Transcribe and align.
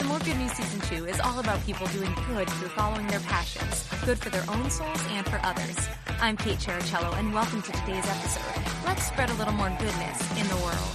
Some 0.00 0.08
More 0.08 0.18
Good 0.20 0.38
News 0.38 0.52
Season 0.52 0.80
2 0.96 1.08
is 1.08 1.20
all 1.20 1.40
about 1.40 1.62
people 1.66 1.86
doing 1.88 2.14
good 2.26 2.48
through 2.48 2.68
following 2.68 3.06
their 3.08 3.20
passions, 3.20 3.86
good 4.06 4.18
for 4.18 4.30
their 4.30 4.44
own 4.48 4.70
souls 4.70 5.04
and 5.10 5.28
for 5.28 5.38
others. 5.42 5.76
I'm 6.22 6.38
Kate 6.38 6.56
Chericello, 6.56 7.18
and 7.18 7.34
welcome 7.34 7.60
to 7.60 7.70
today's 7.70 8.06
episode. 8.06 8.86
Let's 8.86 9.06
spread 9.06 9.28
a 9.28 9.34
little 9.34 9.52
more 9.52 9.68
goodness 9.78 10.40
in 10.40 10.48
the 10.48 10.56
world. 10.56 10.88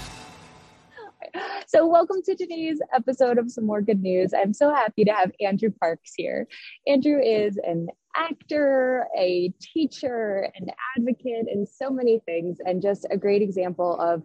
So, 1.68 1.86
welcome 1.86 2.24
to 2.24 2.36
today's 2.36 2.80
episode 2.96 3.38
of 3.38 3.52
Some 3.52 3.68
More 3.68 3.84
Good 3.84 4.02
News. 4.02 4.34
I'm 4.34 4.54
so 4.54 4.74
happy 4.74 5.06
to 5.06 5.12
have 5.12 5.32
Andrew 5.40 5.70
Parks 5.70 6.14
here. 6.18 6.48
Andrew 6.88 7.22
is 7.22 7.60
an 7.64 7.90
actor, 8.16 9.06
a 9.16 9.54
teacher, 9.62 10.50
an 10.56 10.72
advocate, 10.98 11.46
and 11.52 11.70
so 11.70 11.92
many 11.92 12.22
things, 12.26 12.58
and 12.66 12.82
just 12.82 13.06
a 13.12 13.18
great 13.18 13.44
example 13.44 14.00
of 14.00 14.24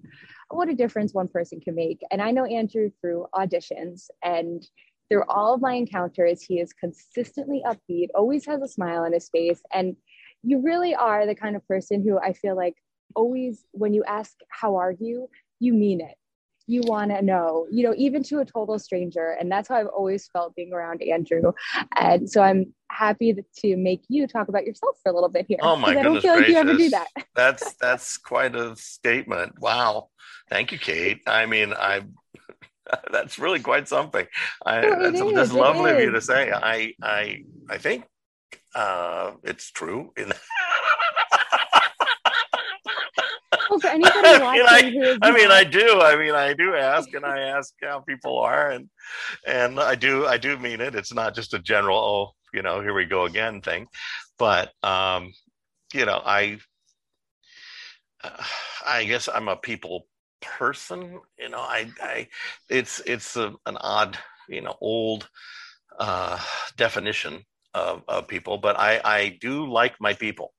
what 0.51 0.69
a 0.69 0.75
difference 0.75 1.14
one 1.14 1.29
person 1.29 1.61
can 1.61 1.75
make. 1.75 2.01
And 2.11 2.21
I 2.21 2.30
know 2.30 2.45
Andrew 2.45 2.91
through 3.01 3.27
auditions 3.35 4.09
and 4.23 4.66
through 5.09 5.25
all 5.29 5.55
of 5.55 5.61
my 5.61 5.75
encounters, 5.75 6.42
he 6.42 6.61
is 6.61 6.73
consistently 6.73 7.62
upbeat, 7.66 8.09
always 8.15 8.47
has 8.47 8.62
a 8.62 8.69
smile 8.69 9.02
on 9.02 9.12
his 9.12 9.28
face. 9.28 9.61
And 9.73 9.97
you 10.42 10.61
really 10.61 10.95
are 10.95 11.27
the 11.27 11.34
kind 11.34 11.56
of 11.56 11.66
person 11.66 12.02
who 12.02 12.19
I 12.19 12.33
feel 12.33 12.56
like 12.56 12.75
always, 13.16 13.65
when 13.73 13.92
you 13.92 14.05
ask, 14.05 14.33
How 14.51 14.77
are 14.77 14.92
you? 14.92 15.28
you 15.61 15.75
mean 15.75 16.01
it 16.01 16.16
you 16.70 16.83
want 16.84 17.10
to 17.10 17.20
know, 17.20 17.66
you 17.70 17.83
know, 17.83 17.92
even 17.97 18.23
to 18.23 18.38
a 18.38 18.45
total 18.45 18.78
stranger. 18.78 19.37
And 19.41 19.51
that's 19.51 19.69
how 19.69 19.74
I've 19.74 19.88
always 19.88 20.28
felt 20.28 20.55
being 20.55 20.73
around 20.73 21.02
Andrew. 21.02 21.52
And 21.97 22.30
so 22.30 22.42
I'm 22.42 22.73
happy 22.88 23.37
to 23.59 23.77
make 23.77 24.05
you 24.09 24.28
talk 24.28 24.48
about 24.48 24.65
yourself 24.65 24.97
for 25.02 25.11
a 25.11 25.14
little 25.14 25.28
bit 25.28 25.47
here. 25.48 25.59
Oh 25.62 25.75
my 25.75 25.95
goodness 25.95 26.01
I 26.01 26.02
don't 26.05 26.20
feel 26.20 26.37
gracious. 26.37 26.55
like 26.55 26.64
you 26.64 26.70
ever 26.70 26.78
do 26.78 26.91
that. 26.91 27.09
that's 27.34 27.75
that's 27.75 28.16
quite 28.19 28.55
a 28.55 28.77
statement. 28.77 29.59
Wow. 29.59 30.11
Thank 30.48 30.70
you, 30.70 30.78
Kate. 30.78 31.23
I 31.27 31.47
mean, 31.47 31.75
I 31.75 32.02
that's 33.12 33.39
really 33.39 33.61
quite 33.61 33.89
something. 33.89 34.27
I, 34.64 34.83
that's, 34.83 35.20
is, 35.20 35.34
that's 35.34 35.52
lovely 35.52 35.91
of 35.91 36.00
you 36.00 36.12
to 36.12 36.20
say. 36.20 36.52
I 36.52 36.95
I 37.02 37.45
I 37.69 37.78
think 37.78 38.05
uh, 38.75 39.33
it's 39.42 39.70
true. 39.70 40.12
In 40.17 40.33
well, 43.70 43.70
for 43.81 43.89
anybody 43.89 44.41
watching, 44.41 44.64
I, 44.69 44.83
mean, 44.83 45.19
I, 45.23 45.28
I 45.28 45.33
mean, 45.33 45.50
I 45.50 45.64
do. 45.64 46.00
I 46.00 46.17
mean, 46.17 46.34
I 46.34 46.55
do 46.55 46.75
ask, 46.75 47.12
and 47.14 47.25
I 47.25 47.41
ask 47.41 47.73
how 47.83 48.00
people 48.00 48.39
are, 48.39 48.70
and 48.70 48.89
and 49.47 49.81
I 49.81 49.95
do, 49.95 50.27
I 50.27 50.39
do 50.39 50.59
mean 50.59 50.81
it. 50.81 50.95
It's 50.95 51.14
not 51.14 51.34
just 51.34 51.55
a 51.55 51.59
general, 51.59 51.98
oh, 51.98 52.31
you 52.55 52.62
know, 52.62 52.81
here 52.81 52.95
we 52.95 53.05
go 53.05 53.25
again 53.25 53.61
thing, 53.61 53.86
but 54.39 54.73
um, 54.83 55.33
you 55.95 56.05
know, 56.05 56.20
I, 56.25 56.58
uh, 58.23 58.42
I 58.86 59.05
guess 59.05 59.28
I'm 59.28 59.48
a 59.48 59.56
people 59.56 60.06
person. 60.41 61.20
You 61.39 61.48
know, 61.48 61.61
I, 61.61 61.91
I, 62.03 62.28
it's 62.69 63.01
it's 63.06 63.36
a, 63.36 63.53
an 63.67 63.77
odd, 63.81 64.19
you 64.48 64.62
know, 64.62 64.77
old 64.81 65.28
uh, 65.98 66.39
definition 66.77 67.45
of, 67.75 68.03
of 68.08 68.28
people, 68.28 68.58
but 68.58 68.78
I 68.78 69.01
I 69.05 69.39
do 69.41 69.70
like 69.70 69.95
my 70.01 70.14
people. 70.14 70.53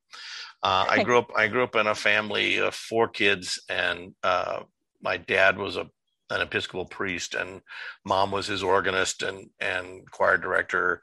Uh, 0.64 0.86
I 0.90 1.04
grew 1.06 1.18
up. 1.18 1.32
I 1.36 1.48
grew 1.48 1.64
up 1.64 1.76
in 1.76 1.88
a 1.88 1.96
family 1.96 2.58
of 2.58 2.76
four 2.76 3.08
kids, 3.08 3.62
and 3.70 4.14
uh, 4.24 4.62
my 5.02 5.18
dad 5.18 5.58
was 5.58 5.78
a 5.78 5.90
an 6.30 6.42
Episcopal 6.42 6.86
priest, 6.86 7.36
and 7.36 7.62
mom 8.06 8.32
was 8.32 8.48
his 8.48 8.64
organist 8.64 9.22
and 9.22 9.50
and 9.60 10.10
choir 10.12 10.38
director, 10.38 11.02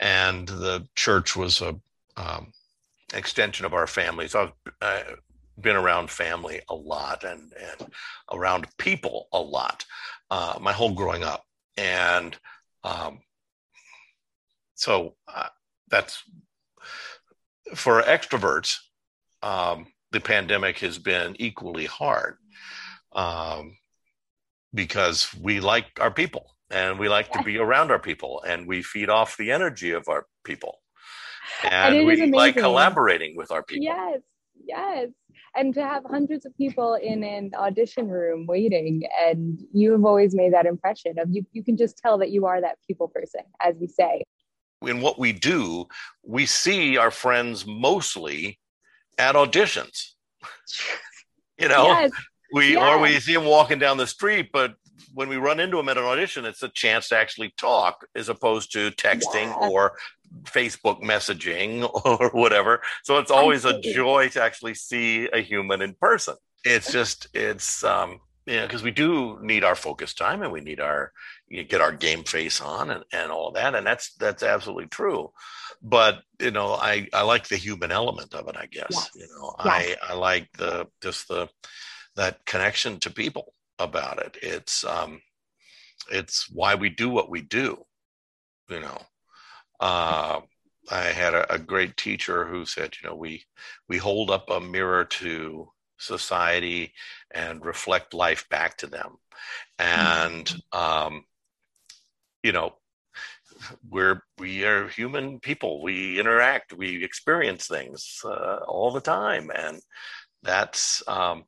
and 0.00 0.46
the 0.48 0.86
church 0.94 1.34
was 1.34 1.62
a 1.62 1.74
um, 2.16 2.52
extension 3.14 3.64
of 3.64 3.74
our 3.74 3.86
family. 3.86 4.28
So 4.28 4.42
I've 4.42 4.72
uh, 4.82 5.12
been 5.60 5.76
around 5.76 6.10
family 6.10 6.60
a 6.68 6.74
lot 6.74 7.24
and 7.24 7.52
and 7.58 7.90
around 8.32 8.66
people 8.78 9.28
a 9.32 9.40
lot 9.40 9.84
uh, 10.30 10.58
my 10.60 10.72
whole 10.72 10.92
growing 10.92 11.22
up, 11.22 11.44
and 11.76 12.36
um, 12.84 13.20
so 14.74 15.14
uh, 15.32 15.48
that's 15.88 16.22
for 17.74 18.02
extroverts 18.02 18.76
um, 19.42 19.86
the 20.12 20.20
pandemic 20.20 20.78
has 20.78 20.98
been 20.98 21.36
equally 21.38 21.86
hard 21.86 22.36
um, 23.12 23.76
because 24.74 25.34
we 25.40 25.60
like 25.60 25.86
our 26.00 26.10
people 26.10 26.56
and 26.70 26.98
we 26.98 27.08
like 27.08 27.30
to 27.32 27.42
be 27.42 27.58
around 27.58 27.90
our 27.90 27.98
people 27.98 28.42
and 28.46 28.66
we 28.66 28.82
feed 28.82 29.08
off 29.08 29.36
the 29.36 29.52
energy 29.52 29.92
of 29.92 30.08
our 30.08 30.26
people 30.44 30.80
and, 31.64 31.96
and 31.96 32.06
we 32.06 32.30
like 32.32 32.56
collaborating 32.56 33.36
with 33.36 33.50
our 33.50 33.62
people. 33.62 33.84
Yes, 33.84 34.20
yes. 34.64 35.08
And 35.54 35.72
to 35.74 35.82
have 35.82 36.02
hundreds 36.04 36.44
of 36.44 36.56
people 36.56 36.94
in 36.94 37.24
an 37.24 37.52
audition 37.56 38.08
room 38.08 38.46
waiting, 38.46 39.08
and 39.26 39.62
you 39.72 39.92
have 39.92 40.04
always 40.04 40.34
made 40.34 40.52
that 40.52 40.66
impression 40.66 41.18
of 41.18 41.28
you, 41.30 41.46
you 41.52 41.64
can 41.64 41.76
just 41.76 41.96
tell 41.96 42.18
that 42.18 42.30
you 42.30 42.44
are 42.46 42.60
that 42.60 42.76
people 42.86 43.08
person, 43.08 43.40
as 43.60 43.74
we 43.80 43.86
say. 43.86 44.22
In 44.82 45.00
what 45.00 45.18
we 45.18 45.32
do, 45.32 45.86
we 46.22 46.44
see 46.44 46.98
our 46.98 47.10
friends 47.10 47.64
mostly 47.66 48.58
at 49.18 49.34
auditions. 49.34 50.12
you 51.58 51.68
know, 51.68 51.86
yes. 51.86 52.10
we 52.52 52.72
yes. 52.72 52.82
or 52.82 53.00
we 53.00 53.18
see 53.20 53.34
them 53.34 53.44
walking 53.44 53.78
down 53.78 53.96
the 53.96 54.06
street, 54.06 54.50
but 54.52 54.74
when 55.14 55.28
we 55.28 55.36
run 55.36 55.60
into 55.60 55.78
them 55.78 55.88
at 55.88 55.96
an 55.96 56.04
audition, 56.04 56.44
it's 56.44 56.62
a 56.62 56.68
chance 56.68 57.08
to 57.08 57.16
actually 57.16 57.52
talk 57.56 58.06
as 58.14 58.28
opposed 58.28 58.72
to 58.72 58.90
texting 58.92 59.46
yeah. 59.46 59.68
or 59.68 59.96
Facebook 60.44 61.02
messaging 61.02 61.88
or 62.04 62.30
whatever. 62.30 62.82
So 63.02 63.18
it's 63.18 63.30
always 63.30 63.64
a 63.64 63.80
joy 63.80 64.28
to 64.30 64.42
actually 64.42 64.74
see 64.74 65.28
a 65.32 65.40
human 65.40 65.82
in 65.82 65.94
person. 65.94 66.36
It's 66.64 66.92
just 66.92 67.28
it's 67.32 67.84
um 67.84 68.20
you 68.46 68.56
know 68.56 68.62
because 68.62 68.82
we 68.82 68.90
do 68.90 69.38
need 69.42 69.64
our 69.64 69.74
focus 69.74 70.14
time 70.14 70.42
and 70.42 70.52
we 70.52 70.60
need 70.60 70.80
our 70.80 71.12
you 71.48 71.64
get 71.64 71.80
our 71.80 71.92
game 71.92 72.24
face 72.24 72.60
on 72.60 72.90
and, 72.90 73.04
and 73.12 73.30
all 73.30 73.50
that 73.52 73.74
and 73.74 73.86
that's 73.86 74.14
that's 74.14 74.42
absolutely 74.42 74.86
true 74.86 75.30
but 75.82 76.20
you 76.40 76.50
know 76.50 76.72
i 76.74 77.06
i 77.12 77.22
like 77.22 77.48
the 77.48 77.56
human 77.56 77.90
element 77.90 78.34
of 78.34 78.48
it 78.48 78.56
i 78.56 78.66
guess 78.66 78.86
yes. 78.90 79.10
you 79.14 79.26
know 79.28 79.54
yes. 79.64 79.96
i 80.02 80.12
i 80.12 80.14
like 80.14 80.48
the 80.56 80.86
just 81.02 81.28
the 81.28 81.48
that 82.14 82.44
connection 82.46 82.98
to 82.98 83.10
people 83.10 83.52
about 83.78 84.18
it 84.18 84.36
it's 84.42 84.84
um 84.84 85.20
it's 86.10 86.48
why 86.50 86.74
we 86.74 86.88
do 86.88 87.10
what 87.10 87.28
we 87.28 87.42
do 87.42 87.84
you 88.70 88.80
know 88.80 88.98
uh 89.80 90.40
i 90.90 91.02
had 91.02 91.34
a, 91.34 91.52
a 91.52 91.58
great 91.58 91.96
teacher 91.96 92.46
who 92.46 92.64
said 92.64 92.94
you 93.02 93.08
know 93.08 93.16
we 93.16 93.44
we 93.88 93.98
hold 93.98 94.30
up 94.30 94.48
a 94.48 94.60
mirror 94.60 95.04
to 95.04 95.68
society 95.98 96.92
and 97.32 97.64
reflect 97.64 98.14
life 98.14 98.48
back 98.48 98.76
to 98.78 98.86
them. 98.86 99.16
And 99.78 100.46
mm-hmm. 100.46 100.78
um 100.78 101.24
you 102.42 102.52
know 102.52 102.74
we're 103.88 104.22
we 104.38 104.64
are 104.64 104.88
human 104.88 105.40
people. 105.40 105.82
We 105.82 106.20
interact 106.20 106.72
we 106.72 107.04
experience 107.04 107.66
things 107.66 108.20
uh, 108.24 108.60
all 108.66 108.90
the 108.90 109.00
time. 109.00 109.50
And 109.54 109.80
that's 110.42 111.02
um 111.08 111.44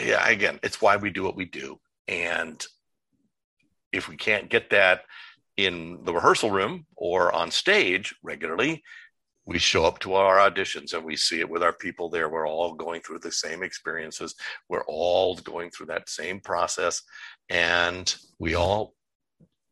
yeah 0.00 0.26
again 0.26 0.58
it's 0.62 0.80
why 0.80 0.96
we 0.96 1.10
do 1.10 1.22
what 1.22 1.36
we 1.36 1.44
do. 1.44 1.78
And 2.08 2.64
if 3.92 4.08
we 4.08 4.16
can't 4.16 4.50
get 4.50 4.70
that 4.70 5.02
in 5.56 6.00
the 6.04 6.12
rehearsal 6.12 6.50
room 6.50 6.86
or 6.96 7.32
on 7.32 7.50
stage 7.50 8.14
regularly 8.22 8.82
we 9.46 9.58
show 9.58 9.84
up 9.84 9.98
to 9.98 10.14
our 10.14 10.38
auditions 10.38 10.94
and 10.94 11.04
we 11.04 11.16
see 11.16 11.40
it 11.40 11.48
with 11.48 11.62
our 11.62 11.72
people 11.72 12.08
there 12.08 12.28
we're 12.28 12.48
all 12.48 12.74
going 12.74 13.00
through 13.00 13.18
the 13.18 13.32
same 13.32 13.62
experiences 13.62 14.34
we're 14.68 14.84
all 14.86 15.36
going 15.36 15.70
through 15.70 15.86
that 15.86 16.08
same 16.08 16.40
process 16.40 17.02
and 17.50 18.16
we 18.38 18.54
all 18.54 18.94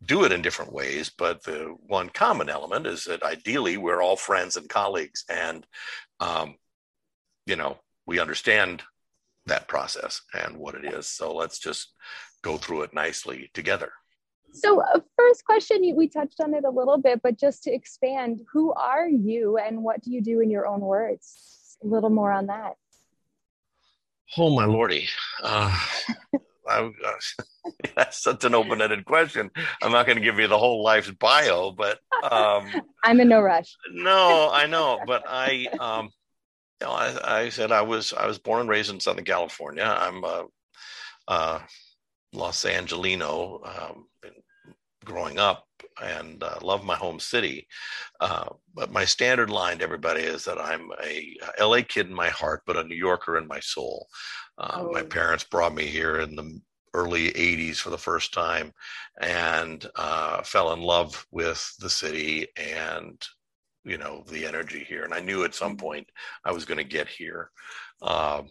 do 0.06 0.24
it 0.24 0.32
in 0.32 0.42
different 0.42 0.72
ways, 0.72 1.10
but 1.16 1.42
the 1.44 1.74
one 1.86 2.08
common 2.08 2.48
element 2.48 2.86
is 2.86 3.04
that 3.04 3.22
ideally 3.22 3.76
we're 3.76 4.02
all 4.02 4.16
friends 4.16 4.56
and 4.56 4.68
colleagues, 4.68 5.24
and 5.28 5.66
um, 6.20 6.56
you 7.46 7.56
know 7.56 7.78
we 8.06 8.18
understand 8.18 8.82
that 9.46 9.68
process 9.68 10.22
and 10.34 10.56
what 10.56 10.74
it 10.74 10.84
is. 10.84 11.06
So 11.06 11.34
let's 11.34 11.58
just 11.58 11.92
go 12.42 12.56
through 12.56 12.82
it 12.82 12.94
nicely 12.94 13.50
together. 13.54 13.92
So, 14.52 14.80
uh, 14.80 15.00
first 15.16 15.44
question, 15.44 15.94
we 15.96 16.08
touched 16.08 16.40
on 16.40 16.54
it 16.54 16.64
a 16.64 16.70
little 16.70 16.98
bit, 16.98 17.20
but 17.22 17.38
just 17.38 17.62
to 17.64 17.72
expand, 17.72 18.42
who 18.52 18.72
are 18.72 19.08
you 19.08 19.56
and 19.56 19.82
what 19.82 20.02
do 20.02 20.10
you 20.10 20.20
do 20.20 20.40
in 20.40 20.50
your 20.50 20.66
own 20.66 20.80
words? 20.80 21.78
A 21.82 21.86
little 21.86 22.10
more 22.10 22.30
on 22.30 22.46
that. 22.46 22.74
Oh, 24.36 24.54
my 24.54 24.66
lordy. 24.66 25.08
Uh, 25.42 25.76
I, 26.68 26.90
that's 27.96 28.22
such 28.22 28.44
an 28.44 28.54
open-ended 28.54 29.04
question. 29.04 29.50
I'm 29.82 29.92
not 29.92 30.06
going 30.06 30.18
to 30.18 30.24
give 30.24 30.38
you 30.38 30.48
the 30.48 30.58
whole 30.58 30.82
life's 30.82 31.10
bio, 31.10 31.72
but 31.72 31.98
um, 32.30 32.66
I'm 33.04 33.20
in 33.20 33.28
no 33.28 33.40
rush. 33.40 33.76
no, 33.92 34.50
I 34.52 34.66
know, 34.66 35.00
but 35.06 35.24
I, 35.26 35.66
um, 35.78 36.10
you 36.80 36.86
know, 36.86 36.92
I, 36.92 37.40
I, 37.40 37.48
said 37.48 37.72
I 37.72 37.82
was 37.82 38.12
I 38.12 38.26
was 38.26 38.38
born 38.38 38.60
and 38.60 38.68
raised 38.68 38.90
in 38.90 39.00
Southern 39.00 39.24
California. 39.24 39.84
I'm 39.84 40.24
a, 40.24 40.44
a 41.28 41.62
Los 42.32 42.64
Angelino 42.64 43.60
um, 43.64 44.06
growing 45.04 45.38
up 45.38 45.66
and 46.02 46.42
uh, 46.42 46.58
love 46.62 46.84
my 46.84 46.94
home 46.94 47.20
city. 47.20 47.66
Uh, 48.20 48.48
but 48.74 48.92
my 48.92 49.04
standard 49.04 49.50
line 49.50 49.78
to 49.78 49.84
everybody 49.84 50.22
is 50.22 50.44
that 50.44 50.60
I'm 50.60 50.90
a 51.02 51.36
LA 51.60 51.80
kid 51.86 52.06
in 52.06 52.14
my 52.14 52.28
heart, 52.28 52.62
but 52.66 52.76
a 52.76 52.84
New 52.84 52.96
Yorker 52.96 53.38
in 53.38 53.46
my 53.46 53.60
soul. 53.60 54.08
Uh, 54.58 54.78
oh. 54.80 54.92
My 54.92 55.02
parents 55.02 55.44
brought 55.44 55.74
me 55.74 55.86
here 55.86 56.20
in 56.20 56.36
the 56.36 56.60
early 56.94 57.30
80s 57.30 57.76
for 57.76 57.90
the 57.90 57.98
first 57.98 58.32
time 58.32 58.72
and 59.20 59.88
uh, 59.96 60.42
fell 60.42 60.72
in 60.72 60.80
love 60.80 61.26
with 61.30 61.74
the 61.80 61.90
city 61.90 62.46
and 62.56 63.20
you 63.84 63.98
know 63.98 64.24
the 64.28 64.46
energy 64.46 64.84
here 64.84 65.02
and 65.02 65.12
i 65.12 65.18
knew 65.18 65.42
at 65.42 65.54
some 65.54 65.76
point 65.76 66.08
i 66.44 66.52
was 66.52 66.64
going 66.64 66.78
to 66.78 66.84
get 66.84 67.08
here 67.08 67.50
uh, 68.02 68.42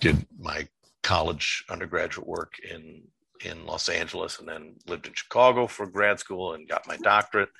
did 0.00 0.26
my 0.38 0.66
college 1.02 1.64
undergraduate 1.70 2.26
work 2.26 2.54
in 2.68 3.02
in 3.44 3.66
los 3.66 3.88
angeles 3.88 4.38
and 4.38 4.48
then 4.48 4.74
lived 4.86 5.06
in 5.06 5.12
chicago 5.14 5.66
for 5.66 5.86
grad 5.86 6.18
school 6.18 6.54
and 6.54 6.68
got 6.68 6.86
my 6.88 6.96
doctorate 6.98 7.50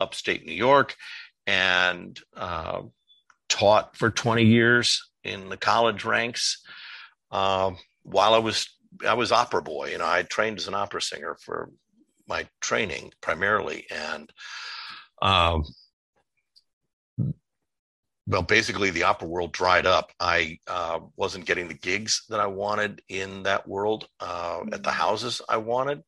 upstate 0.00 0.44
new 0.44 0.52
york 0.52 0.94
and 1.46 2.20
uh, 2.36 2.82
taught 3.48 3.96
for 3.96 4.10
20 4.10 4.44
years 4.44 5.10
in 5.24 5.48
the 5.48 5.56
college 5.56 6.04
ranks 6.04 6.62
uh, 7.30 7.70
while 8.02 8.34
i 8.34 8.38
was 8.38 8.68
i 9.06 9.14
was 9.14 9.32
opera 9.32 9.62
boy. 9.62 9.90
You 9.90 9.98
know 9.98 10.06
i 10.06 10.22
trained 10.22 10.58
as 10.58 10.68
an 10.68 10.74
opera 10.74 11.02
singer 11.02 11.36
for 11.40 11.70
my 12.28 12.46
training 12.60 13.12
primarily 13.20 13.86
and 13.90 14.30
um, 15.20 15.64
well, 18.26 18.42
basically 18.42 18.90
the 18.90 19.02
opera 19.02 19.26
world 19.26 19.52
dried 19.52 19.86
up. 19.86 20.12
I 20.20 20.58
uh, 20.68 21.00
wasn't 21.16 21.44
getting 21.44 21.68
the 21.68 21.74
gigs 21.74 22.24
that 22.28 22.40
I 22.40 22.46
wanted 22.46 23.02
in 23.08 23.42
that 23.44 23.66
world 23.66 24.06
uh, 24.20 24.60
at 24.60 24.70
the 24.70 24.78
mm-hmm. 24.78 24.90
houses 24.90 25.42
I 25.48 25.56
wanted, 25.56 26.02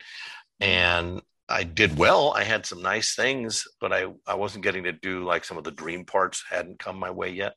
and 0.61 1.21
I 1.49 1.65
did 1.65 1.99
well. 1.99 2.33
I 2.33 2.45
had 2.45 2.67
some 2.67 2.83
nice 2.83 3.15
things, 3.15 3.65
but 3.81 3.93
I 3.93 4.07
I 4.27 4.35
wasn't 4.35 4.65
getting 4.65 4.85
to 4.85 4.93
do 4.93 5.25
like 5.25 5.45
some 5.45 5.59
of 5.59 5.65
the 5.65 5.73
dream 5.73 6.05
parts 6.05 6.45
hadn't 6.49 6.79
come 6.79 6.97
my 6.97 7.11
way 7.11 7.31
yet, 7.31 7.55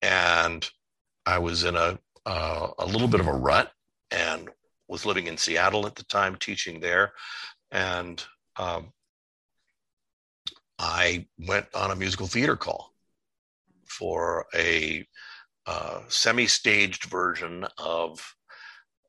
and 0.00 0.68
I 1.26 1.38
was 1.38 1.64
in 1.64 1.76
a 1.76 1.98
uh, 2.24 2.68
a 2.78 2.86
little 2.86 3.08
bit 3.08 3.20
of 3.20 3.26
a 3.28 3.32
rut 3.32 3.70
and 4.10 4.48
was 4.88 5.04
living 5.04 5.26
in 5.26 5.36
Seattle 5.36 5.86
at 5.86 5.96
the 5.96 6.04
time, 6.04 6.36
teaching 6.36 6.80
there, 6.80 7.12
and 7.70 8.24
um, 8.56 8.92
I 10.78 11.26
went 11.38 11.66
on 11.74 11.90
a 11.90 11.96
musical 11.96 12.26
theater 12.26 12.56
call 12.56 12.95
for 13.98 14.46
a 14.54 15.06
uh, 15.66 16.00
semi-staged 16.08 17.04
version 17.04 17.66
of 17.78 18.34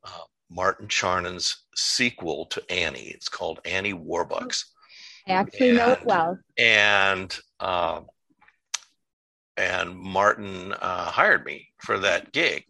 uh, 0.04 0.24
Martin 0.50 0.88
Charnin's 0.88 1.64
sequel 1.74 2.46
to 2.46 2.62
Annie. 2.70 3.12
It's 3.14 3.28
called 3.28 3.60
Annie 3.64 3.94
Warbucks. 3.94 4.64
I 5.26 5.32
actually 5.32 5.70
and, 5.70 5.78
know 5.78 5.92
it 5.92 6.04
well. 6.04 6.38
And 6.56 7.38
uh, 7.60 8.00
and 9.56 9.96
Martin 9.96 10.72
uh, 10.72 11.10
hired 11.10 11.44
me 11.44 11.68
for 11.78 11.98
that 11.98 12.32
gig, 12.32 12.64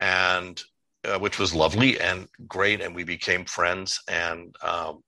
and 0.00 0.62
uh, 1.04 1.18
which 1.18 1.38
was 1.38 1.54
lovely 1.54 1.98
and 1.98 2.28
great, 2.46 2.80
and 2.80 2.94
we 2.94 3.04
became 3.04 3.44
friends. 3.44 4.00
And 4.06 4.54
um, 4.62 5.02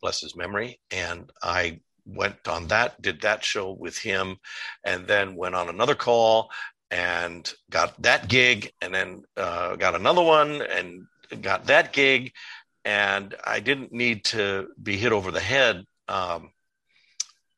bless 0.00 0.20
his 0.20 0.36
memory. 0.36 0.80
And 0.90 1.30
I 1.42 1.80
went 2.04 2.48
on 2.48 2.68
that, 2.68 3.00
did 3.00 3.22
that 3.22 3.44
show 3.44 3.72
with 3.72 3.98
him, 3.98 4.36
and 4.84 5.06
then 5.06 5.36
went 5.36 5.54
on 5.54 5.68
another 5.68 5.94
call 5.94 6.50
and 6.90 7.52
got 7.70 8.00
that 8.02 8.28
gig, 8.28 8.70
and 8.80 8.94
then 8.94 9.22
uh, 9.36 9.76
got 9.76 9.94
another 9.94 10.22
one 10.22 10.62
and 10.62 11.06
got 11.40 11.66
that 11.66 11.92
gig. 11.92 12.32
And 12.84 13.34
I 13.44 13.60
didn't 13.60 13.92
need 13.92 14.24
to 14.26 14.68
be 14.82 14.96
hit 14.96 15.12
over 15.12 15.30
the 15.30 15.40
head 15.40 15.84
um, 16.08 16.50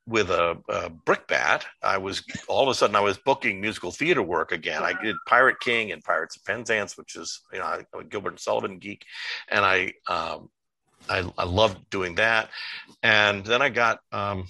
with 0.07 0.31
a, 0.31 0.59
a 0.69 0.91
brickbat. 0.91 1.65
I 1.83 1.99
was 1.99 2.23
all 2.47 2.63
of 2.63 2.69
a 2.69 2.75
sudden 2.75 2.95
I 2.95 3.01
was 3.01 3.19
booking 3.19 3.61
musical 3.61 3.91
theater 3.91 4.23
work 4.23 4.53
again. 4.53 4.83
I 4.83 4.93
did 5.03 5.17
Pirate 5.27 5.61
King 5.61 5.93
and 5.93 6.05
Pirates 6.05 6.37
of 6.37 6.45
Penzance, 6.45 6.97
which 6.97 7.17
is 7.17 7.41
you 7.53 7.59
know 7.59 7.81
a 7.99 8.05
Gilbert 8.05 8.31
and 8.31 8.41
Sullivan 8.41 8.79
geek, 8.79 9.05
and 9.49 9.65
I 9.65 9.95
um, 10.07 10.51
I, 11.09 11.31
I 11.37 11.45
loved 11.45 11.91
doing 11.91 12.17
that. 12.17 12.51
And 13.03 13.45
then 13.45 13.63
I 13.63 13.69
got 13.69 14.01
um, 14.13 14.49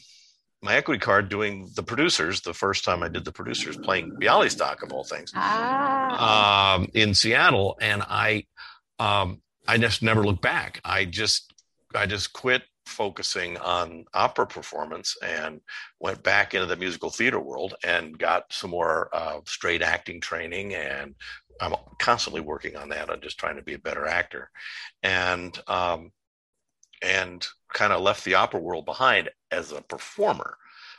my 0.62 0.74
equity 0.76 1.00
card 1.00 1.28
doing 1.28 1.70
the 1.74 1.82
producers 1.82 2.40
the 2.40 2.54
first 2.54 2.84
time 2.84 3.02
I 3.02 3.08
did 3.08 3.24
the 3.24 3.32
producers 3.32 3.76
playing 3.76 4.16
Bialystok 4.20 4.82
of 4.82 4.92
all 4.92 5.04
things 5.04 5.32
ah. 5.34 6.74
um, 6.74 6.88
in 6.94 7.14
Seattle. 7.14 7.76
And 7.80 8.02
I, 8.02 8.44
um, 8.98 9.42
I 9.66 9.78
just 9.78 10.02
never 10.02 10.24
looked 10.24 10.42
back. 10.42 10.80
I 10.84 11.04
just, 11.04 11.52
I 11.94 12.06
just 12.06 12.32
quit 12.32 12.62
focusing 12.86 13.56
on 13.58 14.04
opera 14.12 14.46
performance 14.46 15.16
and 15.22 15.60
went 16.00 16.22
back 16.22 16.54
into 16.54 16.66
the 16.66 16.76
musical 16.76 17.10
theater 17.10 17.40
world 17.40 17.74
and 17.82 18.18
got 18.18 18.44
some 18.52 18.70
more 18.70 19.08
uh, 19.12 19.40
straight 19.46 19.82
acting 19.82 20.20
training 20.20 20.74
and 20.74 21.14
I'm 21.60 21.74
constantly 21.98 22.40
working 22.40 22.76
on 22.76 22.88
that. 22.90 23.10
I'm 23.10 23.20
just 23.20 23.38
trying 23.38 23.56
to 23.56 23.62
be 23.62 23.74
a 23.74 23.78
better 23.78 24.06
actor. 24.06 24.50
And 25.02 25.56
um, 25.66 26.10
and 27.04 27.46
kind 27.72 27.92
of 27.92 28.00
left 28.00 28.24
the 28.24 28.34
opera 28.34 28.60
world 28.60 28.86
behind 28.86 29.28
as 29.50 29.72
a 29.72 29.82
performer. 29.82 30.56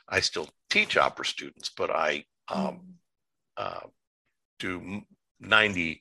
I 0.07 0.19
still 0.19 0.47
teach 0.69 0.97
opera 0.97 1.25
students, 1.25 1.71
but 1.75 1.89
I 1.89 2.25
um, 2.47 2.95
uh, 3.57 3.79
do 4.59 5.01
95% 5.43 5.97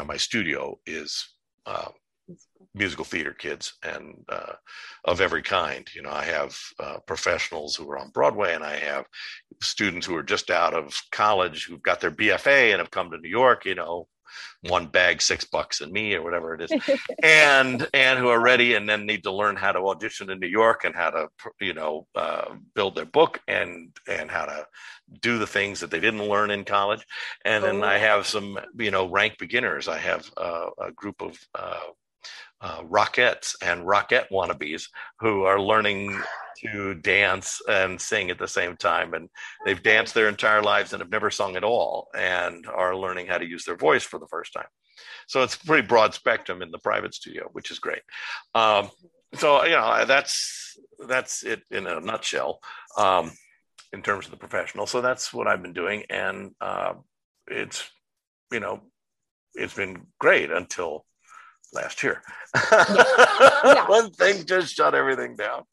of 0.00 0.06
my 0.06 0.16
studio 0.16 0.78
is 0.86 1.28
uh, 1.66 1.90
musical 2.74 3.04
theater 3.04 3.34
kids 3.34 3.74
and 3.82 4.24
uh, 4.30 4.54
of 5.04 5.20
every 5.20 5.42
kind. 5.42 5.86
You 5.94 6.02
know, 6.02 6.10
I 6.10 6.24
have 6.24 6.58
uh, 6.78 6.98
professionals 7.06 7.76
who 7.76 7.90
are 7.90 7.98
on 7.98 8.10
Broadway, 8.10 8.54
and 8.54 8.64
I 8.64 8.76
have 8.76 9.04
students 9.62 10.06
who 10.06 10.16
are 10.16 10.22
just 10.22 10.50
out 10.50 10.72
of 10.72 10.94
college 11.12 11.66
who've 11.66 11.82
got 11.82 12.00
their 12.00 12.10
BFA 12.10 12.70
and 12.70 12.78
have 12.78 12.90
come 12.90 13.10
to 13.10 13.18
New 13.18 13.28
York. 13.28 13.66
You 13.66 13.74
know, 13.74 14.08
one 14.62 14.86
bag 14.86 15.20
six 15.20 15.44
bucks 15.44 15.80
and 15.80 15.92
me 15.92 16.14
or 16.14 16.22
whatever 16.22 16.54
it 16.54 16.62
is. 16.62 16.98
And 17.22 17.88
and 17.94 18.18
who 18.18 18.28
are 18.28 18.40
ready 18.40 18.74
and 18.74 18.88
then 18.88 19.06
need 19.06 19.24
to 19.24 19.32
learn 19.32 19.56
how 19.56 19.72
to 19.72 19.80
audition 19.88 20.30
in 20.30 20.40
new 20.40 20.48
york 20.48 20.84
and 20.84 20.94
how 20.94 21.10
to 21.10 21.28
you 21.60 21.74
know 21.74 22.06
uh, 22.14 22.54
build 22.74 22.94
their 22.94 23.06
book 23.06 23.40
and 23.48 23.90
and 24.06 24.30
how 24.30 24.44
to 24.46 24.66
do 25.20 25.38
the 25.38 25.46
things 25.46 25.80
that 25.80 25.90
they 25.90 26.00
didn't 26.00 26.28
learn 26.28 26.50
in 26.50 26.64
college. 26.64 27.04
And 27.44 27.64
then 27.64 27.82
oh. 27.82 27.86
i 27.86 27.98
have 27.98 28.26
some 28.26 28.58
you 28.78 28.90
know 28.90 29.08
rank 29.08 29.38
beginners. 29.38 29.88
I 29.88 29.98
have 29.98 30.30
uh, 30.36 30.70
a 30.78 30.92
group 30.92 31.22
of 31.22 31.38
uh, 31.54 31.80
uh, 32.60 32.82
rockettes 32.82 33.54
and 33.62 33.84
rockette 33.84 34.28
wannabes 34.30 34.88
who 35.20 35.44
are 35.44 35.60
learning 35.60 36.20
to 36.60 36.94
dance 36.94 37.60
and 37.68 38.00
sing 38.00 38.30
at 38.30 38.38
the 38.38 38.48
same 38.48 38.76
time. 38.76 39.14
And 39.14 39.28
they've 39.64 39.82
danced 39.82 40.14
their 40.14 40.28
entire 40.28 40.62
lives 40.62 40.92
and 40.92 41.00
have 41.00 41.10
never 41.10 41.30
sung 41.30 41.56
at 41.56 41.64
all 41.64 42.08
and 42.14 42.66
are 42.66 42.96
learning 42.96 43.28
how 43.28 43.38
to 43.38 43.48
use 43.48 43.64
their 43.64 43.76
voice 43.76 44.02
for 44.02 44.18
the 44.18 44.26
first 44.26 44.52
time. 44.52 44.66
So 45.28 45.42
it's 45.42 45.56
pretty 45.56 45.86
broad 45.86 46.14
spectrum 46.14 46.62
in 46.62 46.70
the 46.70 46.78
private 46.78 47.14
studio, 47.14 47.48
which 47.52 47.70
is 47.70 47.78
great. 47.78 48.02
Um, 48.54 48.90
so 49.34 49.64
you 49.64 49.72
know 49.72 50.04
that's 50.06 50.78
that's 51.06 51.42
it 51.42 51.62
in 51.70 51.86
a 51.86 52.00
nutshell 52.00 52.60
um, 52.96 53.30
in 53.92 54.02
terms 54.02 54.24
of 54.24 54.30
the 54.30 54.36
professional. 54.36 54.86
So 54.86 55.00
that's 55.00 55.32
what 55.32 55.46
I've 55.46 55.62
been 55.62 55.74
doing, 55.74 56.04
and 56.10 56.52
uh, 56.60 56.94
it's 57.46 57.88
you 58.50 58.60
know 58.60 58.80
it's 59.54 59.74
been 59.74 60.06
great 60.18 60.50
until 60.50 61.04
last 61.72 62.02
year. 62.02 62.22
Yeah. 62.72 62.84
Yeah. 63.64 63.86
One 63.88 64.10
thing 64.10 64.44
just 64.44 64.74
shut 64.74 64.94
everything 64.94 65.36
down 65.36 65.64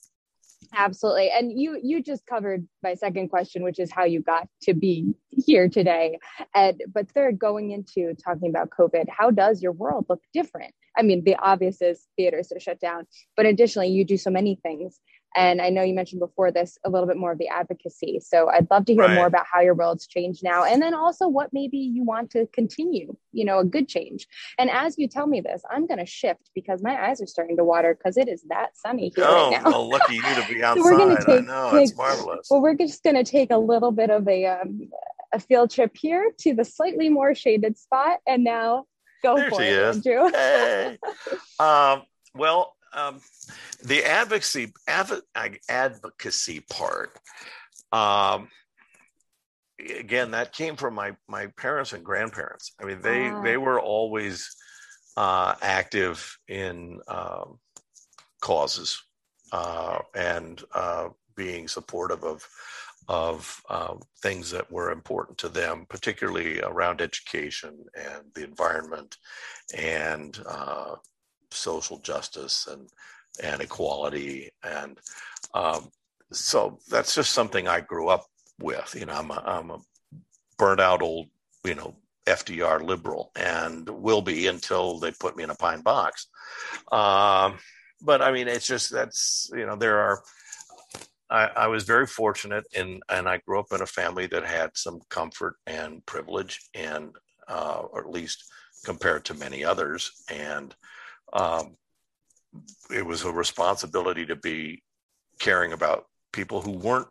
absolutely 0.76 1.30
and 1.32 1.52
you 1.52 1.80
you 1.82 2.02
just 2.02 2.26
covered 2.26 2.68
my 2.84 2.94
second 2.94 3.30
question 3.30 3.64
which 3.64 3.80
is 3.80 3.92
how 3.92 4.04
you 4.04 4.22
got 4.22 4.48
to 4.62 4.74
be 4.74 5.14
here 5.30 5.68
today 5.70 6.18
and 6.54 6.82
but 6.94 7.10
third 7.12 7.40
going 7.40 7.72
into 7.72 8.14
talking 8.16 8.50
about 8.50 8.70
covid 8.70 9.06
how 9.10 9.32
does 9.32 9.62
your 9.62 9.72
world 9.72 10.06
look 10.10 10.22
different 10.34 10.74
i 10.98 11.02
mean 11.02 11.24
the 11.24 11.36
obvious 11.36 11.82
is 11.82 12.06
theaters 12.18 12.52
are 12.52 12.60
shut 12.60 12.80
down 12.80 13.06
but 13.36 13.46
additionally 13.46 13.90
you 13.90 14.04
do 14.04 14.18
so 14.18 14.30
many 14.30 14.56
things 14.62 15.00
and 15.36 15.62
I 15.62 15.70
know 15.70 15.84
you 15.84 15.94
mentioned 15.94 16.22
before 16.22 16.50
this 16.50 16.78
a 16.86 16.90
little 16.90 17.08
bit 17.08 17.18
more 17.18 17.34
of 17.34 17.38
the 17.38 17.50
advocacy. 17.50 18.22
So 18.24 18.50
I'd 18.50 18.70
love 18.72 18.86
to 18.86 18.94
hear 18.94 19.04
right. 19.04 19.16
more 19.16 19.28
about 19.28 19.46
how 19.52 19.60
your 19.60 19.76
world's 19.76 20.08
changed 20.08 20.44
now. 20.44 20.64
And 20.64 20.82
then 20.82 20.94
also 20.94 21.28
what 21.28 21.52
maybe 21.52 21.78
you 21.78 22.04
want 22.04 22.32
to 22.32 22.48
continue, 22.48 23.16
you 23.34 23.44
know, 23.44 23.60
a 23.60 23.66
good 23.66 23.90
change. 23.90 24.28
And 24.58 24.70
as 24.70 24.98
you 24.98 25.10
tell 25.10 25.28
me 25.28 25.42
this, 25.42 25.62
I'm 25.70 25.88
going 25.88 26.00
to 26.00 26.06
shift 26.06 26.52
because 26.56 26.82
my 26.82 27.10
eyes 27.10 27.22
are 27.22 27.28
starting 27.28 27.58
to 27.58 27.66
water 27.66 27.94
because 27.94 28.16
it 28.16 28.30
is 28.30 28.44
that 28.44 28.78
sunny 28.78 29.12
here 29.14 29.26
oh, 29.28 29.52
right 29.52 29.64
now. 29.64 29.72
well, 29.72 29.90
lucky 29.90 30.16
you 30.16 30.22
to 30.22 30.46
be 30.50 30.64
outside. 30.64 30.84
so 30.84 30.98
we're 30.98 31.16
to 31.18 31.26
take, 31.26 31.42
I 31.42 31.46
know, 31.46 31.72
take, 31.72 31.90
it's 31.90 31.98
marvelous. 31.98 32.48
Well, 32.50 32.62
we're 32.62 32.76
just 32.76 33.04
going 33.04 33.18
to 33.18 33.24
take 33.24 33.52
a 33.52 33.58
little 33.58 33.92
bit 33.92 34.10
of 34.10 34.28
a, 34.30 34.46
um, 34.46 34.90
a 35.34 35.40
field 35.40 35.70
trip 35.70 35.98
here 35.98 36.32
to 36.40 36.54
the 36.54 36.64
slightly 36.64 37.10
more 37.10 37.36
shaded 37.36 37.78
spot. 37.78 38.20
And 38.26 38.46
now 38.46 38.86
go 39.22 39.36
there 39.36 39.50
for 39.50 39.62
it, 39.62 39.68
is. 39.68 39.98
Andrew. 39.98 40.30
Hey. 40.32 40.98
um, 41.60 42.04
well, 42.34 42.75
um, 42.96 43.20
the 43.84 44.04
advocacy 44.04 44.74
adv- 44.88 45.22
advocacy 45.70 46.62
part 46.70 47.12
um, 47.92 48.48
again 49.80 50.32
that 50.32 50.54
came 50.54 50.76
from 50.76 50.96
my 50.96 51.16
my 51.28 51.48
parents 51.58 51.94
and 51.94 52.04
grandparents. 52.04 52.74
I 52.82 52.86
mean 52.86 53.02
they 53.02 53.32
they 53.44 53.58
were 53.58 53.80
always 53.80 54.56
uh, 55.18 55.56
active 55.62 56.38
in 56.48 57.00
um, 57.08 57.60
causes 58.42 59.02
uh, 59.52 60.00
and 60.14 60.64
uh, 60.74 61.10
being 61.36 61.68
supportive 61.68 62.24
of 62.24 62.48
of 63.08 63.62
uh, 63.70 63.94
things 64.24 64.50
that 64.50 64.72
were 64.72 64.92
important 64.92 65.38
to 65.38 65.48
them, 65.48 65.86
particularly 65.90 66.60
around 66.62 67.02
education 67.02 67.86
and 67.96 68.24
the 68.34 68.44
environment 68.44 69.18
and 69.78 70.40
uh, 70.48 70.96
social 71.52 72.00
justice 72.00 72.68
and 72.68 72.90
and 73.44 73.62
equality 73.62 74.50
and 74.64 75.00
um, 75.54 75.90
so 76.32 76.80
that's 76.90 77.16
just 77.16 77.32
something 77.32 77.68
I 77.68 77.82
grew 77.82 78.10
up 78.10 78.26
with. 78.60 78.96
You 78.98 79.06
know, 79.06 79.14
I'm 79.14 79.32
a, 79.32 79.44
I'm 79.46 79.72
a 79.72 79.80
burnt 80.58 80.80
out 80.80 81.02
old 81.02 81.28
you 81.64 81.76
know 81.76 81.96
FDR 82.26 82.82
liberal 82.82 83.32
and 83.36 83.88
will 83.90 84.22
be 84.22 84.48
until 84.48 85.00
they 85.00 85.12
put 85.12 85.36
me 85.38 85.44
in 85.44 85.50
a 85.50 85.56
pine 85.56 85.82
box. 85.82 86.28
Um, 86.92 87.58
but 88.02 88.22
I 88.22 88.32
mean, 88.32 88.48
it's 88.48 88.68
just 88.68 88.92
that's 88.92 89.50
you 89.54 89.66
know 89.66 89.76
there 89.76 90.00
are. 90.00 90.22
I, 91.28 91.46
I 91.56 91.68
was 91.68 91.86
very 91.86 92.06
fortunate 92.06 92.66
in, 92.74 93.00
and 93.10 93.28
I 93.28 93.38
grew 93.38 93.60
up 93.60 93.74
in 93.74 93.82
a 93.82 93.88
family 93.88 94.28
that 94.28 94.46
had 94.46 94.70
some 94.76 95.00
comfort 95.10 95.56
and 95.66 96.06
privilege, 96.06 96.60
and 96.76 97.16
uh, 97.48 97.82
or 97.92 98.02
at 98.02 98.12
least 98.12 98.44
compared 98.86 99.26
to 99.26 99.34
many 99.34 99.66
others, 99.66 100.12
and 100.30 100.76
um, 101.34 101.76
it 102.94 103.06
was 103.06 103.24
a 103.24 103.32
responsibility 103.32 104.26
to 104.26 104.36
be 104.36 104.82
caring 105.40 105.74
about 105.74 106.06
people 106.32 106.62
who 106.62 106.72
weren't 106.72 107.08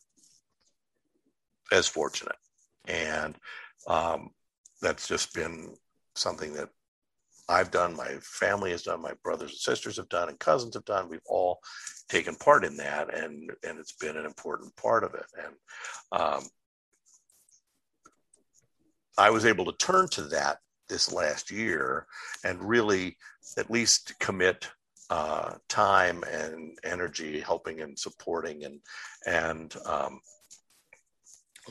as 1.72 1.86
fortunate, 1.86 2.36
and 2.86 3.36
um, 3.86 4.30
that's 4.80 5.08
just 5.08 5.34
been 5.34 5.74
something 6.14 6.54
that 6.54 6.68
I've 7.48 7.70
done, 7.70 7.96
my 7.96 8.16
family 8.22 8.70
has 8.70 8.82
done, 8.82 9.02
my 9.02 9.12
brothers 9.22 9.50
and 9.50 9.58
sisters 9.58 9.96
have 9.96 10.08
done, 10.08 10.28
and 10.28 10.38
cousins 10.38 10.74
have 10.74 10.84
done. 10.84 11.08
We've 11.08 11.20
all 11.26 11.58
taken 12.08 12.34
part 12.36 12.64
in 12.64 12.76
that, 12.78 13.12
and 13.14 13.50
and 13.66 13.78
it's 13.78 13.92
been 13.92 14.16
an 14.16 14.24
important 14.24 14.74
part 14.76 15.04
of 15.04 15.14
it. 15.14 15.26
And 15.38 15.54
um, 16.20 16.44
I 19.18 19.30
was 19.30 19.44
able 19.44 19.64
to 19.66 19.76
turn 19.78 20.08
to 20.08 20.22
that 20.28 20.58
this 20.88 21.12
last 21.12 21.50
year 21.50 22.06
and 22.44 22.62
really 22.62 23.16
at 23.58 23.70
least 23.70 24.14
commit 24.18 24.68
uh, 25.10 25.54
time 25.68 26.24
and 26.30 26.78
energy 26.82 27.40
helping 27.40 27.80
and 27.80 27.98
supporting 27.98 28.64
and 28.64 28.80
and 29.26 29.76
um, 29.86 30.20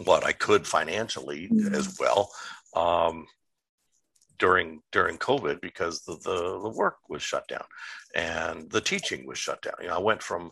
what 0.03 0.25
I 0.25 0.31
could 0.31 0.65
financially 0.65 1.49
mm-hmm. 1.51 1.73
as 1.73 1.97
well 1.99 2.29
um, 2.75 3.27
during 4.39 4.81
during 4.91 5.17
COVID 5.17 5.61
because 5.61 6.01
the, 6.01 6.17
the, 6.23 6.59
the 6.61 6.69
work 6.69 6.97
was 7.09 7.21
shut 7.21 7.47
down 7.47 7.65
and 8.15 8.69
the 8.71 8.81
teaching 8.81 9.25
was 9.25 9.37
shut 9.37 9.61
down. 9.61 9.75
You 9.81 9.87
know, 9.87 9.95
I 9.95 9.99
went 9.99 10.21
from 10.21 10.51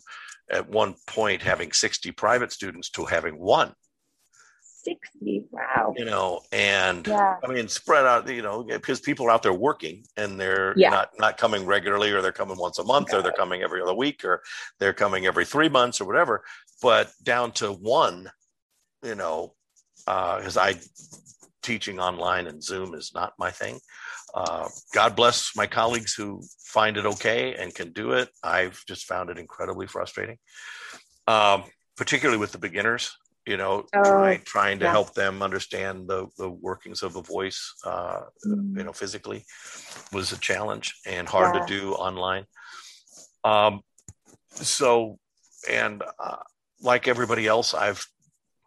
at 0.50 0.68
one 0.68 0.94
point 1.06 1.42
having 1.42 1.72
60 1.72 2.10
private 2.12 2.52
students 2.52 2.90
to 2.90 3.04
having 3.04 3.38
one. 3.38 3.74
60 4.82 5.44
wow 5.50 5.94
you 5.96 6.04
know 6.04 6.40
and 6.50 7.06
yeah. 7.06 7.36
i 7.44 7.52
mean 7.52 7.68
spread 7.68 8.04
out 8.04 8.28
you 8.28 8.42
know 8.42 8.62
because 8.62 9.00
people 9.00 9.26
are 9.26 9.30
out 9.30 9.42
there 9.42 9.52
working 9.52 10.04
and 10.16 10.40
they're 10.40 10.74
yeah. 10.76 10.90
not 10.90 11.10
not 11.18 11.38
coming 11.38 11.64
regularly 11.64 12.10
or 12.10 12.20
they're 12.20 12.32
coming 12.32 12.58
once 12.58 12.78
a 12.78 12.84
month 12.84 13.14
or 13.14 13.22
they're 13.22 13.32
coming 13.32 13.62
every 13.62 13.80
other 13.80 13.94
week 13.94 14.24
or 14.24 14.42
they're 14.78 14.92
coming 14.92 15.26
every 15.26 15.44
three 15.44 15.68
months 15.68 16.00
or 16.00 16.04
whatever 16.04 16.42
but 16.80 17.12
down 17.22 17.52
to 17.52 17.72
one 17.72 18.30
you 19.04 19.14
know 19.14 19.54
because 20.06 20.56
uh, 20.56 20.62
i 20.62 20.74
teaching 21.62 22.00
online 22.00 22.46
and 22.46 22.62
Zoom 22.62 22.94
is 22.94 23.12
not 23.14 23.32
my 23.38 23.50
thing. 23.50 23.78
Uh, 24.34 24.68
God 24.94 25.16
bless 25.16 25.52
my 25.56 25.66
colleagues 25.66 26.14
who 26.14 26.42
find 26.64 26.96
it 26.96 27.06
okay 27.06 27.54
and 27.54 27.74
can 27.74 27.92
do 27.92 28.12
it. 28.12 28.28
I've 28.42 28.82
just 28.86 29.06
found 29.06 29.30
it 29.30 29.38
incredibly 29.38 29.86
frustrating, 29.86 30.38
um, 31.26 31.64
particularly 31.96 32.38
with 32.38 32.52
the 32.52 32.58
beginners. 32.58 33.16
You 33.46 33.56
know, 33.56 33.86
oh, 33.94 34.04
try, 34.04 34.40
trying 34.44 34.78
to 34.80 34.84
yeah. 34.84 34.92
help 34.92 35.14
them 35.14 35.42
understand 35.42 36.08
the 36.08 36.28
the 36.38 36.48
workings 36.48 37.02
of 37.02 37.16
a 37.16 37.22
voice. 37.22 37.74
Uh, 37.84 38.22
mm. 38.46 38.76
You 38.76 38.84
know, 38.84 38.92
physically 38.92 39.44
was 40.12 40.32
a 40.32 40.38
challenge 40.38 40.94
and 41.06 41.28
hard 41.28 41.54
yeah. 41.54 41.60
to 41.60 41.66
do 41.66 41.92
online. 41.92 42.44
Um, 43.44 43.80
so, 44.50 45.18
and 45.68 46.02
uh, 46.18 46.36
like 46.80 47.08
everybody 47.08 47.46
else, 47.46 47.74
I've 47.74 48.06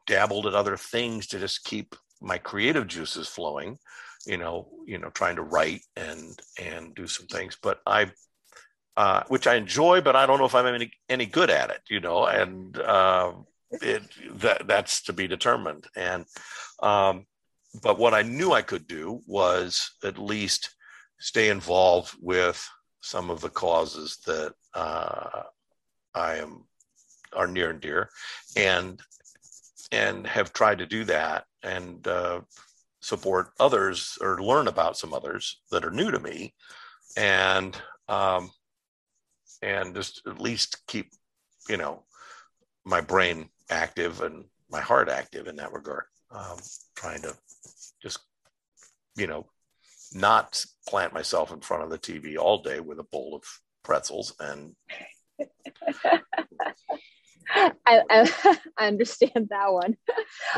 dabbled 0.08 0.48
at 0.48 0.53
other 0.53 0.77
things 0.77 1.27
to 1.27 1.39
just 1.39 1.63
keep 1.63 1.96
my 2.22 2.38
creative 2.38 2.88
juices 2.88 3.27
flowing 3.27 3.77
you 4.25 4.38
know 4.38 4.67
you 4.86 4.98
know 4.98 5.10
trying 5.10 5.36
to 5.36 5.41
write 5.41 5.82
and 5.96 6.39
and 6.62 6.96
do 6.96 7.08
some 7.08 7.27
things 7.27 7.58
but 7.62 7.79
i 7.86 8.10
uh, 8.98 9.24
which 9.27 9.46
i 9.46 9.55
enjoy 9.55 10.01
but 10.01 10.15
i 10.15 10.25
don't 10.25 10.39
know 10.39 10.46
if 10.46 10.55
i'm 10.55 10.65
any, 10.65 10.91
any 11.10 11.25
good 11.25 11.50
at 11.50 11.70
it 11.70 11.82
you 11.89 12.00
know 12.00 12.25
and 12.25 12.79
uh, 12.79 13.32
it 13.72 14.03
that 14.39 14.67
that's 14.67 15.01
to 15.03 15.13
be 15.13 15.27
determined. 15.27 15.86
And 15.95 16.25
um, 16.81 17.25
but 17.81 17.98
what 17.98 18.13
i 18.13 18.22
knew 18.22 18.51
i 18.51 18.62
could 18.62 18.88
do 18.88 19.22
was 19.25 19.91
at 20.03 20.17
least 20.17 20.75
stay 21.19 21.50
involved 21.50 22.15
with 22.22 22.67
some 23.01 23.29
of 23.29 23.41
the 23.41 23.50
causes 23.50 24.17
that 24.25 24.53
uh, 24.74 25.43
i 26.13 26.36
am 26.36 26.65
are 27.34 27.48
near 27.48 27.72
and 27.72 27.81
dear 27.81 28.10
and 28.55 29.01
and 29.91 30.25
have 30.25 30.53
tried 30.53 30.77
to 30.77 30.86
do 30.86 31.03
that 31.03 31.45
and 31.63 32.07
uh, 32.07 32.41
support 33.01 33.51
others 33.60 34.17
or 34.22 34.41
learn 34.41 34.67
about 34.67 34.98
some 34.98 35.13
others 35.13 35.62
that 35.72 35.86
are 35.86 35.91
new 35.91 36.12
to 36.12 36.19
me 36.19 36.53
and 37.17 37.79
um, 38.07 38.50
and 39.62 39.95
just 39.95 40.22
at 40.27 40.41
least 40.41 40.86
keep 40.88 41.12
you 41.69 41.77
know 41.77 42.03
my 42.86 43.01
brain 43.01 43.50
active 43.69 44.22
and 44.22 44.45
my 44.69 44.81
heart 44.81 45.10
active 45.10 45.48
in 45.48 45.55
that 45.55 45.74
regard 45.74 46.05
um, 46.31 46.57
trying 46.95 47.22
to 47.22 47.36
just 48.01 48.19
you 49.15 49.27
know 49.27 49.45
not 50.13 50.63
plant 50.88 51.13
myself 51.13 51.51
in 51.51 51.60
front 51.60 51.84
of 51.84 51.89
the 51.89 51.98
tv 51.98 52.38
all 52.38 52.62
day 52.62 52.79
with 52.79 53.00
a 53.00 53.03
bowl 53.03 53.36
of 53.36 53.43
pretzels 53.84 54.34
and 54.39 54.75
I, 57.53 57.72
I, 57.86 58.57
I, 58.77 58.88
understand 58.88 59.50
that 59.50 59.72
one. 59.72 59.95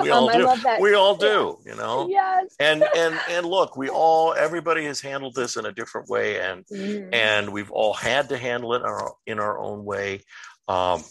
We 0.01 0.09
all 0.09 0.29
um, 0.29 0.37
do. 0.37 0.43
I 0.43 0.49
love 0.49 0.63
that. 0.63 0.81
We 0.81 0.93
all 0.93 1.15
do, 1.15 1.57
you 1.65 1.75
know. 1.75 2.07
Yes. 2.09 2.55
And 2.59 2.83
and 2.95 3.19
and 3.29 3.45
look, 3.45 3.75
we 3.75 3.89
all 3.89 4.33
everybody 4.33 4.85
has 4.85 5.01
handled 5.01 5.35
this 5.35 5.57
in 5.57 5.65
a 5.65 5.71
different 5.71 6.09
way, 6.09 6.39
and 6.39 6.65
mm. 6.67 7.09
and 7.13 7.49
we've 7.49 7.71
all 7.71 7.93
had 7.93 8.29
to 8.29 8.37
handle 8.37 8.73
it 8.73 8.79
in 8.79 8.85
our, 8.85 9.13
in 9.25 9.39
our 9.39 9.59
own 9.59 9.83
way. 9.83 10.21
Um, 10.67 11.03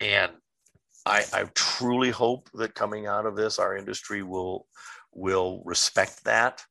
and 0.00 0.32
I, 1.04 1.24
I 1.32 1.44
truly 1.54 2.10
hope 2.10 2.48
that 2.54 2.74
coming 2.74 3.06
out 3.06 3.26
of 3.26 3.36
this, 3.36 3.58
our 3.58 3.76
industry 3.76 4.22
will 4.22 4.66
will 5.14 5.62
respect 5.66 6.24
that 6.24 6.64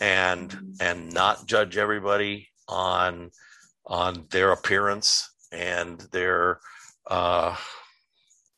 and 0.00 0.50
mm. 0.50 0.76
and 0.80 1.12
not 1.12 1.46
judge 1.46 1.76
everybody 1.76 2.48
on 2.68 3.30
on 3.86 4.26
their 4.30 4.52
appearance 4.52 5.30
and 5.52 6.00
their 6.12 6.60
uh, 7.06 7.56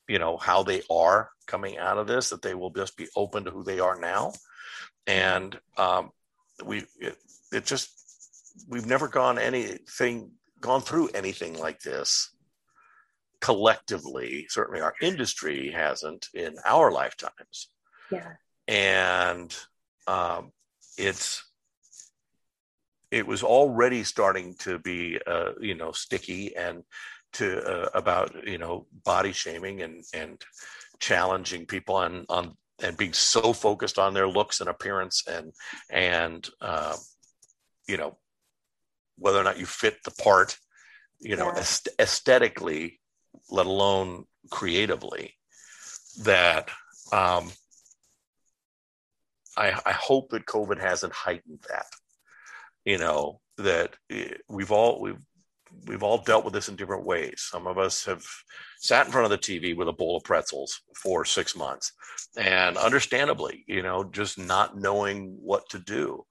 you 0.08 0.18
know 0.18 0.36
how 0.36 0.62
they 0.62 0.82
are 0.90 1.30
coming 1.46 1.78
out 1.78 1.98
of 1.98 2.06
this 2.06 2.30
that 2.30 2.42
they 2.42 2.54
will 2.54 2.70
just 2.70 2.96
be 2.96 3.06
open 3.16 3.44
to 3.44 3.50
who 3.50 3.62
they 3.62 3.78
are 3.80 4.00
now 4.00 4.32
and 5.06 5.58
um, 5.76 6.10
we 6.64 6.84
it, 6.98 7.16
it 7.52 7.66
just 7.66 7.90
we've 8.68 8.86
never 8.86 9.08
gone 9.08 9.38
anything 9.38 10.30
gone 10.60 10.80
through 10.80 11.08
anything 11.08 11.58
like 11.58 11.80
this 11.80 12.33
collectively 13.44 14.46
certainly 14.48 14.80
our 14.80 14.94
industry 15.02 15.70
hasn't 15.70 16.28
in 16.32 16.56
our 16.64 16.90
lifetimes 16.90 17.68
yeah 18.10 18.32
and 18.66 19.54
um, 20.06 20.50
it's 20.96 21.44
it 23.10 23.26
was 23.26 23.42
already 23.42 24.02
starting 24.02 24.54
to 24.60 24.78
be 24.78 25.20
uh, 25.26 25.52
you 25.60 25.74
know 25.74 25.92
sticky 25.92 26.56
and 26.56 26.84
to 27.34 27.62
uh, 27.62 27.90
about 27.92 28.48
you 28.48 28.56
know 28.56 28.86
body 29.04 29.32
shaming 29.32 29.82
and 29.82 30.04
and 30.14 30.42
challenging 30.98 31.66
people 31.66 31.96
on 31.96 32.24
on 32.30 32.56
and 32.82 32.96
being 32.96 33.12
so 33.12 33.52
focused 33.52 33.98
on 33.98 34.14
their 34.14 34.26
looks 34.26 34.60
and 34.60 34.70
appearance 34.70 35.22
and 35.28 35.52
and 35.90 36.48
uh, 36.62 36.96
you 37.86 37.98
know 37.98 38.16
whether 39.18 39.38
or 39.38 39.44
not 39.44 39.58
you 39.58 39.66
fit 39.66 39.98
the 40.02 40.22
part 40.22 40.56
you 41.20 41.36
know 41.36 41.52
yeah. 41.52 41.60
est- 41.60 41.94
aesthetically 41.98 43.00
let 43.50 43.66
alone 43.66 44.24
creatively 44.50 45.34
that 46.22 46.70
um, 47.12 47.50
I, 49.56 49.78
I 49.84 49.92
hope 49.92 50.30
that 50.30 50.46
covid 50.46 50.80
hasn't 50.80 51.12
heightened 51.12 51.64
that 51.68 51.86
you 52.84 52.98
know 52.98 53.40
that 53.58 53.94
eh, 54.10 54.34
we've 54.48 54.72
all 54.72 55.00
we've 55.00 55.20
we've 55.86 56.02
all 56.02 56.18
dealt 56.18 56.44
with 56.44 56.54
this 56.54 56.68
in 56.68 56.76
different 56.76 57.04
ways. 57.04 57.46
Some 57.50 57.66
of 57.66 57.78
us 57.78 58.04
have 58.04 58.24
sat 58.78 59.06
in 59.06 59.12
front 59.12 59.24
of 59.24 59.30
the 59.30 59.38
TV 59.38 59.76
with 59.76 59.88
a 59.88 59.92
bowl 59.92 60.16
of 60.16 60.24
pretzels 60.24 60.80
for 60.94 61.24
six 61.24 61.56
months, 61.56 61.92
and 62.36 62.76
understandably, 62.76 63.64
you 63.66 63.82
know, 63.82 64.04
just 64.04 64.38
not 64.38 64.76
knowing 64.76 65.36
what 65.40 65.68
to 65.70 65.78
do. 65.78 66.24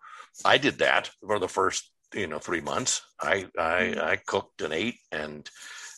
I 0.45 0.57
did 0.57 0.79
that 0.79 1.11
for 1.25 1.39
the 1.39 1.47
first, 1.47 1.91
you 2.13 2.27
know, 2.27 2.39
three 2.39 2.61
months. 2.61 3.01
I 3.21 3.47
I, 3.57 3.61
mm-hmm. 3.61 3.99
I 3.99 4.15
cooked 4.25 4.61
and 4.61 4.73
ate 4.73 4.99
and 5.11 5.49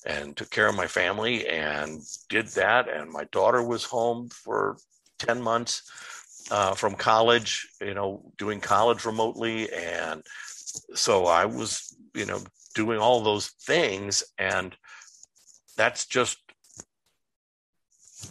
and 0.06 0.36
took 0.38 0.50
care 0.50 0.68
of 0.68 0.76
my 0.76 0.88
family 0.88 1.48
and 1.48 2.02
did 2.30 2.48
that. 2.50 2.88
And 2.90 3.12
my 3.12 3.24
daughter 3.26 3.64
was 3.64 3.84
home 3.84 4.30
for 4.30 4.78
10 5.20 5.42
months 5.42 5.84
uh, 6.52 6.76
from 6.76 6.96
college, 6.96 7.68
you 7.82 7.94
know, 7.94 8.32
doing 8.38 8.60
college 8.60 9.06
remotely. 9.06 9.72
And 9.72 10.24
so 10.94 11.26
I 11.26 11.46
was, 11.46 11.96
you 12.14 12.26
know, 12.26 12.42
doing 12.76 13.00
all 13.00 13.22
those 13.22 13.48
things. 13.48 14.24
And 14.38 14.76
that's 15.76 16.06
just, 16.06 16.38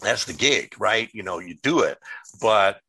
that's 0.00 0.24
the 0.24 0.32
gig, 0.32 0.74
right? 0.78 1.08
You 1.12 1.22
know, 1.22 1.40
you 1.40 1.56
do 1.62 1.80
it. 1.80 1.98
But, 2.40 2.80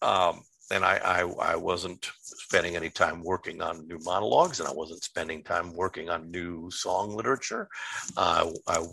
um, 0.00 0.42
and 0.70 0.84
I, 0.84 0.96
I, 0.96 1.52
I 1.52 1.56
wasn't 1.56 2.10
spending 2.20 2.76
any 2.76 2.90
time 2.90 3.22
working 3.22 3.60
on 3.60 3.86
new 3.86 3.98
monologues 4.04 4.60
and 4.60 4.68
I 4.68 4.72
wasn't 4.72 5.02
spending 5.02 5.42
time 5.42 5.74
working 5.74 6.08
on 6.08 6.30
new 6.30 6.70
song 6.70 7.14
literature. 7.14 7.68
Uh, 8.16 8.50
I 8.66 8.84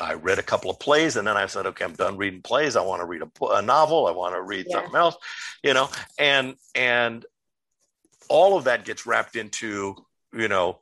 I 0.00 0.14
read 0.14 0.38
a 0.38 0.42
couple 0.42 0.70
of 0.70 0.78
plays 0.80 1.16
and 1.16 1.26
then 1.26 1.36
I 1.36 1.46
said, 1.46 1.66
okay, 1.66 1.84
I'm 1.84 1.94
done 1.94 2.16
reading 2.16 2.42
plays. 2.42 2.74
I 2.76 2.82
want 2.82 3.00
to 3.00 3.06
read 3.06 3.22
a, 3.22 3.44
a 3.46 3.62
novel. 3.62 4.06
I 4.06 4.10
want 4.10 4.34
to 4.34 4.42
read 4.42 4.66
yeah. 4.68 4.78
something 4.78 4.96
else, 4.96 5.16
you 5.62 5.72
know, 5.72 5.88
and, 6.18 6.56
and 6.74 7.24
all 8.28 8.56
of 8.56 8.64
that 8.64 8.84
gets 8.84 9.06
wrapped 9.06 9.36
into, 9.36 9.94
you 10.32 10.48
know, 10.48 10.80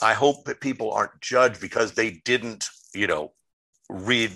I 0.00 0.14
hope 0.14 0.46
that 0.46 0.60
people 0.60 0.92
aren't 0.92 1.20
judged 1.20 1.60
because 1.60 1.92
they 1.92 2.10
didn't, 2.10 2.68
you 2.94 3.06
know, 3.06 3.32
read 3.88 4.32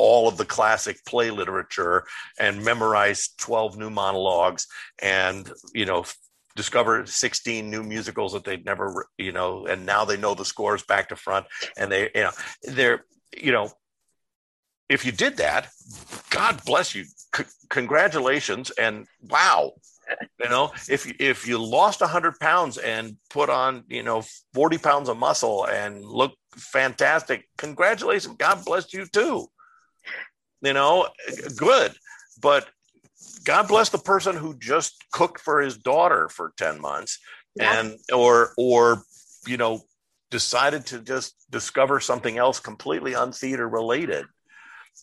all 0.00 0.26
of 0.26 0.38
the 0.38 0.46
classic 0.46 1.04
play 1.04 1.30
literature 1.30 2.04
and 2.38 2.64
memorize 2.64 3.28
12 3.36 3.76
new 3.76 3.90
monologues 3.90 4.66
and, 5.02 5.52
you 5.74 5.84
know, 5.84 6.06
discover 6.56 7.04
16 7.04 7.70
new 7.70 7.82
musicals 7.82 8.32
that 8.32 8.44
they'd 8.44 8.64
never 8.64 9.06
you 9.16 9.30
know 9.30 9.66
and 9.66 9.86
now 9.86 10.04
they 10.04 10.16
know 10.16 10.34
the 10.34 10.44
scores 10.44 10.82
back 10.82 11.08
to 11.08 11.16
front 11.16 11.46
and 11.76 11.92
they 11.92 12.10
you 12.14 12.22
know 12.22 12.30
they're 12.64 13.04
you 13.40 13.52
know 13.52 13.70
if 14.88 15.06
you 15.06 15.12
did 15.12 15.36
that 15.36 15.68
god 16.30 16.60
bless 16.64 16.94
you. 16.94 17.04
C- 17.36 17.44
congratulations 17.68 18.70
and 18.72 19.06
wow 19.28 19.72
you 20.42 20.48
know 20.48 20.72
if 20.88 21.08
if 21.20 21.46
you 21.46 21.56
lost 21.56 22.00
100 22.00 22.40
pounds 22.40 22.76
and 22.78 23.16
put 23.30 23.48
on 23.48 23.84
you 23.88 24.02
know 24.02 24.24
40 24.52 24.78
pounds 24.78 25.08
of 25.08 25.16
muscle 25.16 25.66
and 25.66 26.04
look 26.04 26.32
fantastic 26.56 27.48
congratulations 27.56 28.34
god 28.36 28.64
bless 28.64 28.92
you 28.92 29.06
too 29.06 29.46
you 30.62 30.72
know 30.72 31.08
good. 31.56 31.92
But 32.40 32.68
God 33.44 33.68
bless 33.68 33.88
the 33.90 33.98
person 33.98 34.36
who 34.36 34.54
just 34.54 35.04
cooked 35.12 35.40
for 35.40 35.60
his 35.60 35.76
daughter 35.76 36.28
for 36.28 36.52
10 36.56 36.80
months 36.80 37.18
yeah. 37.54 37.80
and 37.80 37.96
or 38.12 38.52
or 38.56 39.02
you 39.46 39.56
know 39.56 39.82
decided 40.30 40.86
to 40.86 41.00
just 41.00 41.34
discover 41.50 42.00
something 42.00 42.38
else 42.38 42.60
completely 42.60 43.14
untheater 43.14 43.68
related 43.68 44.26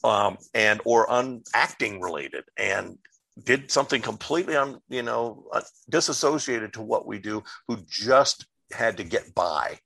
um, 0.03 0.37
and 0.53 0.81
or 0.85 1.07
unacting 1.09 1.99
related 2.01 2.43
and 2.57 2.97
did 3.43 3.71
something 3.71 4.01
completely 4.01 4.55
un, 4.55 4.79
you 4.89 5.03
know 5.03 5.45
uh, 5.51 5.61
disassociated 5.89 6.73
to 6.73 6.81
what 6.81 7.05
we 7.05 7.19
do 7.19 7.43
who 7.67 7.77
just 7.87 8.45
had 8.71 8.97
to 8.97 9.03
get 9.03 9.33
by. 9.33 9.77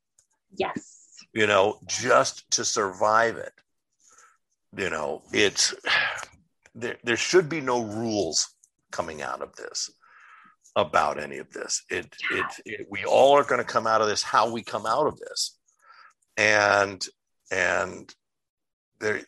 Yes. 0.56 0.98
You 1.34 1.48
know 1.48 1.80
just 1.88 2.50
to 2.51 2.66
survive 2.66 3.38
it 3.38 3.54
you 4.78 4.90
know 4.90 5.22
it's 5.34 5.74
there, 6.75 6.98
there 7.04 7.18
should 7.18 7.50
be 7.50 7.62
no 7.62 7.84
rules 7.84 8.56
coming 8.92 9.22
out 9.22 9.42
of 9.42 9.56
this 9.56 9.90
about 10.75 11.22
any 11.22 11.38
of 11.38 11.51
this. 11.51 11.84
It, 11.90 12.16
it, 12.32 12.46
it 12.66 12.88
we 12.90 13.04
all 13.04 13.38
are 13.38 13.44
going 13.44 13.60
to 13.60 13.66
come 13.66 13.88
out 13.88 14.01
of 14.01 14.08
this 14.08 14.24
how 14.24 14.51
we 14.51 14.63
come 14.63 14.86
out 14.86 15.08
of 15.08 15.20
this, 15.20 15.58
and 16.38 17.06
and 17.51 18.13
there, 19.00 19.22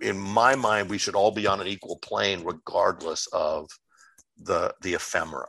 in 0.00 0.18
my 0.18 0.54
mind, 0.54 0.90
we 0.90 0.98
should 0.98 1.14
all 1.14 1.30
be 1.30 1.46
on 1.46 1.60
an 1.60 1.66
equal 1.66 1.96
plane, 1.96 2.44
regardless 2.44 3.26
of 3.32 3.68
the 4.38 4.74
the 4.82 4.94
ephemera. 4.94 5.48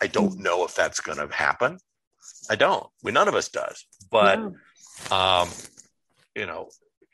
I 0.00 0.06
don't 0.08 0.38
know 0.38 0.64
if 0.64 0.74
that's 0.74 1.00
going 1.00 1.18
to 1.18 1.32
happen. 1.34 1.78
I 2.50 2.56
don't. 2.56 2.86
We 3.02 3.12
none 3.12 3.28
of 3.28 3.34
us 3.34 3.48
does. 3.48 3.84
But 4.10 4.38
um, 5.10 5.48
you 6.34 6.46
know, 6.46 6.68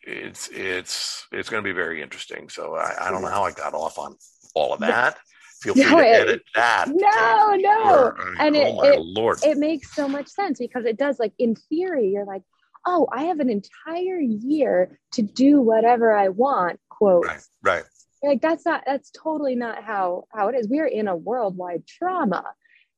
it's 0.09 0.49
it's 0.49 1.27
it's 1.33 1.49
going 1.49 1.63
to 1.63 1.69
be 1.69 1.75
very 1.75 2.03
interesting. 2.03 2.49
So 2.49 2.75
I, 2.75 3.09
I 3.09 3.11
don't 3.11 3.23
know 3.23 3.29
how 3.29 3.45
I 3.45 3.53
got 3.53 3.75
off 3.75 3.99
on 3.99 4.17
all 4.55 4.73
of 4.73 4.81
that. 4.81 5.19
Feel 5.61 5.75
free 5.75 5.85
no, 5.85 5.99
to 5.99 5.99
it, 5.99 6.21
edit 6.21 6.43
that. 6.55 6.87
No, 6.89 7.57
no, 7.57 8.15
and 8.39 8.57
oh 8.57 8.61
it, 8.61 8.75
my 8.77 8.89
it, 8.93 9.01
lord, 9.01 9.39
it 9.43 9.59
makes 9.59 9.93
so 9.93 10.09
much 10.09 10.29
sense 10.29 10.59
because 10.59 10.85
it 10.85 10.97
does. 10.97 11.19
Like 11.19 11.33
in 11.39 11.57
theory, 11.57 12.09
you're 12.09 12.25
like, 12.25 12.43
oh, 12.87 13.09
I 13.13 13.25
have 13.25 13.41
an 13.41 13.51
entire 13.51 14.21
year 14.21 14.99
to 15.13 15.23
do 15.23 15.61
whatever 15.61 16.17
I 16.17 16.29
want. 16.29 16.79
Quote. 16.89 17.27
Right. 17.27 17.43
Right. 17.63 17.85
Like 18.23 18.41
that's 18.41 18.65
not. 18.65 18.85
That's 18.87 19.11
totally 19.11 19.57
not 19.57 19.83
how 19.83 20.25
how 20.33 20.49
it 20.49 20.55
is. 20.55 20.69
We 20.69 20.81
are 20.81 20.87
in 20.87 21.09
a 21.09 21.17
worldwide 21.17 21.87
trauma 21.87 22.45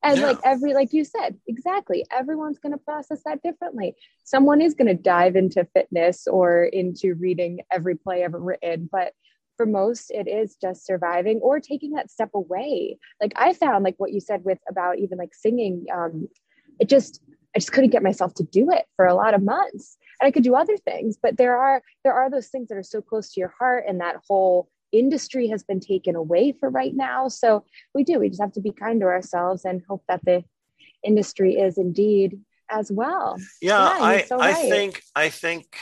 and 0.03 0.19
yeah. 0.19 0.27
like 0.27 0.39
every 0.45 0.75
like 0.75 0.93
you 0.93 1.05
said 1.05 1.37
exactly. 1.47 2.05
Everyone's 2.11 2.59
going 2.59 2.73
to 2.73 2.79
process 2.79 3.23
that 3.25 3.43
differently. 3.43 3.95
Someone 4.25 4.61
is 4.61 4.75
going 4.75 4.89
to 4.89 4.95
dive 4.95 5.37
into 5.37 5.67
fitness 5.75 6.27
or 6.27 6.65
into 6.65 7.15
reading 7.15 7.61
every 7.71 7.97
play 7.97 8.23
ever 8.23 8.39
written 8.39 8.89
but 8.91 9.13
for 9.57 9.67
most 9.67 10.11
it 10.11 10.27
is 10.27 10.57
just 10.61 10.87
surviving 10.87 11.39
or 11.43 11.61
taking 11.61 11.93
that 11.93 12.11
step 12.11 12.31
away. 12.35 12.99
Like 13.21 13.33
i 13.37 13.53
found 13.53 13.85
like 13.85 13.97
what 13.99 14.13
you 14.13 14.21
said 14.21 14.45
with 14.45 14.59
about 14.69 14.99
even 14.99 15.19
like 15.19 15.35
singing 15.35 15.87
um 15.93 16.29
it 16.79 16.89
just 16.89 17.23
i 17.55 17.59
just 17.59 17.73
couldn't 17.73 17.91
get 17.91 18.03
myself 18.03 18.33
to 18.35 18.45
do 18.45 18.71
it 18.71 18.87
for 18.97 19.07
a 19.07 19.15
lot 19.15 19.35
of 19.35 19.43
months. 19.43 19.99
And 20.21 20.27
i 20.27 20.31
could 20.31 20.45
do 20.45 20.55
other 20.55 20.77
things 20.79 21.19
but 21.23 21.37
there 21.37 21.59
are 21.59 21.83
there 22.05 22.15
are 22.15 22.31
those 22.31 22.49
things 22.49 22.69
that 22.69 22.79
are 22.79 22.83
so 22.83 23.03
close 23.03 23.33
to 23.33 23.41
your 23.41 23.53
heart 23.59 23.85
and 23.87 24.01
that 24.01 24.17
whole 24.27 24.69
industry 24.93 25.49
has 25.49 25.63
been 25.63 25.81
taken 25.81 26.17
away 26.17 26.53
for 26.53 26.69
right 26.69 26.95
now. 26.95 27.29
So 27.29 27.65
we 27.95 28.05
do, 28.05 28.19
we 28.19 28.29
just 28.29 28.41
have 28.41 28.53
to 28.53 28.61
be 28.61 28.73
kind 28.73 29.01
to 29.01 29.07
ourselves 29.07 29.65
and 29.65 29.83
hope 29.89 30.05
that 30.09 30.25
the 30.25 30.45
industry 31.03 31.55
is 31.55 31.79
indeed 31.79 32.41
as 32.71 32.91
well. 32.91 33.37
Yeah, 33.61 33.97
yeah 33.99 34.05
I, 34.05 34.23
so 34.23 34.41
I 34.41 34.53
think, 34.55 35.03
I 35.15 35.29
think, 35.29 35.77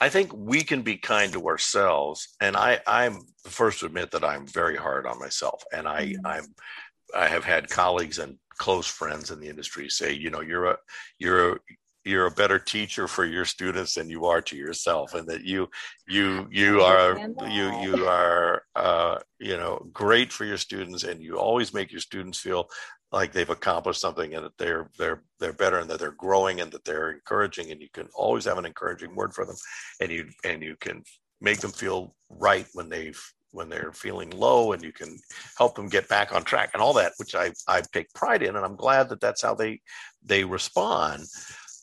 I 0.00 0.08
think 0.08 0.32
we 0.32 0.62
can 0.62 0.82
be 0.82 0.96
kind 0.96 1.32
to 1.32 1.46
ourselves. 1.46 2.28
And 2.40 2.56
I, 2.56 2.80
I'm 2.86 3.20
the 3.44 3.50
first 3.50 3.80
to 3.80 3.86
admit 3.86 4.10
that 4.12 4.24
I'm 4.24 4.46
very 4.46 4.76
hard 4.76 5.06
on 5.06 5.18
myself. 5.18 5.64
And 5.72 5.86
I, 5.86 6.06
mm-hmm. 6.06 6.26
I'm, 6.26 6.44
I 7.14 7.28
have 7.28 7.44
had 7.44 7.70
colleagues 7.70 8.18
and 8.18 8.38
close 8.58 8.86
friends 8.86 9.30
in 9.30 9.40
the 9.40 9.48
industry 9.48 9.88
say, 9.88 10.12
you 10.12 10.30
know, 10.30 10.40
you're 10.40 10.66
a, 10.66 10.76
you're 11.18 11.52
a, 11.52 11.58
you're 12.04 12.26
a 12.26 12.30
better 12.30 12.58
teacher 12.58 13.06
for 13.06 13.24
your 13.24 13.44
students 13.44 13.94
than 13.94 14.10
you 14.10 14.26
are 14.26 14.42
to 14.42 14.56
yourself 14.56 15.14
and 15.14 15.26
that 15.28 15.44
you 15.44 15.68
you 16.06 16.46
you 16.50 16.80
are 16.80 17.18
you 17.48 17.72
you 17.80 18.06
are 18.06 18.62
uh, 18.74 19.18
you 19.38 19.56
know 19.56 19.86
great 19.92 20.32
for 20.32 20.44
your 20.44 20.56
students 20.56 21.04
and 21.04 21.22
you 21.22 21.38
always 21.38 21.72
make 21.72 21.92
your 21.92 22.00
students 22.00 22.38
feel 22.38 22.68
like 23.12 23.32
they've 23.32 23.50
accomplished 23.50 24.00
something 24.00 24.34
and 24.34 24.44
that 24.44 24.58
they're 24.58 24.90
they're 24.98 25.22
they're 25.38 25.52
better 25.52 25.78
and 25.78 25.88
that 25.90 26.00
they're 26.00 26.12
growing 26.12 26.60
and 26.60 26.72
that 26.72 26.84
they're 26.84 27.12
encouraging 27.12 27.70
and 27.70 27.80
you 27.80 27.88
can 27.92 28.08
always 28.14 28.44
have 28.44 28.58
an 28.58 28.66
encouraging 28.66 29.14
word 29.14 29.32
for 29.34 29.44
them 29.44 29.56
and 30.00 30.10
you 30.10 30.28
and 30.44 30.62
you 30.62 30.76
can 30.76 31.02
make 31.40 31.60
them 31.60 31.72
feel 31.72 32.14
right 32.30 32.66
when 32.72 32.88
they've 32.88 33.20
when 33.52 33.68
they're 33.68 33.92
feeling 33.92 34.30
low 34.30 34.72
and 34.72 34.82
you 34.82 34.92
can 34.92 35.18
help 35.58 35.74
them 35.74 35.88
get 35.88 36.08
back 36.08 36.34
on 36.34 36.42
track 36.42 36.70
and 36.72 36.82
all 36.82 36.94
that 36.94 37.12
which 37.18 37.34
i 37.34 37.52
i 37.68 37.82
take 37.92 38.12
pride 38.14 38.42
in 38.42 38.56
and 38.56 38.64
i'm 38.64 38.76
glad 38.76 39.08
that 39.08 39.20
that's 39.20 39.42
how 39.42 39.54
they 39.54 39.80
they 40.24 40.42
respond 40.42 41.22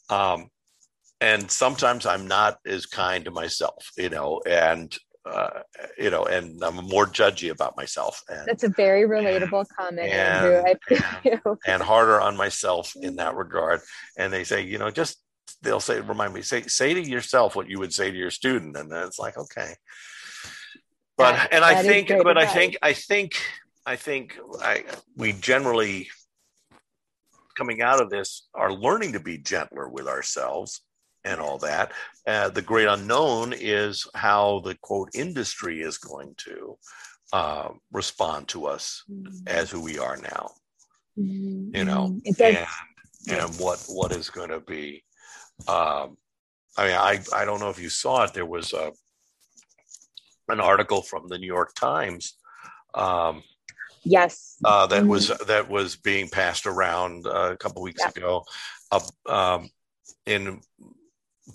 um, 0.09 0.49
and 1.21 1.49
sometimes 1.51 2.05
I'm 2.05 2.27
not 2.27 2.59
as 2.65 2.85
kind 2.85 3.25
to 3.25 3.31
myself, 3.31 3.91
you 3.97 4.09
know, 4.09 4.41
and 4.45 4.95
uh, 5.25 5.61
you 5.97 6.09
know, 6.09 6.23
and 6.23 6.63
I'm 6.63 6.75
more 6.75 7.05
judgy 7.05 7.51
about 7.51 7.77
myself. 7.77 8.23
And, 8.29 8.47
That's 8.47 8.63
a 8.63 8.69
very 8.69 9.07
relatable 9.07 9.59
and, 9.59 9.69
comment, 9.69 10.11
and, 10.11 10.73
Andrew. 11.25 11.41
and, 11.45 11.57
and 11.67 11.83
harder 11.83 12.19
on 12.19 12.37
myself 12.37 12.93
in 12.95 13.17
that 13.17 13.35
regard. 13.35 13.81
And 14.17 14.31
they 14.31 14.43
say, 14.43 14.63
you 14.63 14.77
know, 14.77 14.89
just 14.89 15.21
they'll 15.61 15.81
say, 15.81 15.99
remind 15.99 16.33
me, 16.33 16.41
say 16.41 16.63
say 16.63 16.93
to 16.93 17.01
yourself 17.01 17.55
what 17.55 17.69
you 17.69 17.79
would 17.79 17.93
say 17.93 18.09
to 18.09 18.17
your 18.17 18.31
student, 18.31 18.77
and 18.77 18.91
then 18.91 19.05
it's 19.05 19.19
like, 19.19 19.37
okay. 19.37 19.73
But 21.17 21.33
that, 21.33 21.53
and 21.53 21.65
I 21.65 21.83
think, 21.83 22.07
but 22.07 22.37
advice. 22.37 22.49
I 22.49 22.53
think, 22.53 22.77
I 22.81 22.93
think, 22.93 23.35
I 23.85 23.95
think, 23.97 24.39
I 24.61 24.85
we 25.17 25.33
generally 25.33 26.09
coming 27.59 27.81
out 27.81 28.01
of 28.01 28.09
this 28.09 28.47
are 28.55 28.71
learning 28.73 29.11
to 29.11 29.19
be 29.19 29.37
gentler 29.37 29.89
with 29.89 30.07
ourselves 30.07 30.81
and 31.25 31.41
all 31.41 31.57
that. 31.57 31.91
Uh, 32.25 32.47
the 32.49 32.61
great 32.61 32.87
unknown 32.87 33.53
is 33.53 34.07
how 34.15 34.61
the 34.63 34.75
quote 34.81 35.09
industry 35.13 35.81
is 35.81 35.97
going 35.97 36.33
to 36.37 36.77
uh, 37.33 37.67
respond 37.91 38.47
to 38.47 38.65
us 38.65 39.03
mm-hmm. 39.11 39.47
as 39.47 39.69
who 39.69 39.81
we 39.81 39.99
are 39.99 40.17
now. 40.17 40.51
Mm-hmm. 41.19 41.75
You 41.75 41.83
know, 41.83 42.17
and, 42.25 42.67
and 43.29 43.55
what 43.59 43.83
what 43.89 44.13
is 44.13 44.29
going 44.29 44.51
to 44.51 44.61
be. 44.61 45.03
Um, 45.67 46.15
I 46.77 46.85
mean, 46.85 46.95
I 46.95 47.19
I 47.35 47.43
don't 47.43 47.59
know 47.59 47.69
if 47.69 47.79
you 47.79 47.89
saw 47.89 48.23
it. 48.23 48.33
There 48.33 48.45
was 48.45 48.71
a 48.71 48.93
an 50.47 50.61
article 50.61 51.01
from 51.01 51.27
the 51.27 51.37
New 51.37 51.47
York 51.47 51.75
Times 51.75 52.37
um, 52.93 53.43
Yes. 54.09 54.57
Uh, 54.65 54.87
that 54.87 55.01
mm-hmm. 55.01 55.09
was 55.09 55.27
that 55.45 55.69
was 55.69 55.95
being 55.95 56.29
passed 56.29 56.65
around 56.65 57.27
uh, 57.27 57.51
a 57.51 57.57
couple 57.57 57.83
weeks 57.83 58.01
yeah. 58.03 58.09
ago, 58.09 58.43
uh, 58.91 58.99
um, 59.27 59.69
in 60.25 60.61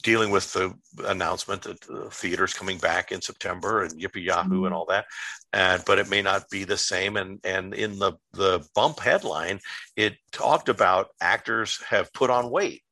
dealing 0.05 0.31
with 0.31 0.53
the 0.53 0.73
announcement 1.07 1.63
that 1.63 1.81
the 1.81 2.09
theater's 2.11 2.55
coming 2.55 2.79
back 2.79 3.11
in 3.11 3.21
September 3.21 3.83
and 3.83 4.01
Yippee 4.01 4.25
Yahoo 4.25 4.49
mm-hmm. 4.49 4.67
and 4.67 4.75
all 4.75 4.87
that, 4.87 5.07
and 5.53 5.83
but 5.85 5.99
it 5.99 6.09
may 6.09 6.23
not 6.23 6.49
be 6.49 6.63
the 6.63 6.77
same. 6.77 7.17
And 7.17 7.41
and 7.43 7.75
in 7.75 7.99
the 7.99 8.13
the 8.33 8.65
bump 8.77 9.01
headline, 9.01 9.59
it 9.97 10.15
talked 10.31 10.69
about 10.69 11.09
actors 11.21 11.83
have 11.89 12.13
put 12.13 12.31
on 12.31 12.51
weight. 12.51 12.83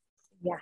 Yeah. 0.43 0.59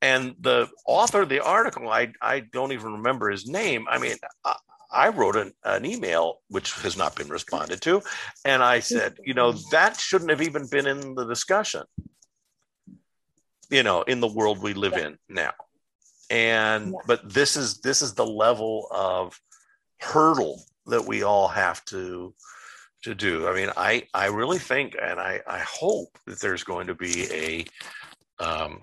And 0.00 0.36
the 0.38 0.68
author 0.86 1.22
of 1.22 1.28
the 1.28 1.42
article, 1.42 1.88
I 1.88 2.12
I 2.22 2.40
don't 2.40 2.70
even 2.70 2.92
remember 2.92 3.30
his 3.30 3.48
name. 3.48 3.86
I 3.90 3.98
mean. 3.98 4.16
I, 4.44 4.54
I 4.90 5.08
wrote 5.08 5.36
an, 5.36 5.52
an 5.64 5.84
email 5.84 6.38
which 6.48 6.72
has 6.82 6.96
not 6.96 7.16
been 7.16 7.28
responded 7.28 7.80
to, 7.82 8.02
and 8.44 8.62
I 8.62 8.80
said, 8.80 9.16
you 9.24 9.34
know, 9.34 9.52
that 9.70 9.98
shouldn't 9.98 10.30
have 10.30 10.42
even 10.42 10.66
been 10.66 10.86
in 10.86 11.14
the 11.14 11.24
discussion 11.24 11.82
you 13.70 13.82
know 13.82 14.02
in 14.02 14.20
the 14.20 14.26
world 14.26 14.62
we 14.62 14.74
live 14.74 14.94
yeah. 14.96 15.06
in 15.06 15.18
now 15.28 15.52
and 16.30 16.92
yeah. 16.92 16.98
but 17.06 17.32
this 17.32 17.56
is 17.56 17.80
this 17.80 18.02
is 18.02 18.14
the 18.14 18.26
level 18.26 18.88
of 18.90 19.40
hurdle 20.00 20.62
that 20.86 21.04
we 21.04 21.22
all 21.22 21.48
have 21.48 21.84
to 21.84 22.34
to 23.02 23.14
do 23.14 23.48
i 23.48 23.54
mean 23.54 23.70
i 23.76 24.02
i 24.14 24.26
really 24.26 24.58
think 24.58 24.96
and 25.00 25.20
i 25.20 25.40
i 25.46 25.58
hope 25.58 26.18
that 26.26 26.40
there's 26.40 26.64
going 26.64 26.86
to 26.86 26.94
be 26.94 27.26
a 27.32 27.64
um 28.44 28.80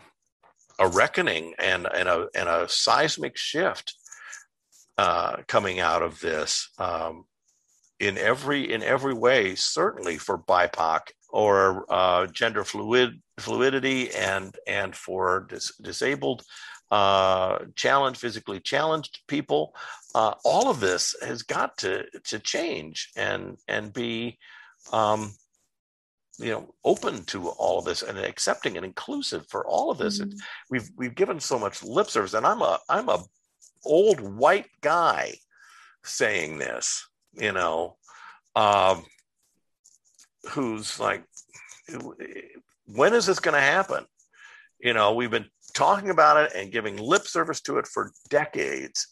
a 0.79 0.87
reckoning 0.87 1.53
and 1.59 1.87
and 1.93 2.09
a 2.09 2.27
and 2.35 2.49
a 2.49 2.67
seismic 2.67 3.37
shift 3.37 3.95
uh 4.97 5.37
coming 5.47 5.79
out 5.79 6.01
of 6.01 6.19
this 6.19 6.69
um 6.77 7.25
in 7.99 8.17
every 8.17 8.71
in 8.71 8.83
every 8.83 9.13
way 9.13 9.55
certainly 9.55 10.17
for 10.17 10.37
bipoc 10.37 10.99
or 11.29 11.85
uh, 11.89 12.27
gender 12.27 12.63
fluid 12.63 13.21
fluidity 13.39 14.11
and 14.11 14.55
and 14.67 14.95
for 14.95 15.47
dis- 15.49 15.75
disabled 15.81 16.43
uh, 16.91 17.59
challenged 17.75 18.19
physically 18.19 18.59
challenged 18.59 19.21
people 19.27 19.75
uh, 20.15 20.33
all 20.45 20.69
of 20.69 20.79
this 20.79 21.15
has 21.23 21.41
got 21.41 21.77
to 21.77 22.05
to 22.23 22.39
change 22.39 23.09
and 23.15 23.57
and 23.67 23.93
be 23.93 24.37
um, 24.91 25.33
you 26.37 26.51
know 26.51 26.73
open 26.83 27.23
to 27.23 27.49
all 27.49 27.79
of 27.79 27.85
this 27.85 28.03
and 28.03 28.17
accepting 28.17 28.75
and 28.77 28.85
inclusive 28.85 29.47
for 29.47 29.65
all 29.65 29.89
of 29.89 29.97
this 29.97 30.19
mm-hmm. 30.19 30.37
we've 30.69 30.89
we've 30.95 31.15
given 31.15 31.39
so 31.39 31.57
much 31.57 31.83
lip 31.83 32.09
service 32.09 32.33
and 32.33 32.45
i'm 32.45 32.61
a 32.61 32.79
i'm 32.89 33.09
a 33.09 33.23
old 33.85 34.19
white 34.19 34.69
guy 34.81 35.33
saying 36.03 36.57
this 36.57 37.07
you 37.33 37.51
know 37.51 37.95
um, 38.55 39.03
who's 40.51 40.99
like, 40.99 41.23
when 42.85 43.13
is 43.13 43.25
this 43.25 43.39
going 43.39 43.55
to 43.55 43.61
happen? 43.61 44.05
You 44.79 44.93
know, 44.93 45.13
we've 45.13 45.31
been 45.31 45.49
talking 45.73 46.09
about 46.09 46.45
it 46.45 46.53
and 46.55 46.71
giving 46.71 46.97
lip 46.97 47.25
service 47.27 47.61
to 47.61 47.77
it 47.77 47.87
for 47.87 48.11
decades. 48.29 49.07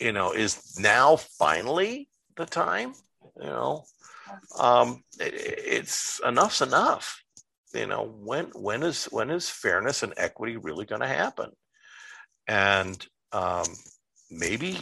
You 0.00 0.12
know, 0.12 0.32
is 0.32 0.78
now 0.78 1.16
finally 1.16 2.08
the 2.36 2.46
time? 2.46 2.94
You 3.40 3.46
know, 3.46 3.84
um, 4.58 5.02
it, 5.20 5.34
it's 5.34 6.20
enough's 6.26 6.62
enough. 6.62 7.22
You 7.74 7.86
know, 7.86 8.14
when 8.18 8.46
when 8.54 8.82
is 8.82 9.04
when 9.06 9.30
is 9.30 9.48
fairness 9.48 10.02
and 10.02 10.14
equity 10.16 10.56
really 10.56 10.86
going 10.86 11.00
to 11.00 11.06
happen? 11.06 11.50
And 12.46 13.04
um, 13.32 13.66
maybe 14.32 14.78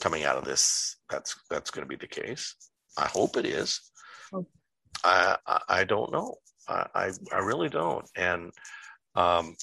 coming 0.00 0.24
out 0.24 0.36
of 0.36 0.44
this, 0.44 0.96
that's 1.10 1.36
that's 1.50 1.70
going 1.70 1.84
to 1.84 1.88
be 1.88 1.96
the 1.96 2.06
case. 2.06 2.54
I 2.96 3.06
hope 3.06 3.36
it 3.36 3.46
is. 3.46 3.80
I, 5.04 5.36
I, 5.68 5.84
don't 5.84 6.12
know. 6.12 6.36
I, 6.68 7.10
I 7.32 7.38
really 7.38 7.68
don't. 7.68 8.08
And 8.16 8.52
um, 9.14 9.56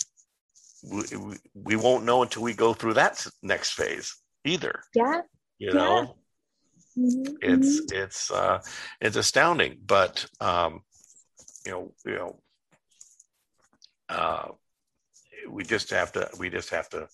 we, 0.91 1.03
we 1.53 1.75
won't 1.75 2.05
know 2.05 2.23
until 2.23 2.43
we 2.43 2.53
go 2.53 2.73
through 2.73 2.95
that 2.95 3.25
next 3.41 3.71
phase 3.71 4.15
either. 4.43 4.81
Yeah. 4.95 5.21
You 5.59 5.73
know, 5.73 6.15
yeah. 6.95 7.05
Mm-hmm. 7.05 7.35
it's, 7.41 7.81
mm-hmm. 7.81 8.03
it's, 8.03 8.31
uh, 8.31 8.61
it's 8.99 9.15
astounding, 9.15 9.77
but, 9.85 10.25
um, 10.41 10.81
you 11.65 11.71
know, 11.71 11.93
you 12.05 12.15
know, 12.15 12.39
uh, 14.09 14.47
we 15.49 15.63
just 15.63 15.91
have 15.91 16.11
to, 16.13 16.29
we 16.39 16.49
just 16.49 16.69
have 16.71 16.89
to 16.89 17.07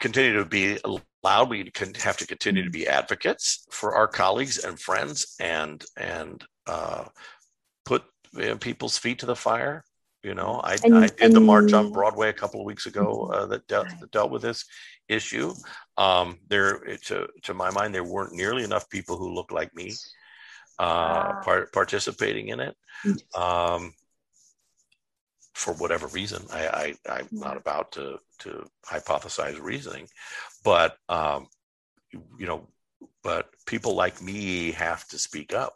continue 0.00 0.34
to 0.34 0.44
be 0.44 0.78
loud. 1.22 1.50
We 1.50 1.70
can 1.70 1.94
have 1.94 2.16
to 2.18 2.26
continue 2.26 2.64
to 2.64 2.70
be 2.70 2.88
advocates 2.88 3.66
for 3.70 3.94
our 3.94 4.08
colleagues 4.08 4.58
and 4.58 4.78
friends 4.78 5.36
and, 5.40 5.84
and, 5.96 6.42
uh, 6.66 7.04
put 7.84 8.04
you 8.32 8.46
know, 8.46 8.56
people's 8.56 8.98
feet 8.98 9.20
to 9.20 9.26
the 9.26 9.36
fire. 9.36 9.84
You 10.22 10.34
know, 10.34 10.60
I, 10.62 10.76
and, 10.84 10.98
I 10.98 11.06
did 11.06 11.20
and, 11.20 11.34
the 11.34 11.40
march 11.40 11.72
on 11.72 11.92
Broadway 11.92 12.28
a 12.28 12.34
couple 12.34 12.60
of 12.60 12.66
weeks 12.66 12.86
ago 12.86 13.30
mm-hmm. 13.30 13.32
uh, 13.32 13.46
that, 13.46 13.66
dealt, 13.68 13.88
that 14.00 14.10
dealt 14.10 14.30
with 14.30 14.42
this 14.42 14.64
issue. 15.08 15.54
Um, 15.96 16.38
there, 16.48 16.78
to 17.06 17.26
to 17.44 17.54
my 17.54 17.70
mind, 17.70 17.94
there 17.94 18.04
weren't 18.04 18.34
nearly 18.34 18.62
enough 18.62 18.88
people 18.90 19.16
who 19.16 19.34
looked 19.34 19.52
like 19.52 19.74
me 19.74 19.92
uh, 20.78 21.40
part, 21.42 21.72
participating 21.72 22.48
in 22.48 22.60
it. 22.60 22.76
Um, 23.34 23.92
for 25.60 25.74
whatever 25.74 26.06
reason, 26.06 26.42
I, 26.50 26.94
I 27.08 27.18
am 27.20 27.28
not 27.30 27.56
about 27.56 27.92
to 27.92 28.18
to 28.40 28.64
hypothesize 28.90 29.60
reasoning, 29.60 30.08
but 30.64 30.96
um, 31.08 31.48
you 32.12 32.46
know, 32.46 32.68
but 33.22 33.50
people 33.66 33.94
like 33.94 34.22
me 34.22 34.72
have 34.72 35.06
to 35.08 35.18
speak 35.18 35.52
up 35.54 35.74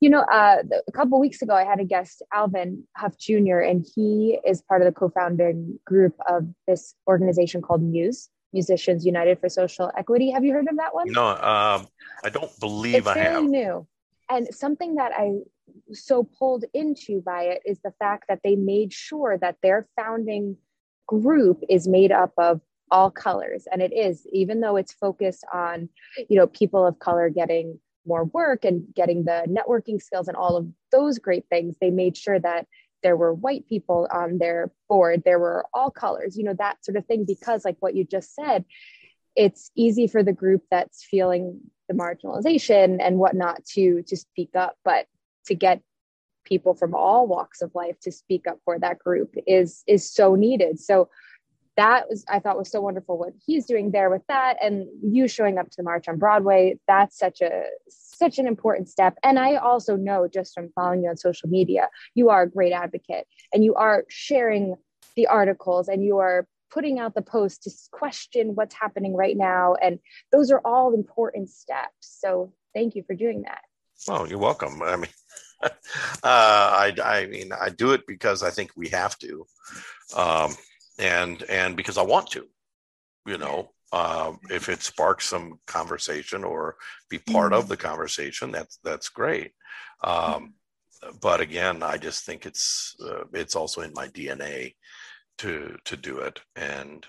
you 0.00 0.10
know, 0.10 0.22
uh, 0.22 0.56
a 0.88 0.92
couple 0.92 1.20
weeks 1.20 1.42
ago, 1.42 1.54
I 1.54 1.62
had 1.62 1.78
a 1.78 1.84
guest, 1.84 2.22
Alvin 2.32 2.82
Huff 2.96 3.16
Jr., 3.16 3.60
and 3.60 3.86
he 3.94 4.36
is 4.44 4.60
part 4.60 4.82
of 4.82 4.86
the 4.86 4.92
co-founding 4.92 5.78
group 5.84 6.16
of 6.28 6.48
this 6.66 6.96
organization 7.06 7.62
called 7.62 7.84
Muse, 7.84 8.28
Musicians 8.52 9.06
United 9.06 9.38
for 9.38 9.48
Social 9.48 9.92
Equity. 9.96 10.30
Have 10.32 10.44
you 10.44 10.52
heard 10.52 10.66
of 10.68 10.76
that 10.78 10.92
one? 10.92 11.06
No, 11.12 11.28
um, 11.28 11.86
I 12.24 12.30
don't 12.32 12.50
believe 12.58 12.96
it's 12.96 13.06
I 13.06 13.14
very 13.14 13.34
have. 13.34 13.44
new, 13.44 13.86
and 14.28 14.52
something 14.52 14.96
that 14.96 15.12
I 15.16 15.38
so 15.92 16.24
pulled 16.24 16.64
into 16.74 17.20
by 17.20 17.44
it 17.44 17.62
is 17.64 17.78
the 17.84 17.92
fact 17.98 18.24
that 18.28 18.40
they 18.44 18.56
made 18.56 18.92
sure 18.92 19.38
that 19.38 19.56
their 19.62 19.88
founding 19.96 20.56
group 21.06 21.62
is 21.68 21.88
made 21.88 22.12
up 22.12 22.32
of 22.38 22.60
all 22.90 23.10
colors. 23.10 23.66
And 23.70 23.82
it 23.82 23.92
is 23.92 24.26
even 24.32 24.60
though 24.60 24.76
it's 24.76 24.92
focused 24.92 25.44
on 25.52 25.88
you 26.28 26.36
know 26.36 26.46
people 26.46 26.86
of 26.86 26.98
color 26.98 27.28
getting 27.28 27.78
more 28.06 28.24
work 28.24 28.64
and 28.64 28.84
getting 28.94 29.24
the 29.24 29.44
networking 29.48 30.02
skills 30.02 30.28
and 30.28 30.36
all 30.36 30.56
of 30.56 30.68
those 30.90 31.18
great 31.18 31.44
things, 31.48 31.76
they 31.80 31.90
made 31.90 32.16
sure 32.16 32.38
that 32.40 32.66
there 33.02 33.16
were 33.16 33.34
white 33.34 33.68
people 33.68 34.08
on 34.12 34.38
their 34.38 34.70
board, 34.88 35.22
there 35.24 35.38
were 35.38 35.66
all 35.74 35.90
colors, 35.90 36.36
you 36.36 36.44
know, 36.44 36.54
that 36.58 36.84
sort 36.84 36.96
of 36.96 37.06
thing, 37.06 37.24
because 37.24 37.64
like 37.64 37.76
what 37.80 37.96
you 37.96 38.04
just 38.04 38.34
said, 38.34 38.64
it's 39.34 39.70
easy 39.76 40.06
for 40.06 40.22
the 40.22 40.32
group 40.32 40.62
that's 40.70 41.04
feeling 41.04 41.60
the 41.88 41.94
marginalization 41.94 42.98
and 43.00 43.18
whatnot 43.18 43.64
to 43.64 44.02
to 44.02 44.16
speak 44.16 44.50
up, 44.54 44.76
but 44.84 45.06
to 45.46 45.54
get 45.54 45.80
people 46.44 46.74
from 46.74 46.94
all 46.94 47.26
walks 47.26 47.62
of 47.62 47.74
life 47.74 47.98
to 48.00 48.12
speak 48.12 48.46
up 48.46 48.58
for 48.64 48.78
that 48.78 48.98
group 48.98 49.34
is 49.46 49.82
is 49.86 50.10
so 50.10 50.34
needed. 50.34 50.78
So 50.78 51.08
that 51.76 52.08
was 52.08 52.24
I 52.28 52.38
thought 52.38 52.58
was 52.58 52.70
so 52.70 52.80
wonderful 52.80 53.18
what 53.18 53.32
he's 53.46 53.66
doing 53.66 53.90
there 53.90 54.10
with 54.10 54.22
that 54.28 54.56
and 54.62 54.86
you 55.02 55.26
showing 55.26 55.58
up 55.58 55.70
to 55.70 55.76
the 55.76 55.82
march 55.82 56.08
on 56.08 56.18
Broadway. 56.18 56.78
That's 56.86 57.18
such 57.18 57.40
a 57.40 57.64
such 57.88 58.38
an 58.38 58.46
important 58.46 58.88
step. 58.88 59.16
And 59.22 59.38
I 59.38 59.56
also 59.56 59.96
know 59.96 60.28
just 60.28 60.54
from 60.54 60.70
following 60.74 61.02
you 61.04 61.10
on 61.10 61.16
social 61.16 61.48
media 61.48 61.88
you 62.14 62.30
are 62.30 62.42
a 62.42 62.50
great 62.50 62.72
advocate 62.72 63.26
and 63.52 63.64
you 63.64 63.74
are 63.74 64.04
sharing 64.08 64.76
the 65.16 65.26
articles 65.26 65.88
and 65.88 66.04
you 66.04 66.18
are 66.18 66.46
putting 66.70 66.98
out 66.98 67.14
the 67.14 67.22
posts 67.22 67.58
to 67.64 67.70
question 67.90 68.54
what's 68.54 68.74
happening 68.74 69.14
right 69.14 69.36
now. 69.36 69.74
And 69.74 69.98
those 70.30 70.50
are 70.50 70.62
all 70.64 70.94
important 70.94 71.50
steps. 71.50 71.90
So 72.00 72.54
thank 72.74 72.94
you 72.94 73.02
for 73.06 73.14
doing 73.14 73.42
that 73.42 73.60
oh 74.08 74.24
you're 74.26 74.38
welcome 74.38 74.82
I 74.82 74.96
mean 74.96 75.10
uh, 75.62 75.70
I, 76.24 76.94
I 77.02 77.26
mean 77.26 77.52
I 77.52 77.68
do 77.68 77.92
it 77.92 78.06
because 78.06 78.42
I 78.42 78.50
think 78.50 78.70
we 78.76 78.88
have 78.88 79.18
to 79.18 79.46
um, 80.14 80.54
and 80.98 81.42
and 81.44 81.76
because 81.76 81.98
I 81.98 82.02
want 82.02 82.30
to, 82.32 82.46
you 83.26 83.38
know, 83.38 83.70
uh, 83.92 84.32
if 84.50 84.68
it 84.68 84.82
sparks 84.82 85.26
some 85.26 85.58
conversation 85.66 86.44
or 86.44 86.76
be 87.08 87.18
part 87.18 87.52
of 87.52 87.62
mm-hmm. 87.62 87.70
the 87.70 87.76
conversation, 87.76 88.50
that's 88.50 88.78
that's 88.84 89.08
great. 89.08 89.52
Um, 90.04 90.54
but 91.20 91.40
again, 91.40 91.82
I 91.82 91.96
just 91.96 92.24
think 92.24 92.46
it's 92.46 92.94
uh, 93.04 93.24
it's 93.32 93.56
also 93.56 93.80
in 93.80 93.92
my 93.94 94.08
DNA 94.08 94.74
to 95.38 95.76
to 95.84 95.96
do 95.96 96.18
it 96.18 96.40
and 96.56 97.06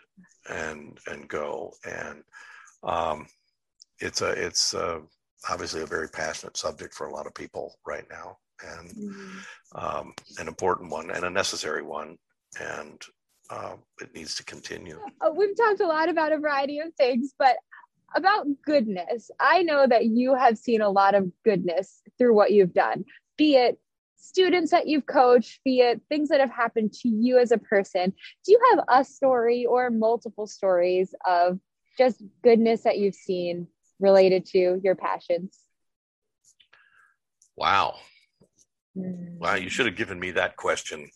and 0.50 0.98
and 1.08 1.28
go 1.28 1.74
and 1.86 2.24
um, 2.84 3.28
it's 4.00 4.22
a 4.22 4.30
it's 4.30 4.74
a, 4.74 5.02
obviously 5.50 5.82
a 5.82 5.86
very 5.86 6.10
passionate 6.10 6.58
subject 6.58 6.94
for 6.94 7.08
a 7.08 7.14
lot 7.14 7.28
of 7.28 7.34
people 7.34 7.76
right 7.86 8.06
now 8.10 8.38
and 8.78 8.90
mm-hmm. 8.92 9.38
um, 9.76 10.14
an 10.40 10.48
important 10.48 10.90
one 10.90 11.12
and 11.12 11.26
a 11.26 11.30
necessary 11.30 11.82
one 11.82 12.18
and 12.60 13.02
uh, 13.50 13.76
it 14.02 14.14
needs 14.16 14.36
to 14.36 14.44
continue. 14.44 15.00
Uh, 15.22 15.32
we've 15.32 15.56
talked 15.56 15.80
a 15.80 15.88
lot 15.88 16.10
about 16.10 16.34
a 16.34 16.38
variety 16.38 16.80
of 16.80 16.94
things, 16.96 17.34
but 17.40 17.56
about 18.14 18.46
goodness, 18.66 19.32
I 19.40 19.64
know 19.64 19.88
that 19.88 20.06
you 20.06 20.36
have 20.36 20.58
seen 20.58 20.82
a 20.82 20.90
lot 20.90 21.16
of 21.16 21.32
goodness 21.46 22.02
through 22.18 22.36
what 22.36 22.52
you've 22.52 22.74
done, 22.74 23.06
be 23.38 23.56
it 23.56 23.80
students 24.18 24.72
that 24.72 24.88
you've 24.88 25.06
coached, 25.06 25.62
be 25.64 25.80
it 25.80 26.02
things 26.10 26.30
that 26.30 26.42
have 26.42 26.52
happened 26.52 26.94
to 26.94 27.10
you 27.10 27.38
as 27.38 27.52
a 27.52 27.58
person. 27.58 28.14
Do 28.46 28.52
you 28.52 28.60
have 28.72 28.86
a 28.90 29.06
story 29.06 29.66
or 29.66 29.90
multiple 29.90 30.48
stories 30.48 31.14
of 31.26 31.60
just 31.98 32.22
goodness 32.44 32.82
that 32.82 32.98
you've 32.98 33.16
seen 33.16 33.68
related 34.04 34.46
to 34.48 34.80
your 34.84 34.96
passions? 34.96 35.58
Wow. 37.56 37.96
Mm. 38.98 39.38
Wow, 39.38 39.56
you 39.56 39.70
should 39.70 39.86
have 39.86 39.96
given 39.96 40.20
me 40.20 40.32
that 40.32 40.56
question 40.56 41.10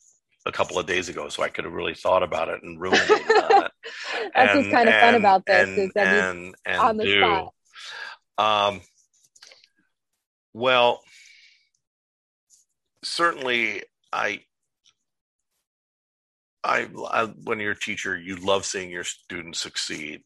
a 0.45 0.51
couple 0.51 0.79
of 0.79 0.85
days 0.85 1.09
ago 1.09 1.29
so 1.29 1.43
I 1.43 1.49
could 1.49 1.65
have 1.65 1.73
really 1.73 1.93
thought 1.93 2.23
about 2.23 2.49
it 2.49 2.63
and 2.63 2.79
ruminated 2.79 3.11
on 3.11 3.65
it. 3.65 3.71
That's 4.35 4.51
and, 4.51 4.59
what's 4.59 4.69
kind 4.69 4.87
of 4.87 4.95
and, 4.95 5.01
fun 5.01 5.15
about 5.15 5.45
this 5.45 5.67
and, 5.67 5.77
is 5.77 5.91
that 5.93 6.35
and, 6.35 6.55
and 6.65 6.79
on 6.79 6.97
the 6.97 7.03
do. 7.03 7.19
spot. 7.19 7.53
Um, 8.37 8.81
well, 10.53 11.01
certainly 13.03 13.83
I, 14.11 14.41
I, 16.63 16.87
I, 17.09 17.25
when 17.43 17.59
you're 17.59 17.71
a 17.71 17.79
teacher, 17.79 18.17
you 18.17 18.37
love 18.37 18.65
seeing 18.65 18.89
your 18.89 19.03
students 19.03 19.61
succeed, 19.61 20.23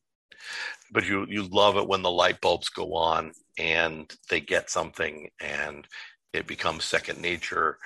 but 0.91 1.07
you 1.07 1.25
you 1.29 1.43
love 1.43 1.77
it 1.77 1.87
when 1.87 2.01
the 2.01 2.11
light 2.11 2.41
bulbs 2.41 2.69
go 2.69 2.93
on 2.95 3.31
and 3.57 4.13
they 4.29 4.39
get 4.39 4.69
something 4.69 5.29
and 5.39 5.87
it 6.33 6.47
becomes 6.47 6.85
second 6.85 7.21
nature, 7.21 7.77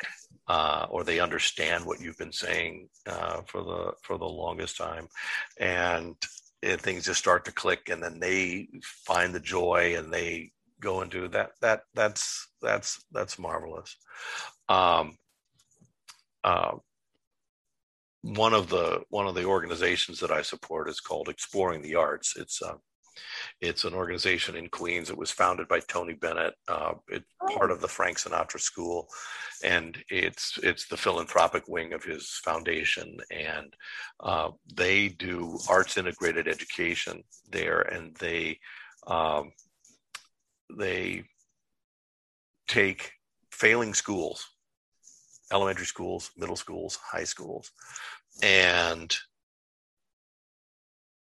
uh, 0.47 0.85
or 0.89 1.03
they 1.03 1.19
understand 1.19 1.85
what 1.85 1.99
you've 1.99 2.17
been 2.17 2.31
saying 2.31 2.87
uh, 3.07 3.41
for 3.47 3.63
the 3.63 3.93
for 4.03 4.17
the 4.17 4.25
longest 4.25 4.77
time, 4.77 5.07
and, 5.59 6.15
things 6.79 7.05
just 7.05 7.19
start 7.19 7.45
to 7.45 7.51
click, 7.51 7.89
and 7.89 8.01
then 8.01 8.19
they 8.19 8.67
find 8.81 9.33
the 9.35 9.39
joy 9.39 9.95
and 9.97 10.11
they 10.11 10.51
go 10.79 11.01
into 11.01 11.27
that 11.27 11.51
that 11.61 11.81
that's 11.93 12.47
that's 12.59 13.03
that's 13.11 13.37
marvelous. 13.37 13.95
Um, 14.67 15.15
uh, 16.43 16.77
one 18.25 18.55
of 18.55 18.69
the 18.69 19.01
one 19.09 19.27
of 19.27 19.35
the 19.35 19.45
organizations 19.45 20.19
that 20.19 20.31
I 20.31 20.41
support 20.41 20.89
is 20.89 20.99
called 20.99 21.29
Exploring 21.29 21.83
the 21.83 21.95
Arts. 21.95 22.35
It's 22.35 22.59
uh, 22.61 22.73
it's 23.61 23.85
an 23.85 23.93
organization 23.93 24.55
in 24.55 24.67
Queens. 24.67 25.11
It 25.11 25.17
was 25.17 25.29
founded 25.29 25.67
by 25.67 25.79
Tony 25.81 26.13
Bennett. 26.13 26.55
Uh, 26.67 26.93
it's 27.07 27.25
oh. 27.41 27.55
part 27.55 27.69
of 27.69 27.81
the 27.81 27.87
Frank 27.87 28.17
Sinatra 28.17 28.59
School, 28.59 29.07
and 29.63 29.95
it's 30.09 30.57
it's 30.63 30.87
the 30.87 30.97
philanthropic 30.97 31.67
wing 31.67 31.93
of 31.93 32.03
his 32.03 32.41
foundation. 32.43 33.15
And 33.29 33.71
uh, 34.21 34.49
they 34.73 35.09
do 35.09 35.59
arts 35.69 35.95
integrated 35.95 36.47
education 36.47 37.23
there, 37.51 37.81
and 37.81 38.15
they 38.15 38.59
um, 39.05 39.51
they 40.75 41.25
take 42.67 43.11
failing 43.51 43.93
schools 43.93 44.49
elementary 45.51 45.85
schools, 45.85 46.31
middle 46.37 46.55
schools, 46.55 46.97
high 46.97 47.23
schools, 47.23 47.71
and 48.41 49.15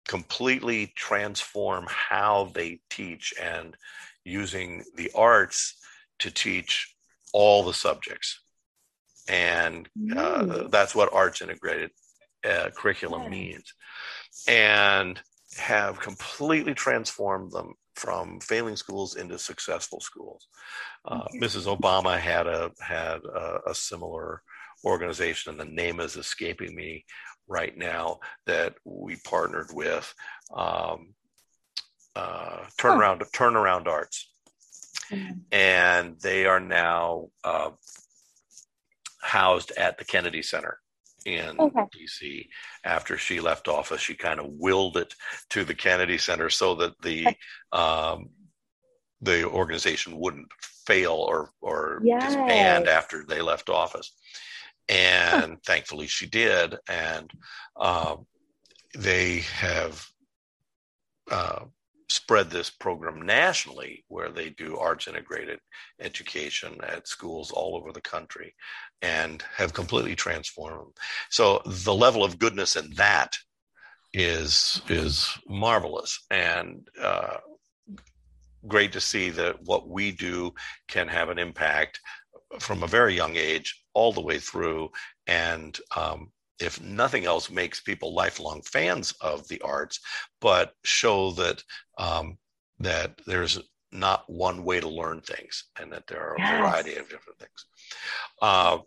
completely 0.06 0.92
transform 0.96 1.86
how 1.88 2.50
they 2.54 2.80
teach 2.90 3.32
and 3.40 3.76
using 4.24 4.84
the 4.96 5.10
arts 5.14 5.76
to 6.18 6.30
teach 6.30 6.94
all 7.32 7.62
the 7.62 7.74
subjects. 7.74 8.40
And 9.28 9.88
uh, 10.12 10.42
mm. 10.42 10.70
that's 10.70 10.94
what 10.94 11.12
arts 11.12 11.42
integrated 11.42 11.90
uh, 12.44 12.70
curriculum 12.76 13.24
yeah. 13.24 13.28
means. 13.28 13.72
And 14.48 15.20
have 15.58 16.00
completely 16.00 16.74
transformed 16.74 17.52
them 17.52 17.74
from 17.94 18.40
failing 18.40 18.76
schools 18.76 19.16
into 19.16 19.38
successful 19.38 20.00
schools. 20.00 20.48
Uh, 21.04 21.26
Mrs. 21.40 21.66
Obama 21.66 22.18
had 22.18 22.46
a 22.46 22.70
had 22.80 23.20
a, 23.24 23.60
a, 23.68 23.74
similar 23.74 24.42
organization, 24.84 25.52
and 25.52 25.60
the 25.60 25.64
name 25.64 26.00
is 26.00 26.16
escaping 26.16 26.74
me 26.74 27.04
right 27.48 27.76
now. 27.76 28.20
That 28.46 28.74
we 28.84 29.16
partnered 29.24 29.70
with 29.72 30.12
um, 30.54 31.14
uh, 32.14 32.64
turnaround 32.78 33.22
oh. 33.22 33.28
turnaround 33.34 33.86
arts, 33.86 34.30
mm-hmm. 35.10 35.38
and 35.50 36.20
they 36.20 36.46
are 36.46 36.60
now 36.60 37.28
uh, 37.44 37.70
housed 39.20 39.72
at 39.76 39.98
the 39.98 40.04
Kennedy 40.04 40.42
Center 40.42 40.78
in 41.24 41.58
okay. 41.58 41.84
DC 41.96 42.48
after 42.84 43.16
she 43.16 43.40
left 43.40 43.68
office. 43.68 44.00
She 44.00 44.14
kind 44.14 44.40
of 44.40 44.46
willed 44.48 44.96
it 44.96 45.14
to 45.50 45.64
the 45.64 45.74
Kennedy 45.74 46.18
Center 46.18 46.50
so 46.50 46.74
that 46.76 47.00
the 47.02 47.26
um, 47.72 48.30
the 49.20 49.44
organization 49.44 50.18
wouldn't 50.18 50.48
fail 50.86 51.12
or 51.12 51.50
or 51.60 52.00
yes. 52.04 52.24
disband 52.24 52.88
after 52.88 53.24
they 53.24 53.40
left 53.40 53.68
office. 53.68 54.12
And 54.92 55.62
thankfully, 55.64 56.07
she 56.07 56.26
did. 56.26 56.76
And 56.87 57.31
um, 57.81 58.26
they 58.94 59.38
have 59.40 60.07
uh, 61.31 61.64
spread 62.11 62.50
this 62.50 62.68
program 62.68 63.22
nationally 63.22 64.05
where 64.09 64.31
they 64.31 64.50
do 64.50 64.76
arts 64.76 65.09
integrated 65.09 65.59
education 65.98 66.78
at 66.87 67.09
schools 67.09 67.50
all 67.50 67.74
over 67.74 67.90
the 67.90 68.02
country 68.02 68.55
and 69.00 69.42
have 69.57 69.72
completely 69.72 70.14
transformed 70.14 70.78
them. 70.78 70.92
So 71.31 71.62
the 71.64 71.94
level 71.94 72.22
of 72.22 72.38
goodness 72.38 72.76
in 72.76 72.90
that 72.96 73.33
is 74.12 74.83
is 74.90 75.31
marvelous 75.48 76.20
and 76.31 76.87
uh, 77.00 77.38
great 78.68 78.92
to 78.92 79.00
see 79.00 79.31
that 79.31 79.57
what 79.64 79.88
we 79.88 80.12
do 80.12 80.52
can 80.87 81.09
have 81.09 81.31
an 81.31 81.38
impact 81.38 81.98
from 82.60 82.82
a 82.82 82.86
very 82.86 83.14
young 83.14 83.36
age 83.36 83.82
all 83.94 84.12
the 84.12 84.20
way 84.20 84.38
through 84.38 84.90
and 85.26 85.78
um, 85.96 86.30
if 86.62 86.80
nothing 86.80 87.24
else, 87.24 87.50
makes 87.50 87.80
people 87.80 88.14
lifelong 88.14 88.62
fans 88.62 89.12
of 89.20 89.46
the 89.48 89.60
arts, 89.62 90.00
but 90.40 90.72
show 90.84 91.32
that 91.32 91.62
um, 91.98 92.38
that 92.78 93.20
there's 93.26 93.58
not 93.90 94.24
one 94.28 94.64
way 94.64 94.80
to 94.80 94.88
learn 94.88 95.20
things, 95.20 95.64
and 95.78 95.92
that 95.92 96.06
there 96.06 96.20
are 96.20 96.36
yes. 96.38 96.52
a 96.52 96.58
variety 96.58 96.94
of 96.96 97.08
different 97.08 97.38
things. 97.38 97.66
Uh, 98.40 98.78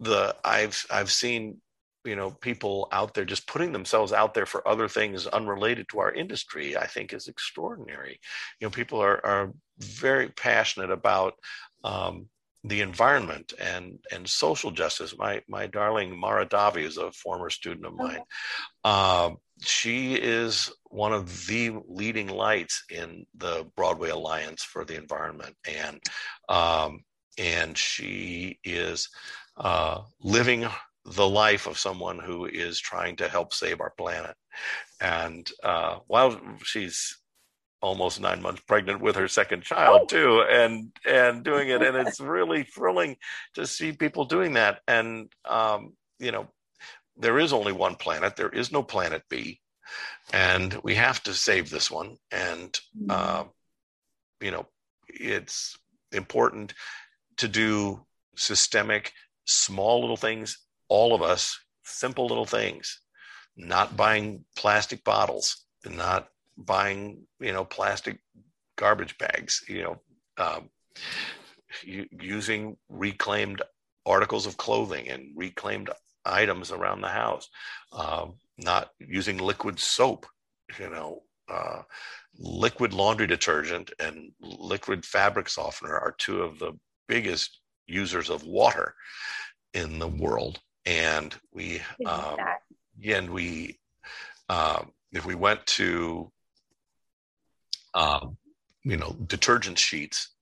the 0.00 0.34
I've 0.44 0.84
I've 0.90 1.12
seen 1.12 1.60
you 2.04 2.16
know 2.16 2.30
people 2.30 2.88
out 2.92 3.14
there 3.14 3.24
just 3.24 3.46
putting 3.46 3.72
themselves 3.72 4.12
out 4.12 4.34
there 4.34 4.46
for 4.46 4.66
other 4.66 4.88
things 4.88 5.26
unrelated 5.26 5.86
to 5.90 5.98
our 5.98 6.10
industry 6.10 6.74
i 6.74 6.86
think 6.86 7.12
is 7.12 7.28
extraordinary 7.28 8.18
you 8.58 8.66
know 8.66 8.70
people 8.70 8.98
are, 9.02 9.20
are 9.22 9.52
very 9.78 10.30
passionate 10.30 10.90
about 10.90 11.34
um, 11.84 12.26
the 12.64 12.80
environment 12.80 13.52
and 13.60 13.98
and 14.12 14.28
social 14.28 14.70
justice. 14.70 15.16
My 15.16 15.42
my 15.48 15.66
darling 15.66 16.18
Mara 16.18 16.46
Davi 16.46 16.84
is 16.84 16.98
a 16.98 17.12
former 17.12 17.50
student 17.50 17.86
of 17.86 17.94
mine. 17.94 18.22
Uh, 18.84 19.30
she 19.62 20.14
is 20.14 20.70
one 20.84 21.12
of 21.12 21.46
the 21.46 21.72
leading 21.88 22.28
lights 22.28 22.84
in 22.90 23.26
the 23.36 23.66
Broadway 23.76 24.10
Alliance 24.10 24.62
for 24.62 24.84
the 24.84 24.96
Environment, 24.96 25.54
and 25.66 26.00
um, 26.48 27.04
and 27.38 27.76
she 27.76 28.58
is 28.64 29.08
uh, 29.56 30.02
living 30.22 30.66
the 31.06 31.28
life 31.28 31.66
of 31.66 31.78
someone 31.78 32.18
who 32.18 32.44
is 32.46 32.78
trying 32.78 33.16
to 33.16 33.28
help 33.28 33.54
save 33.54 33.80
our 33.80 33.92
planet. 33.96 34.36
And 35.00 35.50
uh, 35.62 35.98
while 36.08 36.38
she's 36.62 37.19
almost 37.82 38.20
nine 38.20 38.42
months 38.42 38.62
pregnant 38.66 39.00
with 39.00 39.16
her 39.16 39.28
second 39.28 39.62
child 39.62 40.00
oh. 40.02 40.06
too 40.06 40.42
and 40.42 40.92
and 41.06 41.42
doing 41.44 41.68
it 41.68 41.82
and 41.82 41.96
it's 41.96 42.20
really 42.36 42.62
thrilling 42.62 43.16
to 43.54 43.66
see 43.66 43.92
people 43.92 44.24
doing 44.24 44.54
that. 44.54 44.80
And 44.86 45.32
um, 45.48 45.94
you 46.18 46.32
know 46.32 46.48
there 47.16 47.38
is 47.38 47.52
only 47.52 47.72
one 47.72 47.96
planet. 47.96 48.36
There 48.36 48.48
is 48.48 48.72
no 48.72 48.82
planet 48.82 49.22
b. 49.28 49.60
And 50.32 50.74
we 50.84 50.94
have 50.94 51.22
to 51.24 51.34
save 51.34 51.68
this 51.68 51.90
one. 51.90 52.16
And 52.30 52.78
uh, 53.08 53.44
you 54.40 54.50
know 54.50 54.66
it's 55.08 55.78
important 56.12 56.74
to 57.38 57.48
do 57.48 58.04
systemic 58.36 59.12
small 59.46 60.00
little 60.00 60.16
things 60.16 60.58
all 60.88 61.14
of 61.14 61.22
us 61.22 61.58
simple 61.84 62.26
little 62.26 62.44
things 62.44 63.00
not 63.56 63.96
buying 63.96 64.44
plastic 64.56 65.02
bottles 65.04 65.64
not 65.84 66.28
buying 66.66 67.26
you 67.40 67.52
know 67.52 67.64
plastic 67.64 68.18
garbage 68.76 69.16
bags 69.18 69.64
you 69.68 69.82
know 69.82 70.00
um, 70.38 70.70
using 71.84 72.76
reclaimed 72.88 73.62
articles 74.06 74.46
of 74.46 74.56
clothing 74.56 75.08
and 75.08 75.32
reclaimed 75.34 75.90
items 76.24 76.70
around 76.70 77.00
the 77.00 77.08
house 77.08 77.48
um, 77.92 78.34
not 78.58 78.90
using 78.98 79.38
liquid 79.38 79.78
soap 79.78 80.26
you 80.78 80.90
know 80.90 81.22
uh, 81.50 81.82
liquid 82.38 82.92
laundry 82.92 83.26
detergent 83.26 83.90
and 83.98 84.30
liquid 84.40 85.04
fabric 85.04 85.48
softener 85.48 85.96
are 85.96 86.14
two 86.18 86.42
of 86.42 86.58
the 86.58 86.72
biggest 87.08 87.60
users 87.86 88.30
of 88.30 88.44
water 88.44 88.94
in 89.74 89.98
the 89.98 90.08
world. 90.08 90.60
And 90.86 91.34
we 91.52 91.82
um, 92.06 92.36
and 93.04 93.30
we 93.30 93.78
um, 94.48 94.92
if 95.12 95.26
we 95.26 95.34
went 95.34 95.64
to 95.66 96.32
um, 97.94 98.36
you 98.84 98.96
know, 98.96 99.16
detergent 99.26 99.78
sheets 99.78 100.34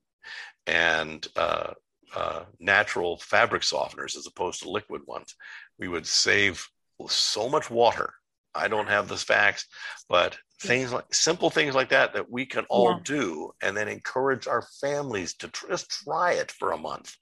and 0.67 1.27
uh, 1.37 1.73
uh, 2.15 2.45
natural 2.61 3.19
fabric 3.19 3.63
softeners 3.63 4.17
as 4.17 4.27
opposed 4.27 4.63
to 4.63 4.71
liquid 4.71 5.03
ones, 5.07 5.35
we 5.79 5.89
would 5.89 6.07
save 6.07 6.67
so 7.09 7.49
much 7.49 7.71
water. 7.71 8.15
I 8.55 8.69
don't 8.69 8.89
have 8.89 9.09
the 9.09 9.17
facts, 9.17 9.67
but 10.09 10.37
things 10.61 10.93
like 10.93 11.13
simple 11.13 11.51
things 11.51 11.75
like 11.75 11.91
that 11.91 12.13
that 12.15 12.31
we 12.31 12.45
can 12.45 12.65
all 12.69 12.93
yeah. 12.93 13.01
do 13.05 13.51
and 13.63 13.77
then 13.77 13.89
encourage 13.89 14.47
our 14.47 14.63
families 14.81 15.35
to 15.35 15.51
just 15.69 15.89
try 15.89 16.33
it 16.33 16.51
for 16.51 16.73
a 16.73 16.79
month 16.79 17.15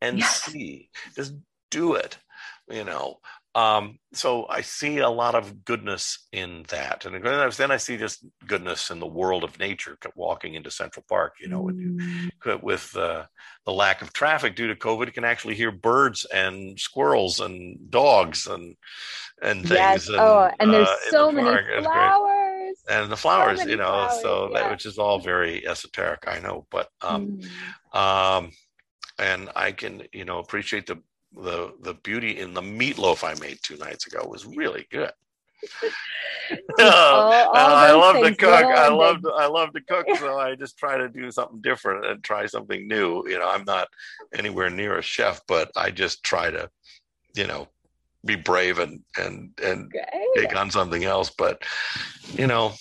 and 0.00 0.18
yeah. 0.18 0.26
see 0.26 0.90
just 1.16 1.34
do 1.70 1.94
it 1.94 2.18
you 2.72 2.84
know 2.84 3.18
um, 3.54 3.98
so 4.14 4.46
I 4.48 4.62
see 4.62 4.98
a 4.98 5.10
lot 5.10 5.34
of 5.34 5.64
goodness 5.64 6.26
in 6.32 6.64
that, 6.68 7.04
and 7.04 7.22
then 7.22 7.70
I 7.70 7.76
see 7.76 7.98
just 7.98 8.24
goodness 8.46 8.90
in 8.90 8.98
the 8.98 9.06
world 9.06 9.44
of 9.44 9.58
nature. 9.58 9.98
Walking 10.14 10.54
into 10.54 10.70
Central 10.70 11.04
Park, 11.06 11.34
you 11.38 11.48
know, 11.48 11.64
mm. 11.64 12.62
with 12.62 12.96
uh, 12.96 13.24
the 13.66 13.72
lack 13.72 14.00
of 14.00 14.14
traffic 14.14 14.56
due 14.56 14.68
to 14.68 14.74
COVID, 14.74 15.06
you 15.06 15.12
can 15.12 15.24
actually 15.24 15.54
hear 15.54 15.70
birds 15.70 16.24
and 16.32 16.80
squirrels 16.80 17.40
and 17.40 17.90
dogs 17.90 18.46
and 18.46 18.74
and 19.42 19.60
things. 19.60 19.72
Yes. 19.72 20.08
And, 20.08 20.16
oh, 20.16 20.50
and 20.58 20.72
there's 20.72 20.88
uh, 20.88 20.96
so 21.10 21.26
the 21.26 21.42
many 21.42 21.82
flowers. 21.82 22.76
And 22.88 23.12
the 23.12 23.16
flowers, 23.18 23.62
so 23.62 23.68
you 23.68 23.76
know, 23.76 23.84
flowers, 23.84 24.22
so 24.22 24.50
yeah. 24.50 24.62
that 24.62 24.70
which 24.70 24.86
is 24.86 24.96
all 24.96 25.18
very 25.18 25.66
esoteric, 25.68 26.24
I 26.26 26.38
know, 26.38 26.66
but 26.70 26.88
um, 27.02 27.42
mm. 27.92 27.98
um, 27.98 28.50
and 29.18 29.50
I 29.54 29.72
can 29.72 30.04
you 30.12 30.24
know 30.24 30.38
appreciate 30.38 30.86
the 30.86 31.02
the 31.34 31.74
the 31.80 31.94
beauty 31.94 32.38
in 32.38 32.54
the 32.54 32.60
meatloaf 32.60 33.24
I 33.24 33.38
made 33.40 33.58
two 33.62 33.76
nights 33.76 34.06
ago 34.06 34.26
was 34.28 34.46
really 34.46 34.86
good. 34.90 35.12
all, 36.78 36.86
all 36.86 37.54
I 37.54 37.92
love 37.92 38.16
to 38.16 38.34
cook. 38.34 38.50
I 38.50 38.88
love 38.88 39.22
to, 39.22 39.30
I 39.30 39.46
love 39.46 39.72
to 39.74 39.80
cook, 39.88 40.06
so 40.18 40.38
I 40.38 40.54
just 40.54 40.78
try 40.78 40.96
to 40.96 41.08
do 41.08 41.30
something 41.30 41.60
different 41.60 42.06
and 42.06 42.22
try 42.22 42.46
something 42.46 42.86
new. 42.86 43.26
You 43.28 43.38
know, 43.38 43.48
I'm 43.48 43.64
not 43.64 43.88
anywhere 44.34 44.70
near 44.70 44.98
a 44.98 45.02
chef, 45.02 45.40
but 45.46 45.70
I 45.76 45.90
just 45.90 46.22
try 46.24 46.50
to, 46.50 46.68
you 47.34 47.46
know, 47.46 47.68
be 48.24 48.36
brave 48.36 48.78
and 48.78 49.00
and 49.18 49.50
and 49.62 49.92
take 50.36 50.54
on 50.56 50.70
something 50.70 51.04
else. 51.04 51.30
But 51.30 51.62
you 52.34 52.46
know, 52.46 52.72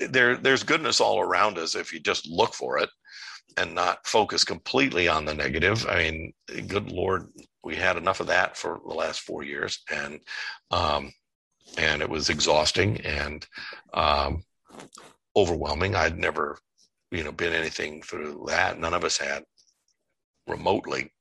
there 0.00 0.36
there's 0.36 0.62
goodness 0.62 1.00
all 1.00 1.20
around 1.20 1.58
us 1.58 1.74
if 1.74 1.92
you 1.92 2.00
just 2.00 2.28
look 2.28 2.54
for 2.54 2.78
it 2.78 2.90
and 3.56 3.74
not 3.74 4.06
focus 4.06 4.44
completely 4.44 5.08
on 5.08 5.24
the 5.24 5.34
negative. 5.34 5.86
I 5.88 6.04
mean, 6.04 6.32
good 6.68 6.90
Lord, 6.90 7.28
we 7.68 7.76
had 7.76 7.98
enough 7.98 8.20
of 8.20 8.28
that 8.28 8.56
for 8.56 8.80
the 8.88 8.94
last 8.94 9.20
four 9.20 9.42
years, 9.42 9.82
and 9.92 10.20
um, 10.70 11.12
and 11.76 12.00
it 12.00 12.08
was 12.08 12.30
exhausting 12.30 12.98
and 13.02 13.46
um, 13.92 14.42
overwhelming. 15.36 15.94
I'd 15.94 16.18
never, 16.18 16.58
you 17.10 17.22
know, 17.22 17.30
been 17.30 17.52
anything 17.52 18.00
through 18.00 18.46
that. 18.48 18.80
None 18.80 18.94
of 18.94 19.04
us 19.04 19.18
had 19.18 19.44
remotely, 20.46 21.12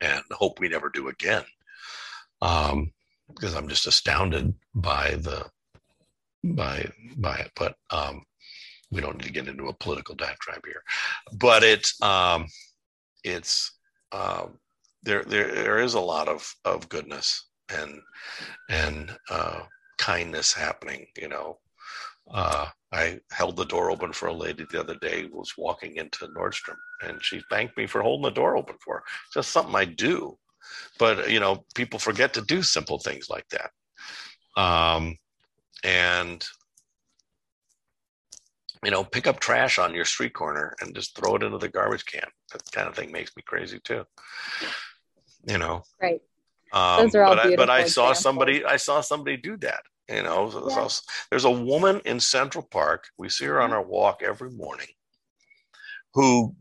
and 0.00 0.22
hope 0.32 0.58
we 0.58 0.68
never 0.68 0.88
do 0.88 1.06
again. 1.06 1.44
Um, 2.42 2.92
because 3.28 3.54
I'm 3.54 3.68
just 3.68 3.86
astounded 3.86 4.52
by 4.74 5.10
the 5.10 5.46
by 6.42 6.90
by 7.16 7.36
it. 7.36 7.52
But 7.54 7.76
um, 7.90 8.24
we 8.90 9.00
don't 9.00 9.18
need 9.18 9.26
to 9.26 9.32
get 9.32 9.46
into 9.46 9.68
a 9.68 9.72
political 9.72 10.16
diatribe 10.16 10.66
here, 10.66 10.82
but 11.32 11.62
it's 11.62 12.02
um, 12.02 12.46
it's 13.22 13.70
um, 14.10 14.58
there 15.04 15.22
there 15.24 15.54
there 15.54 15.78
is 15.78 15.94
a 15.94 16.00
lot 16.00 16.28
of 16.28 16.52
of 16.64 16.88
goodness 16.88 17.48
and 17.68 18.00
and 18.68 19.16
uh, 19.30 19.60
kindness 19.98 20.52
happening. 20.52 21.06
You 21.16 21.28
know, 21.28 21.58
uh, 22.32 22.66
I 22.92 23.20
held 23.30 23.56
the 23.56 23.66
door 23.66 23.90
open 23.90 24.12
for 24.12 24.28
a 24.28 24.32
lady 24.32 24.64
the 24.70 24.80
other 24.80 24.96
day 24.96 25.22
who 25.22 25.38
was 25.38 25.54
walking 25.58 25.96
into 25.96 26.28
Nordstrom, 26.28 26.76
and 27.02 27.22
she 27.22 27.42
thanked 27.50 27.76
me 27.76 27.86
for 27.86 28.02
holding 28.02 28.24
the 28.24 28.30
door 28.30 28.56
open 28.56 28.76
for 28.84 28.96
her. 28.98 29.04
Just 29.32 29.52
something 29.52 29.74
I 29.74 29.84
do, 29.84 30.36
but 30.98 31.30
you 31.30 31.40
know, 31.40 31.64
people 31.74 31.98
forget 31.98 32.34
to 32.34 32.42
do 32.42 32.62
simple 32.62 32.98
things 32.98 33.28
like 33.28 33.46
that. 33.50 33.70
Um, 34.60 35.16
and 35.82 36.44
you 38.84 38.90
know, 38.90 39.02
pick 39.02 39.26
up 39.26 39.40
trash 39.40 39.78
on 39.78 39.94
your 39.94 40.04
street 40.04 40.34
corner 40.34 40.74
and 40.80 40.94
just 40.94 41.16
throw 41.16 41.36
it 41.36 41.42
into 41.42 41.58
the 41.58 41.68
garbage 41.68 42.04
can. 42.04 42.28
That 42.52 42.62
kind 42.72 42.86
of 42.86 42.94
thing 42.94 43.10
makes 43.10 43.34
me 43.34 43.42
crazy 43.46 43.80
too. 43.82 44.04
You 45.46 45.58
know, 45.58 45.82
right? 46.00 46.20
Um, 46.72 47.04
Those 47.04 47.14
are 47.14 47.24
all 47.24 47.36
but, 47.36 47.46
I, 47.46 47.56
but 47.56 47.70
I 47.70 47.84
saw 47.84 48.10
examples. 48.10 48.18
somebody, 48.20 48.64
I 48.64 48.76
saw 48.76 49.00
somebody 49.00 49.36
do 49.36 49.56
that. 49.58 49.82
You 50.08 50.22
know, 50.22 50.68
yeah. 50.68 50.88
there's 51.30 51.44
a 51.44 51.50
woman 51.50 52.00
in 52.04 52.20
Central 52.20 52.62
Park. 52.62 53.06
We 53.16 53.28
see 53.28 53.46
her 53.46 53.60
on 53.60 53.70
mm-hmm. 53.70 53.78
our 53.78 53.82
walk 53.82 54.22
every 54.22 54.50
morning, 54.50 54.88
who 56.12 56.54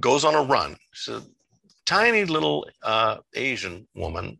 goes 0.00 0.24
on 0.24 0.34
a 0.34 0.42
run. 0.42 0.76
She's 0.92 1.16
a 1.16 1.22
tiny 1.84 2.24
little 2.24 2.66
uh, 2.82 3.18
Asian 3.34 3.86
woman. 3.94 4.38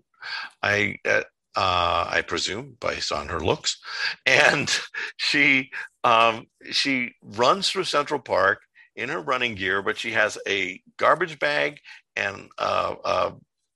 I 0.63 0.99
uh, 1.05 1.23
uh, 1.57 2.09
I 2.11 2.23
presume, 2.23 2.77
based 2.81 3.13
on 3.13 3.29
her 3.29 3.41
looks. 3.41 3.79
And 4.27 4.71
she 5.17 5.71
um, 6.03 6.47
she 6.71 7.15
runs 7.23 7.71
through 7.71 7.85
Central 7.85 8.21
Park 8.21 8.61
in 8.97 9.09
her 9.09 9.21
running 9.21 9.55
gear, 9.55 9.83
but 9.83 9.99
she 9.99 10.13
has 10.13 10.39
a 10.47 10.81
garbage 10.97 11.39
bag 11.39 11.81
and 12.17 12.49
uh, 12.59 12.95
a 13.05 13.33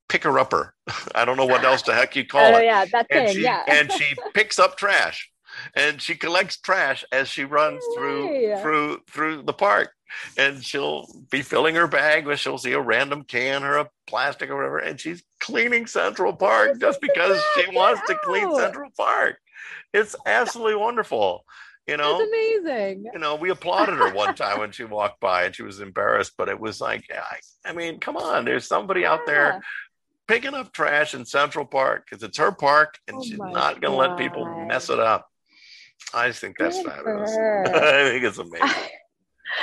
picker 0.08 0.38
upper. 0.38 0.74
I 1.14 1.24
don't 1.24 1.36
know 1.36 1.46
what 1.46 1.64
else 1.64 1.82
the 1.82 1.94
heck 1.94 2.16
you 2.16 2.26
call 2.26 2.54
oh, 2.54 2.58
it. 2.58 2.64
Yeah, 2.64 2.84
that 2.86 3.06
and 3.10 3.26
thing. 3.26 3.36
She, 3.36 3.42
yeah. 3.42 3.62
and 3.68 3.92
she 3.92 4.14
picks 4.34 4.58
up 4.58 4.76
trash 4.76 5.30
and 5.74 6.00
she 6.00 6.14
collects 6.14 6.58
trash 6.58 7.04
as 7.12 7.28
she 7.28 7.44
runs 7.44 7.82
through 7.96 8.56
through 8.60 9.00
through 9.10 9.42
the 9.42 9.52
park 9.52 9.90
and 10.36 10.64
she'll 10.64 11.06
be 11.30 11.42
filling 11.42 11.74
her 11.74 11.86
bag 11.86 12.26
when 12.26 12.36
she'll 12.36 12.58
see 12.58 12.72
a 12.72 12.80
random 12.80 13.22
can 13.22 13.62
or 13.62 13.78
a 13.78 13.88
plastic 14.06 14.50
or 14.50 14.56
whatever 14.56 14.78
and 14.78 15.00
she's 15.00 15.22
cleaning 15.40 15.86
central 15.86 16.34
park 16.34 16.80
just 16.80 17.00
because 17.00 17.42
she 17.54 17.74
wants 17.74 18.00
to 18.06 18.14
clean 18.24 18.54
central 18.56 18.90
park 18.96 19.38
it's 19.92 20.16
absolutely 20.26 20.76
wonderful 20.76 21.44
you 21.88 21.96
know 21.96 22.20
it's 22.20 22.28
amazing 22.28 23.06
you 23.12 23.18
know 23.18 23.34
we 23.34 23.50
applauded 23.50 23.94
her 23.94 24.12
one 24.12 24.34
time 24.34 24.60
when 24.60 24.70
she 24.70 24.84
walked 24.84 25.20
by 25.20 25.44
and 25.44 25.54
she 25.54 25.62
was 25.62 25.80
embarrassed 25.80 26.34
but 26.36 26.48
it 26.48 26.60
was 26.60 26.80
like 26.80 27.04
i, 27.12 27.68
I 27.68 27.72
mean 27.72 27.98
come 27.98 28.16
on 28.16 28.44
there's 28.44 28.66
somebody 28.66 29.04
out 29.04 29.26
there 29.26 29.62
picking 30.26 30.54
up 30.54 30.72
trash 30.72 31.14
in 31.14 31.24
central 31.24 31.64
park 31.64 32.06
because 32.08 32.22
it's 32.22 32.38
her 32.38 32.52
park 32.52 32.98
and 33.08 33.16
oh 33.16 33.22
she's 33.22 33.38
not 33.38 33.80
going 33.80 33.92
to 33.92 33.98
let 33.98 34.18
people 34.18 34.44
mess 34.66 34.90
it 34.90 35.00
up 35.00 35.28
I 36.14 36.32
think 36.32 36.56
that's 36.58 36.76
Good 36.82 36.92
fabulous. 36.92 37.30
I 37.36 38.10
think 38.10 38.24
it's 38.24 38.38
amazing. 38.38 38.60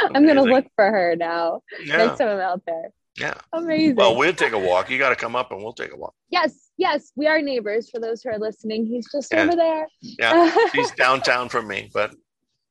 I'm 0.03 0.15
amazing. 0.15 0.35
gonna 0.35 0.51
look 0.51 0.65
for 0.75 0.85
her 0.85 1.15
now. 1.15 1.61
Yeah. 1.83 1.97
Next 1.97 2.17
time 2.19 2.29
I'm 2.29 2.39
out 2.39 2.61
there. 2.65 2.89
Yeah. 3.17 3.35
Amazing. 3.53 3.95
Well, 3.95 4.15
we'll 4.15 4.33
take 4.33 4.53
a 4.53 4.59
walk. 4.59 4.89
You 4.89 4.97
got 4.97 5.09
to 5.09 5.15
come 5.15 5.35
up 5.35 5.51
and 5.51 5.63
we'll 5.63 5.73
take 5.73 5.93
a 5.93 5.95
walk. 5.95 6.13
Yes, 6.29 6.64
yes, 6.77 7.11
we 7.15 7.27
are 7.27 7.41
neighbors. 7.41 7.89
For 7.89 7.99
those 7.99 8.21
who 8.21 8.29
are 8.29 8.39
listening, 8.39 8.85
he's 8.85 9.07
just 9.11 9.33
yeah. 9.33 9.43
over 9.43 9.55
there. 9.55 9.87
Yeah, 10.01 10.55
he's 10.73 10.91
downtown 10.91 11.49
from 11.49 11.67
me, 11.67 11.89
but 11.93 12.15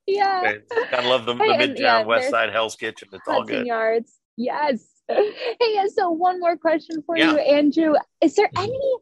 yeah, 0.07 0.55
I 0.93 1.07
love 1.07 1.27
the, 1.27 1.35
hey, 1.35 1.67
the 1.67 1.75
Midtown 1.75 1.81
yeah, 1.81 2.05
West 2.05 2.31
Side 2.31 2.51
Hell's 2.51 2.77
Kitchen. 2.77 3.09
It's 3.13 3.27
all 3.27 3.45
good. 3.45 3.67
Yards. 3.67 4.13
Yes. 4.37 4.87
Hey, 5.07 5.87
so 5.95 6.11
one 6.11 6.41
more 6.41 6.57
question 6.57 7.03
for 7.05 7.15
yeah. 7.15 7.33
you, 7.33 7.39
Andrew. 7.39 7.93
Is 8.23 8.37
there 8.37 8.49
any 8.57 8.97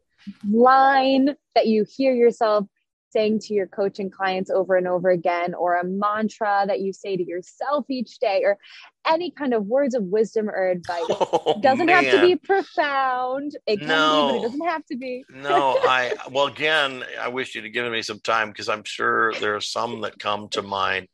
line 0.50 1.36
that 1.54 1.68
you 1.68 1.86
hear 1.88 2.12
yourself 2.12 2.66
saying 3.10 3.38
to 3.38 3.54
your 3.54 3.68
coaching 3.68 4.10
clients 4.10 4.50
over 4.50 4.76
and 4.76 4.88
over 4.88 5.10
again, 5.10 5.54
or 5.54 5.76
a 5.76 5.84
mantra 5.84 6.64
that 6.66 6.80
you 6.80 6.92
say 6.92 7.16
to 7.16 7.24
yourself 7.24 7.84
each 7.88 8.18
day, 8.18 8.42
or 8.44 8.58
any 9.06 9.30
kind 9.30 9.54
of 9.54 9.66
words 9.66 9.94
of 9.94 10.04
wisdom 10.04 10.48
or 10.48 10.68
advice. 10.68 11.02
Oh, 11.44 11.60
doesn't 11.60 11.86
man. 11.86 12.04
have 12.04 12.14
to 12.14 12.20
be 12.26 12.36
profound. 12.36 13.56
It 13.66 13.78
can 13.78 13.88
no. 13.88 14.26
be, 14.26 14.32
but 14.32 14.38
it 14.38 14.42
doesn't 14.42 14.66
have 14.66 14.86
to 14.86 14.96
be. 14.96 15.24
no, 15.30 15.78
I 15.82 16.12
well 16.30 16.46
again, 16.46 17.04
I 17.20 17.28
wish 17.28 17.54
you'd 17.54 17.64
have 17.64 17.72
given 17.72 17.90
me 17.90 18.02
some 18.02 18.20
time 18.20 18.50
because 18.50 18.68
I'm 18.68 18.84
sure 18.84 19.32
there 19.34 19.56
are 19.56 19.60
some 19.60 20.00
that 20.02 20.18
come 20.18 20.48
to 20.50 20.62
mind. 20.62 21.08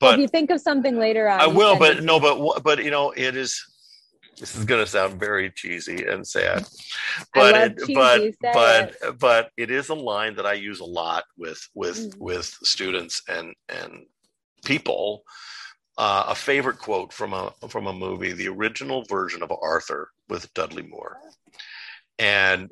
But 0.00 0.14
if 0.14 0.20
you 0.20 0.28
think 0.28 0.50
of 0.50 0.60
something 0.60 0.98
later 0.98 1.28
on, 1.28 1.40
I 1.40 1.46
will. 1.46 1.78
But 1.78 2.02
no, 2.04 2.20
but 2.20 2.62
but 2.62 2.84
you 2.84 2.90
know, 2.90 3.12
it 3.16 3.36
is 3.36 3.64
this 4.38 4.56
is 4.56 4.64
going 4.64 4.84
to 4.84 4.90
sound 4.90 5.18
very 5.18 5.50
cheesy 5.50 6.06
and 6.06 6.26
sad 6.26 6.64
but 7.32 7.54
it, 7.54 7.94
but 7.94 8.22
but 8.52 8.94
it. 9.02 9.18
but 9.18 9.50
it 9.56 9.70
is 9.70 9.88
a 9.90 9.94
line 9.94 10.34
that 10.34 10.46
i 10.46 10.52
use 10.52 10.80
a 10.80 10.84
lot 10.84 11.24
with 11.36 11.60
with 11.74 11.98
mm. 11.98 12.18
with 12.18 12.46
students 12.62 13.22
and 13.28 13.54
and 13.68 14.04
people 14.64 15.22
uh, 15.96 16.24
a 16.28 16.34
favorite 16.34 16.78
quote 16.78 17.12
from 17.12 17.32
a 17.32 17.52
from 17.68 17.86
a 17.86 17.92
movie 17.92 18.32
the 18.32 18.48
original 18.48 19.04
version 19.08 19.42
of 19.42 19.52
arthur 19.62 20.10
with 20.28 20.52
dudley 20.54 20.82
moore 20.82 21.18
and 22.18 22.70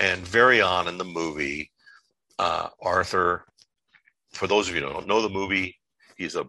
and 0.00 0.20
very 0.26 0.60
on 0.60 0.86
in 0.88 0.98
the 0.98 1.04
movie 1.04 1.70
uh, 2.38 2.68
arthur 2.82 3.44
for 4.32 4.46
those 4.46 4.68
of 4.68 4.74
you 4.74 4.82
who 4.82 4.92
don't 4.92 5.06
know 5.06 5.22
the 5.22 5.28
movie 5.28 5.76
he's 6.16 6.36
a 6.36 6.46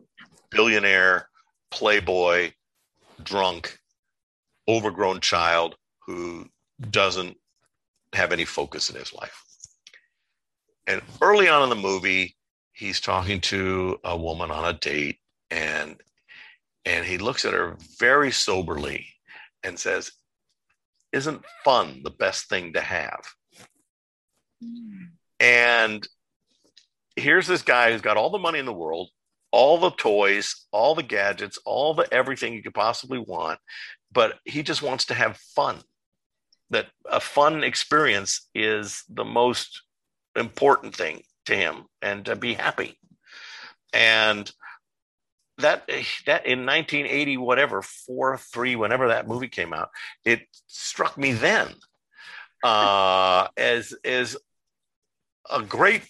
billionaire 0.52 1.28
playboy 1.72 2.52
drunk 3.24 3.78
overgrown 4.68 5.20
child 5.20 5.76
who 6.06 6.46
doesn't 6.92 7.36
have 8.14 8.32
any 8.32 8.46
focus 8.46 8.90
in 8.90 8.96
his 8.96 9.14
life. 9.14 9.44
And 10.88 11.02
early 11.22 11.48
on 11.48 11.64
in 11.64 11.70
the 11.70 11.76
movie, 11.76 12.36
he's 12.74 13.00
talking 13.00 13.42
to 13.42 14.00
a 14.04 14.18
woman 14.18 14.52
on 14.52 14.66
a 14.66 14.78
date 14.78 15.18
and 15.52 16.00
and 16.90 17.06
he 17.06 17.20
looks 17.20 17.46
at 17.46 17.54
her 17.54 17.78
very 18.00 18.32
soberly 18.32 19.06
and 19.64 19.78
says, 19.78 20.12
isn't 21.14 21.46
fun 21.64 22.02
the 22.04 22.10
best 22.10 22.50
thing 22.50 22.74
to 22.74 22.82
have? 22.82 23.22
And 25.40 26.08
here's 27.16 27.46
this 27.46 27.62
guy 27.62 27.92
who's 27.92 28.02
got 28.02 28.18
all 28.18 28.32
the 28.32 28.40
money 28.40 28.58
in 28.58 28.66
the 28.66 28.74
world, 28.74 29.10
all 29.52 29.78
the 29.78 29.92
toys, 29.92 30.66
all 30.72 30.96
the 30.96 31.04
gadgets, 31.04 31.60
all 31.64 31.94
the 31.94 32.12
everything 32.12 32.54
you 32.54 32.64
could 32.64 32.74
possibly 32.74 33.20
want, 33.20 33.60
but 34.12 34.40
he 34.44 34.64
just 34.64 34.82
wants 34.82 35.06
to 35.06 35.14
have 35.14 35.38
fun. 35.56 35.78
That 36.72 36.88
a 37.06 37.20
fun 37.20 37.64
experience 37.64 38.50
is 38.56 39.04
the 39.10 39.26
most 39.26 39.84
important 40.36 40.96
thing 40.96 41.22
to 41.46 41.56
him 41.56 41.86
and 42.02 42.26
to 42.26 42.36
be 42.36 42.56
happy. 42.56 42.98
And 43.94 44.52
that 45.60 45.88
that 46.26 46.46
in 46.46 46.66
1980 46.66 47.38
whatever 47.38 47.82
4 47.82 48.38
3 48.38 48.76
whenever 48.76 49.10
that 49.10 49.28
movie 49.28 49.48
came 49.48 49.74
out 49.74 49.90
it 50.26 50.42
struck 50.68 51.18
me 51.18 51.34
then 51.34 51.74
uh, 52.64 53.48
as 53.58 53.94
as 54.04 54.38
a 55.50 55.62
great 55.62 56.04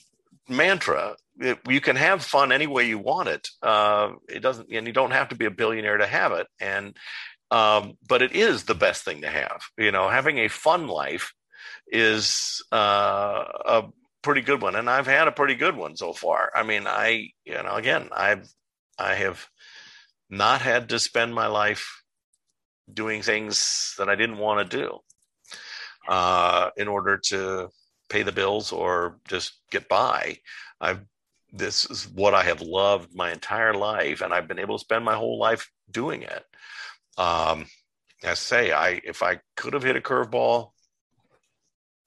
mantra. 0.47 1.15
It, 1.39 1.59
you 1.69 1.79
can 1.79 1.95
have 1.95 2.23
fun 2.23 2.51
any 2.51 2.67
way 2.67 2.87
you 2.87 2.99
want 2.99 3.29
it 3.29 3.47
uh, 3.61 4.11
it 4.27 4.41
doesn't 4.41 4.69
and 4.73 4.85
you 4.85 4.91
don't 4.91 5.11
have 5.11 5.29
to 5.29 5.35
be 5.35 5.45
a 5.45 5.51
billionaire 5.51 5.97
to 5.97 6.05
have 6.05 6.33
it 6.33 6.47
and 6.59 6.97
um, 7.49 7.97
but 8.07 8.21
it 8.21 8.33
is 8.33 8.63
the 8.63 8.75
best 8.75 9.03
thing 9.05 9.21
to 9.21 9.29
have. 9.29 9.61
You 9.77 9.91
know 9.91 10.09
having 10.09 10.39
a 10.39 10.49
fun 10.49 10.87
life 10.87 11.33
is 11.87 12.61
uh, 12.71 13.45
a 13.65 13.83
pretty 14.21 14.41
good 14.41 14.61
one 14.61 14.75
and 14.75 14.89
i've 14.89 15.07
had 15.07 15.29
a 15.29 15.31
pretty 15.31 15.55
good 15.55 15.77
one 15.77 15.95
so 15.95 16.11
far. 16.13 16.51
I 16.53 16.63
mean 16.63 16.87
i 16.87 17.29
you 17.45 17.53
know 17.53 17.75
again 17.75 18.09
i've 18.11 18.49
I 18.99 19.15
have 19.15 19.47
not 20.29 20.61
had 20.61 20.89
to 20.89 20.99
spend 20.99 21.33
my 21.33 21.47
life 21.47 22.03
doing 22.91 23.21
things 23.21 23.95
that 23.97 24.09
I 24.09 24.15
didn't 24.15 24.37
want 24.37 24.69
to 24.69 24.77
do 24.77 24.99
uh, 26.07 26.69
in 26.75 26.87
order 26.87 27.17
to 27.17 27.69
pay 28.09 28.23
the 28.23 28.31
bills 28.31 28.71
or 28.71 29.19
just 29.27 29.53
get 29.71 29.87
by. 29.87 30.37
I've 30.81 31.01
this 31.51 31.89
is 31.89 32.07
what 32.07 32.35
I 32.35 32.43
have 32.43 32.61
loved 32.61 33.15
my 33.15 33.31
entire 33.31 33.73
life, 33.73 34.21
and 34.21 34.31
I've 34.31 34.47
been 34.47 34.59
able 34.59 34.77
to 34.77 34.83
spend 34.83 35.03
my 35.03 35.15
whole 35.15 35.39
life 35.39 35.71
doing 35.89 36.21
it. 36.21 36.45
Um, 37.17 37.65
I 38.23 38.35
say, 38.35 38.71
I 38.71 39.01
if 39.03 39.23
I 39.23 39.39
could 39.55 39.73
have 39.73 39.81
hit 39.81 39.95
a 39.95 40.01
curveball, 40.01 40.71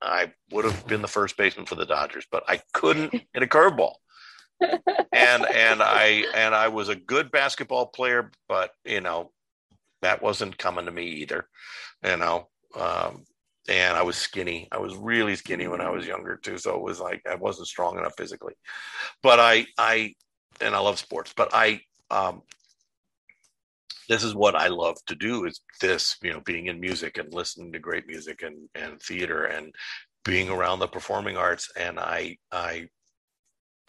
I 0.01 0.33
would 0.53 0.65
have 0.65 0.87
been 0.87 1.03
the 1.03 1.09
first 1.09 1.37
baseman 1.37 1.67
for 1.67 1.75
the 1.75 1.87
Dodgers, 1.87 2.27
but 2.31 2.45
I 2.47 2.61
couldn't 2.73 3.13
hit 3.35 3.43
a 3.43 3.47
curveball 3.47 3.95
and 5.13 5.47
and 5.47 5.83
I 5.83 6.25
and 6.35 6.55
I 6.55 6.69
was 6.69 6.89
a 6.89 6.97
good 6.97 7.31
basketball 7.31 7.87
player, 7.87 8.31
but 8.49 8.71
you 8.85 9.01
know 9.01 9.31
that 10.03 10.23
wasn't 10.23 10.59
coming 10.59 10.87
to 10.87 10.91
me 10.91 11.07
either. 11.07 11.49
You 12.05 12.17
know, 12.17 12.49
um, 12.79 13.25
and 13.69 13.97
I 13.97 14.03
was 14.03 14.17
skinny. 14.17 14.69
I 14.73 14.79
was 14.79 14.97
really 14.97 15.37
skinny 15.37 15.69
when 15.69 15.81
I 15.81 15.91
was 15.91 16.07
younger 16.07 16.37
too, 16.37 16.59
so 16.59 16.75
it 16.75 16.83
was 16.83 17.01
like 17.01 17.23
I 17.31 17.37
wasn't 17.37 17.69
strong 17.69 17.99
enough 17.99 18.15
physically. 18.17 18.55
But 19.23 19.41
I 19.41 19.67
I 19.79 20.15
and 20.61 20.75
I 20.75 20.79
love 20.79 20.99
sports, 20.99 21.33
but 21.37 21.51
I 21.53 21.81
um, 22.11 22.43
this 24.09 24.25
is 24.25 24.35
what 24.35 24.55
I 24.55 24.69
love 24.69 24.97
to 25.07 25.15
do 25.15 25.47
is 25.47 25.61
this, 25.81 26.17
you 26.23 26.33
know, 26.33 26.41
being 26.41 26.67
in 26.67 26.81
music 26.81 27.19
and 27.19 27.33
listening 27.33 27.73
to 27.73 27.79
great 27.79 28.07
music 28.07 28.43
and 28.43 28.69
and 28.75 29.01
theater 29.01 29.45
and 29.45 29.75
being 30.25 30.49
around 30.49 30.79
the 30.79 30.87
performing 30.87 31.37
arts 31.37 31.71
and 31.77 31.99
I 31.99 32.37
I 32.53 32.89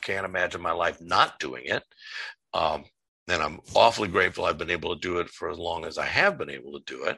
can't 0.04 0.26
imagine 0.26 0.62
my 0.62 0.72
life 0.72 1.02
not 1.02 1.40
doing 1.40 1.66
it. 1.66 1.84
Um, 2.54 2.86
and 3.28 3.42
I'm 3.42 3.60
awfully 3.74 4.10
grateful 4.10 4.46
I've 4.46 4.58
been 4.58 4.70
able 4.70 4.94
to 4.94 5.02
do 5.02 5.20
it 5.20 5.30
for 5.30 5.50
as 5.50 5.58
long 5.58 5.86
as 5.86 5.98
I 5.98 6.06
have 6.06 6.38
been 6.38 6.50
able 6.50 6.74
to 6.74 6.84
do 6.86 7.06
it. 7.06 7.18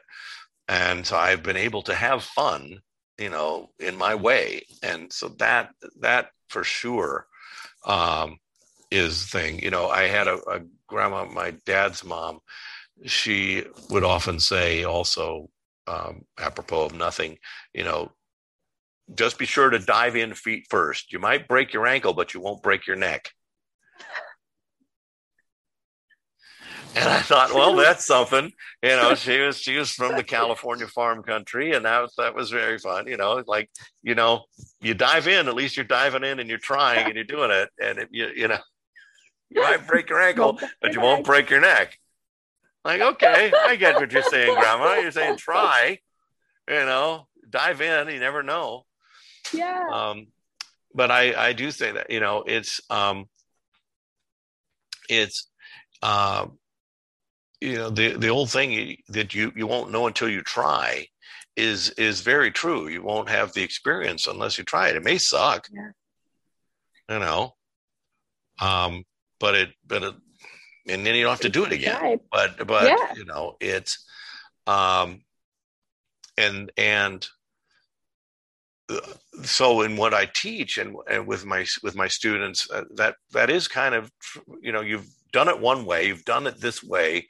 And 0.68 1.06
so 1.06 1.16
I've 1.16 1.42
been 1.42 1.56
able 1.56 1.82
to 1.82 1.94
have 1.94 2.22
fun, 2.22 2.78
you 3.18 3.30
know, 3.30 3.70
in 3.80 3.96
my 3.96 4.14
way. 4.14 4.62
And 4.82 5.12
so 5.12 5.28
that, 5.38 5.70
that 6.00 6.28
for 6.48 6.64
sure 6.64 7.26
um, 7.86 8.38
is 8.90 9.26
thing. 9.26 9.60
You 9.60 9.70
know, 9.70 9.88
I 9.88 10.04
had 10.04 10.28
a, 10.28 10.36
a 10.48 10.60
grandma, 10.88 11.24
my 11.26 11.52
dad's 11.66 12.04
mom, 12.04 12.40
she 13.04 13.64
would 13.90 14.04
often 14.04 14.40
say 14.40 14.84
also, 14.84 15.48
um, 15.86 16.22
apropos 16.38 16.86
of 16.86 16.94
nothing, 16.94 17.38
you 17.72 17.84
know, 17.84 18.10
just 19.14 19.38
be 19.38 19.46
sure 19.46 19.70
to 19.70 19.78
dive 19.78 20.16
in 20.16 20.34
feet 20.34 20.66
first. 20.68 21.12
You 21.12 21.18
might 21.18 21.48
break 21.48 21.72
your 21.72 21.86
ankle, 21.86 22.12
but 22.12 22.34
you 22.34 22.40
won't 22.40 22.62
break 22.62 22.86
your 22.86 22.96
neck. 22.96 23.32
And 26.96 27.08
I 27.08 27.20
thought, 27.20 27.54
well, 27.54 27.76
that's 27.76 28.06
something. 28.06 28.50
You 28.82 28.88
know, 28.88 29.14
she 29.14 29.38
was 29.38 29.58
she 29.58 29.76
was 29.76 29.92
from 29.92 30.16
the 30.16 30.24
California 30.24 30.86
farm 30.86 31.22
country, 31.22 31.72
and 31.72 31.84
that 31.84 32.00
was 32.00 32.14
that 32.16 32.34
was 32.34 32.50
very 32.50 32.78
fun. 32.78 33.06
You 33.06 33.16
know, 33.16 33.42
like 33.46 33.70
you 34.02 34.14
know, 34.14 34.44
you 34.80 34.94
dive 34.94 35.28
in. 35.28 35.46
At 35.46 35.54
least 35.54 35.76
you're 35.76 35.84
diving 35.84 36.24
in, 36.24 36.40
and 36.40 36.48
you're 36.48 36.58
trying, 36.58 37.06
and 37.06 37.14
you're 37.14 37.24
doing 37.24 37.50
it. 37.50 37.68
And 37.80 37.98
it, 37.98 38.08
you 38.10 38.28
you 38.34 38.48
know, 38.48 38.58
you 39.50 39.62
might 39.62 39.86
break 39.86 40.08
your 40.08 40.20
ankle, 40.20 40.58
but 40.80 40.94
you 40.94 41.00
won't 41.00 41.24
break 41.24 41.50
your 41.50 41.60
neck. 41.60 41.98
Like, 42.84 43.00
okay, 43.00 43.52
I 43.64 43.76
get 43.76 43.96
what 43.96 44.12
you're 44.12 44.22
saying, 44.22 44.54
Grandma. 44.54 44.94
You're 44.94 45.10
saying 45.10 45.36
try. 45.36 45.98
You 46.68 46.74
know, 46.74 47.28
dive 47.48 47.80
in. 47.80 48.08
You 48.08 48.20
never 48.20 48.42
know 48.42 48.85
yeah. 49.52 49.88
Um 49.92 50.28
but 50.94 51.10
i 51.10 51.48
i 51.48 51.52
do 51.52 51.70
say 51.70 51.92
that 51.92 52.10
you 52.10 52.20
know 52.20 52.42
it's 52.46 52.80
um 52.90 53.28
it's 55.08 55.48
uh 56.02 56.46
you 57.60 57.74
know 57.74 57.90
the 57.90 58.16
the 58.16 58.28
old 58.28 58.50
thing 58.50 58.96
that 59.08 59.34
you 59.34 59.52
you 59.54 59.66
won't 59.66 59.92
know 59.92 60.06
until 60.06 60.28
you 60.28 60.42
try 60.42 61.06
is 61.56 61.90
is 61.90 62.20
very 62.20 62.50
true. 62.50 62.86
You 62.88 63.02
won't 63.02 63.30
have 63.30 63.52
the 63.52 63.62
experience 63.62 64.26
unless 64.26 64.58
you 64.58 64.64
try 64.64 64.88
it. 64.88 64.96
It 64.96 65.04
may 65.04 65.18
suck. 65.18 65.68
Yeah. 65.72 65.90
you 67.10 67.18
know 67.18 67.54
um 68.60 69.04
but 69.38 69.54
it 69.54 69.70
but 69.86 70.02
it 70.02 70.14
and 70.88 71.04
then 71.04 71.14
you 71.14 71.22
don't 71.22 71.32
have 71.32 71.40
to 71.40 71.48
do 71.48 71.64
it 71.64 71.72
again. 71.72 72.20
But 72.30 72.66
but 72.66 72.84
yeah. 72.84 73.14
you 73.14 73.24
know 73.24 73.56
it's 73.60 74.04
um 74.66 75.22
and 76.38 76.70
and 76.76 77.26
so 79.42 79.82
in 79.82 79.96
what 79.96 80.14
I 80.14 80.28
teach 80.34 80.78
and, 80.78 80.96
and 81.10 81.26
with 81.26 81.44
my 81.44 81.64
with 81.82 81.96
my 81.96 82.08
students, 82.08 82.70
uh, 82.70 82.84
that 82.94 83.16
that 83.32 83.50
is 83.50 83.68
kind 83.68 83.94
of 83.94 84.10
you 84.60 84.72
know 84.72 84.80
you've 84.80 85.08
done 85.32 85.48
it 85.48 85.60
one 85.60 85.84
way, 85.84 86.06
you've 86.06 86.24
done 86.24 86.46
it 86.46 86.60
this 86.60 86.82
way, 86.82 87.26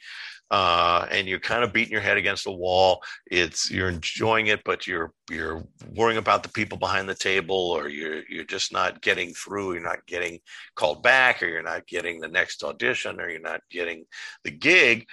uh, 0.51 1.07
and 1.11 1.27
you're 1.27 1.41
kind 1.41 1.65
of 1.65 1.73
beating 1.73 1.93
your 1.93 2.03
head 2.03 2.17
against 2.17 2.45
the 2.45 2.53
wall. 2.53 3.03
It's 3.27 3.71
you're 3.71 3.89
enjoying 3.89 4.49
it, 4.49 4.63
but 4.65 4.87
you're 4.87 5.13
you're 5.31 5.65
worrying 5.95 6.19
about 6.19 6.43
the 6.43 6.51
people 6.51 6.79
behind 6.79 7.09
the 7.09 7.15
table, 7.15 7.57
or 7.57 7.89
you're 7.89 8.23
you're 8.29 8.45
just 8.45 8.73
not 8.73 9.01
getting 9.01 9.33
through. 9.33 9.75
You're 9.75 9.83
not 9.83 10.07
getting 10.07 10.41
called 10.75 11.03
back, 11.03 11.43
or 11.43 11.47
you're 11.47 11.63
not 11.63 11.87
getting 11.87 12.21
the 12.21 12.29
next 12.29 12.63
audition, 12.63 13.21
or 13.21 13.31
you're 13.31 13.41
not 13.41 13.61
getting 13.71 14.05
the 14.45 14.51
gig. 14.51 15.07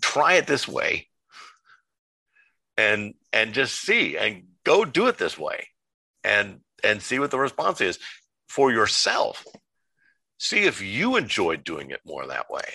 Try 0.00 0.34
it 0.34 0.46
this 0.46 0.68
way, 0.68 1.08
and 2.76 3.14
and 3.32 3.54
just 3.54 3.80
see 3.80 4.16
and 4.16 4.44
go 4.70 4.84
do 4.84 5.08
it 5.08 5.18
this 5.18 5.36
way 5.36 5.66
and 6.22 6.60
and 6.84 7.02
see 7.02 7.18
what 7.18 7.30
the 7.32 7.38
response 7.38 7.80
is 7.80 7.98
for 8.48 8.70
yourself. 8.70 9.44
See 10.38 10.60
if 10.60 10.80
you 10.80 11.16
enjoy 11.16 11.56
doing 11.56 11.90
it 11.90 12.00
more 12.06 12.26
that 12.26 12.48
way. 12.48 12.68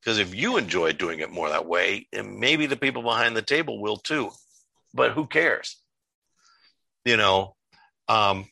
Because 0.00 0.18
if 0.18 0.34
you 0.34 0.56
enjoy 0.56 0.92
doing 0.92 1.18
it 1.18 1.30
more 1.30 1.48
that 1.48 1.66
way 1.66 2.06
and 2.12 2.38
maybe 2.38 2.66
the 2.66 2.76
people 2.76 3.02
behind 3.02 3.36
the 3.36 3.42
table 3.42 3.82
will 3.82 3.96
too. 3.96 4.30
But 4.94 5.12
who 5.12 5.26
cares? 5.26 5.76
You 7.04 7.16
know 7.16 7.56
um, 8.08 8.46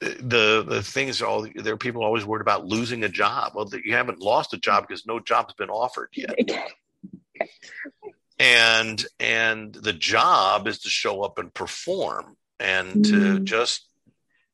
the 0.00 0.64
the 0.66 0.82
things 0.82 1.20
all 1.20 1.48
there 1.56 1.74
are 1.74 1.84
people 1.88 2.04
always 2.04 2.24
worried 2.24 2.42
about 2.42 2.66
losing 2.66 3.02
a 3.02 3.08
job. 3.08 3.52
Well 3.56 3.68
you 3.84 3.94
haven't 3.94 4.20
lost 4.20 4.54
a 4.54 4.58
job 4.58 4.86
because 4.86 5.04
no 5.04 5.18
job's 5.18 5.54
been 5.54 5.70
offered 5.70 6.10
yet 6.14 6.36
and 8.38 9.04
and 9.18 9.74
the 9.74 9.92
job 9.92 10.68
is 10.68 10.80
to 10.80 10.88
show 10.88 11.22
up 11.22 11.38
and 11.38 11.52
perform 11.52 12.36
and 12.60 13.04
mm. 13.04 13.10
to 13.10 13.40
just 13.40 13.88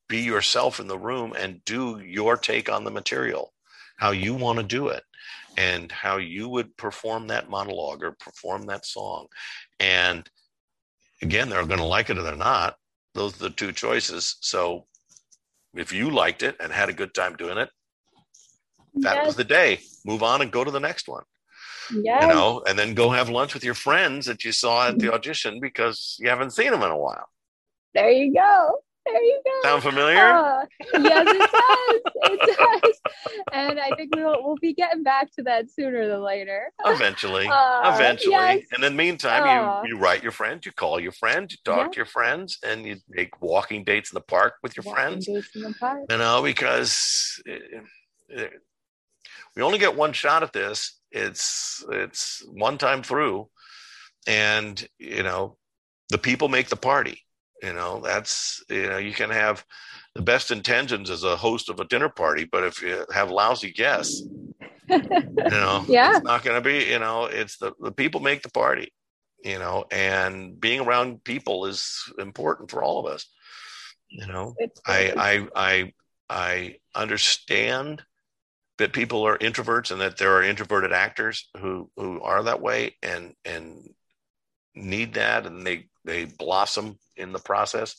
be 0.08 0.22
yourself 0.22 0.80
in 0.80 0.86
the 0.86 0.98
room 0.98 1.34
and 1.38 1.64
do 1.64 1.98
your 2.00 2.36
take 2.36 2.70
on 2.70 2.84
the 2.84 2.90
material 2.90 3.52
how 3.96 4.10
you 4.10 4.34
want 4.34 4.58
to 4.58 4.64
do 4.64 4.88
it 4.88 5.02
and 5.56 5.92
how 5.92 6.16
you 6.16 6.48
would 6.48 6.76
perform 6.76 7.28
that 7.28 7.48
monologue 7.48 8.02
or 8.02 8.12
perform 8.12 8.66
that 8.66 8.84
song 8.86 9.26
and 9.78 10.28
again 11.22 11.48
they're 11.48 11.66
going 11.66 11.78
to 11.78 11.84
like 11.84 12.10
it 12.10 12.18
or 12.18 12.22
they're 12.22 12.36
not 12.36 12.76
those 13.14 13.34
are 13.36 13.44
the 13.44 13.50
two 13.50 13.72
choices 13.72 14.36
so 14.40 14.86
if 15.74 15.92
you 15.92 16.10
liked 16.10 16.42
it 16.42 16.56
and 16.60 16.72
had 16.72 16.88
a 16.88 16.94
good 16.94 17.14
time 17.14 17.36
doing 17.36 17.58
it 17.58 17.70
that 18.96 19.16
yes. 19.16 19.26
was 19.26 19.36
the 19.36 19.44
day 19.44 19.78
move 20.04 20.22
on 20.22 20.40
and 20.40 20.52
go 20.52 20.64
to 20.64 20.70
the 20.70 20.80
next 20.80 21.08
one 21.08 21.24
Yes. 21.92 22.22
You 22.22 22.28
know, 22.28 22.62
and 22.66 22.78
then 22.78 22.94
go 22.94 23.10
have 23.10 23.28
lunch 23.28 23.54
with 23.54 23.64
your 23.64 23.74
friends 23.74 24.26
that 24.26 24.44
you 24.44 24.52
saw 24.52 24.88
at 24.88 24.98
the 24.98 25.12
audition 25.12 25.60
because 25.60 26.16
you 26.20 26.28
haven't 26.28 26.50
seen 26.52 26.70
them 26.70 26.82
in 26.82 26.90
a 26.90 26.96
while. 26.96 27.26
There 27.94 28.10
you 28.10 28.32
go. 28.34 28.78
There 29.06 29.22
you 29.22 29.42
go. 29.44 29.68
Sound 29.68 29.82
familiar? 29.82 30.18
Uh, 30.18 30.64
yes, 30.94 31.26
it 31.28 31.50
does. 31.52 32.38
It 32.40 32.56
does. 32.56 33.00
And 33.52 33.78
I 33.78 33.90
think 33.96 34.16
we'll 34.16 34.42
we'll 34.42 34.56
be 34.56 34.72
getting 34.72 35.02
back 35.02 35.30
to 35.36 35.42
that 35.42 35.70
sooner 35.70 36.08
than 36.08 36.22
later. 36.22 36.72
Eventually, 36.86 37.46
Uh, 37.52 37.92
eventually. 37.94 38.30
yes. 38.32 38.62
And 38.72 38.82
in 38.82 38.92
the 38.92 38.96
meantime, 38.96 39.42
Uh. 39.42 39.82
you 39.82 39.90
you 39.90 39.98
write 39.98 40.22
your 40.22 40.32
friends, 40.32 40.64
you 40.64 40.72
call 40.72 40.98
your 40.98 41.12
friends, 41.12 41.52
you 41.52 41.58
talk 41.66 41.78
Yeah. 41.86 41.88
to 41.90 41.96
your 41.96 42.06
friends, 42.06 42.58
and 42.66 42.86
you 42.86 42.96
make 43.10 43.42
walking 43.42 43.84
dates 43.84 44.10
in 44.10 44.14
the 44.14 44.22
park 44.22 44.54
with 44.62 44.74
your 44.74 44.84
Walking 44.84 45.02
friends. 45.02 45.26
dates 45.26 45.54
in 45.54 45.62
the 45.62 45.74
park. 45.78 46.00
You 46.08 46.16
know, 46.16 46.42
because 46.42 47.42
eh, 47.46 47.58
eh, 48.34 48.46
we 49.54 49.60
only 49.62 49.78
get 49.78 49.94
one 49.96 50.14
shot 50.14 50.42
at 50.42 50.54
this. 50.54 50.98
It's 51.14 51.84
it's 51.90 52.44
one 52.52 52.76
time 52.76 53.02
through, 53.02 53.48
and 54.26 54.86
you 54.98 55.22
know, 55.22 55.56
the 56.10 56.18
people 56.18 56.48
make 56.48 56.68
the 56.68 56.76
party. 56.76 57.20
You 57.62 57.72
know, 57.72 58.00
that's 58.00 58.62
you 58.68 58.88
know, 58.88 58.98
you 58.98 59.12
can 59.12 59.30
have 59.30 59.64
the 60.14 60.22
best 60.22 60.50
intentions 60.50 61.10
as 61.10 61.22
a 61.22 61.36
host 61.36 61.68
of 61.70 61.78
a 61.80 61.84
dinner 61.84 62.08
party, 62.08 62.44
but 62.44 62.64
if 62.64 62.82
you 62.82 63.06
have 63.14 63.30
lousy 63.30 63.72
guests, 63.72 64.26
you 64.88 65.00
know, 65.50 65.84
Yeah. 65.88 66.10
it's 66.10 66.24
not 66.24 66.42
going 66.42 66.60
to 66.60 66.68
be. 66.68 66.84
You 66.90 66.98
know, 66.98 67.26
it's 67.26 67.58
the 67.58 67.72
the 67.80 67.92
people 67.92 68.20
make 68.20 68.42
the 68.42 68.50
party. 68.50 68.92
You 69.44 69.58
know, 69.58 69.84
and 69.90 70.58
being 70.58 70.80
around 70.80 71.22
people 71.22 71.66
is 71.66 72.10
important 72.18 72.70
for 72.70 72.82
all 72.82 72.98
of 72.98 73.12
us. 73.12 73.26
You 74.08 74.26
know, 74.26 74.54
I, 74.86 75.12
I 75.16 75.48
I 75.54 75.92
I 76.30 76.76
understand 76.94 78.02
that 78.78 78.92
people 78.92 79.22
are 79.24 79.38
introverts 79.38 79.90
and 79.90 80.00
that 80.00 80.16
there 80.16 80.36
are 80.36 80.42
introverted 80.42 80.92
actors 80.92 81.48
who 81.58 81.90
who 81.96 82.20
are 82.22 82.42
that 82.42 82.60
way 82.60 82.96
and 83.02 83.34
and 83.44 83.88
need 84.74 85.14
that 85.14 85.46
and 85.46 85.66
they 85.66 85.88
they 86.04 86.24
blossom 86.24 86.98
in 87.16 87.32
the 87.32 87.38
process. 87.38 87.96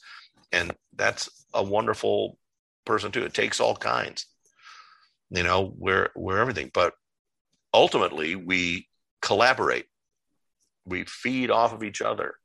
And 0.51 0.73
that's 0.95 1.29
a 1.53 1.63
wonderful 1.63 2.37
person 2.85 3.11
too. 3.11 3.23
It 3.23 3.33
takes 3.33 3.59
all 3.59 3.75
kinds 3.75 4.25
you 5.29 5.43
know 5.43 5.73
we're 5.77 6.09
we're 6.15 6.39
everything 6.39 6.71
but 6.73 6.93
ultimately 7.73 8.35
we 8.35 8.87
collaborate. 9.21 9.85
We 10.85 11.03
feed 11.05 11.49
off 11.49 11.73
of 11.73 11.83
each 11.83 12.01
other. 12.01 12.35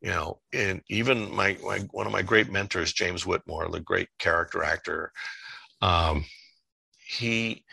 You 0.00 0.10
know 0.10 0.40
and 0.52 0.82
even 0.88 1.34
my, 1.34 1.58
my 1.64 1.80
one 1.90 2.06
of 2.06 2.12
my 2.12 2.22
great 2.22 2.50
mentors 2.50 2.92
james 2.92 3.26
whitmore 3.26 3.68
the 3.68 3.80
great 3.80 4.08
character 4.18 4.62
actor 4.62 5.12
um, 5.82 6.24
he 6.98 7.64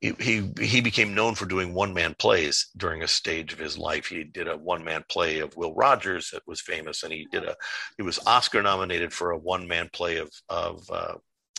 he 0.00 0.50
he 0.60 0.80
became 0.82 1.14
known 1.14 1.34
for 1.34 1.46
doing 1.46 1.72
one 1.72 1.94
man 1.94 2.14
plays 2.18 2.68
during 2.76 3.02
a 3.02 3.08
stage 3.08 3.52
of 3.52 3.58
his 3.58 3.78
life. 3.78 4.06
He 4.06 4.24
did 4.24 4.48
a 4.48 4.56
one 4.56 4.84
man 4.84 5.04
play 5.08 5.38
of 5.38 5.56
Will 5.56 5.74
Rogers 5.74 6.30
that 6.30 6.46
was 6.46 6.60
famous, 6.60 7.02
and 7.02 7.12
he 7.12 7.26
did 7.30 7.44
a 7.44 7.56
he 7.96 8.02
was 8.02 8.18
Oscar 8.26 8.62
nominated 8.62 9.12
for 9.12 9.30
a 9.30 9.38
one 9.38 9.66
man 9.66 9.88
play 9.92 10.18
of 10.18 10.30
of 10.48 10.90
uh, 10.90 11.14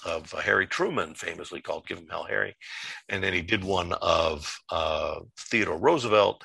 of 0.05 0.31
Harry 0.31 0.67
Truman, 0.67 1.15
famously 1.15 1.61
called 1.61 1.87
"Give 1.87 1.97
Him 1.97 2.07
Hell, 2.09 2.25
Harry," 2.25 2.55
and 3.09 3.23
then 3.23 3.33
he 3.33 3.41
did 3.41 3.63
one 3.63 3.93
of 3.93 4.59
uh, 4.69 5.21
Theodore 5.37 5.79
Roosevelt. 5.79 6.43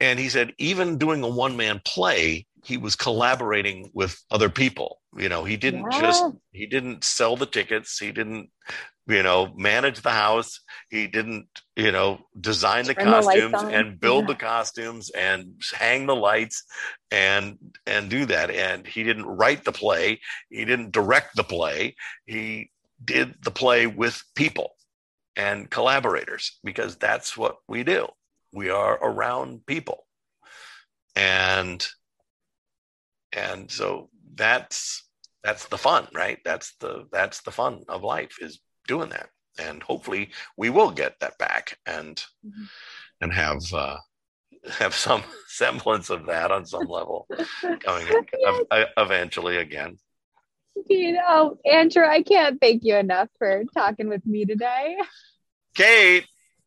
And 0.00 0.18
he 0.18 0.30
said, 0.30 0.52
even 0.58 0.98
doing 0.98 1.22
a 1.22 1.28
one 1.28 1.56
man 1.56 1.80
play, 1.84 2.48
he 2.64 2.76
was 2.76 2.96
collaborating 2.96 3.92
with 3.94 4.20
other 4.32 4.48
people. 4.48 5.01
You 5.16 5.28
know, 5.28 5.44
he 5.44 5.56
didn't 5.56 5.90
just 5.92 6.24
he 6.52 6.66
didn't 6.66 7.04
sell 7.04 7.36
the 7.36 7.46
tickets. 7.46 7.98
He 7.98 8.12
didn't, 8.12 8.50
you 9.06 9.22
know, 9.22 9.52
manage 9.56 10.00
the 10.00 10.10
house. 10.10 10.60
He 10.88 11.06
didn't, 11.06 11.48
you 11.76 11.92
know, 11.92 12.20
design 12.40 12.86
the 12.86 12.94
Turn 12.94 13.06
the 13.10 13.20
costumes 13.20 13.54
on. 13.54 13.74
and 13.74 14.00
build 14.00 14.24
Yeah. 14.24 14.28
the 14.28 14.34
costumes 14.36 15.10
and 15.10 15.60
hang 15.74 16.06
the 16.06 16.16
lights 16.16 16.64
and 17.10 17.58
and 17.86 18.08
do 18.08 18.24
that. 18.26 18.50
And 18.50 18.86
he 18.86 19.02
didn't 19.02 19.26
write 19.26 19.64
the 19.64 19.72
play. 19.72 20.20
He 20.48 20.64
didn't 20.64 20.92
direct 20.92 21.36
the 21.36 21.44
play. 21.44 21.94
He 22.24 22.70
did 23.04 23.34
the 23.42 23.50
play 23.50 23.86
with 23.86 24.22
people 24.34 24.76
and 25.36 25.68
collaborators 25.70 26.58
because 26.64 26.96
that's 26.96 27.36
what 27.36 27.56
we 27.68 27.82
do. 27.84 28.06
We 28.52 28.70
are 28.70 28.94
around 28.94 29.66
people. 29.66 30.06
And 31.16 31.86
and 33.34 33.70
so 33.70 34.08
that's 34.34 35.08
that's 35.44 35.66
the 35.68 35.78
fun 35.78 36.06
right? 36.14 36.38
That's 36.44 36.74
the 36.80 37.06
that's 37.12 37.42
the 37.42 37.50
fun 37.50 37.82
of 37.88 38.02
life 38.02 38.36
is 38.40 38.60
doing 38.86 39.10
that. 39.10 39.28
And 39.58 39.82
hopefully 39.82 40.30
we 40.56 40.70
will 40.70 40.90
get 40.90 41.18
that 41.20 41.38
back 41.38 41.78
and 41.86 42.22
Mhm. 42.44 42.66
and 43.20 43.32
have 43.32 43.62
uh 43.74 43.98
have 44.78 44.94
some 44.94 45.22
semblance 45.48 46.10
of 46.10 46.26
that 46.26 46.50
on 46.50 46.64
some 46.66 46.86
level 46.86 47.28
coming 47.80 48.26
ev- 48.46 48.86
eventually 48.96 49.56
again. 49.56 49.98
You 50.88 51.12
know, 51.12 51.58
Andrew, 51.66 52.04
I 52.04 52.22
can't 52.22 52.60
thank 52.60 52.82
you 52.84 52.96
enough 52.96 53.28
for 53.38 53.64
talking 53.74 54.08
with 54.08 54.24
me 54.24 54.44
today. 54.46 54.96
kate 55.74 56.26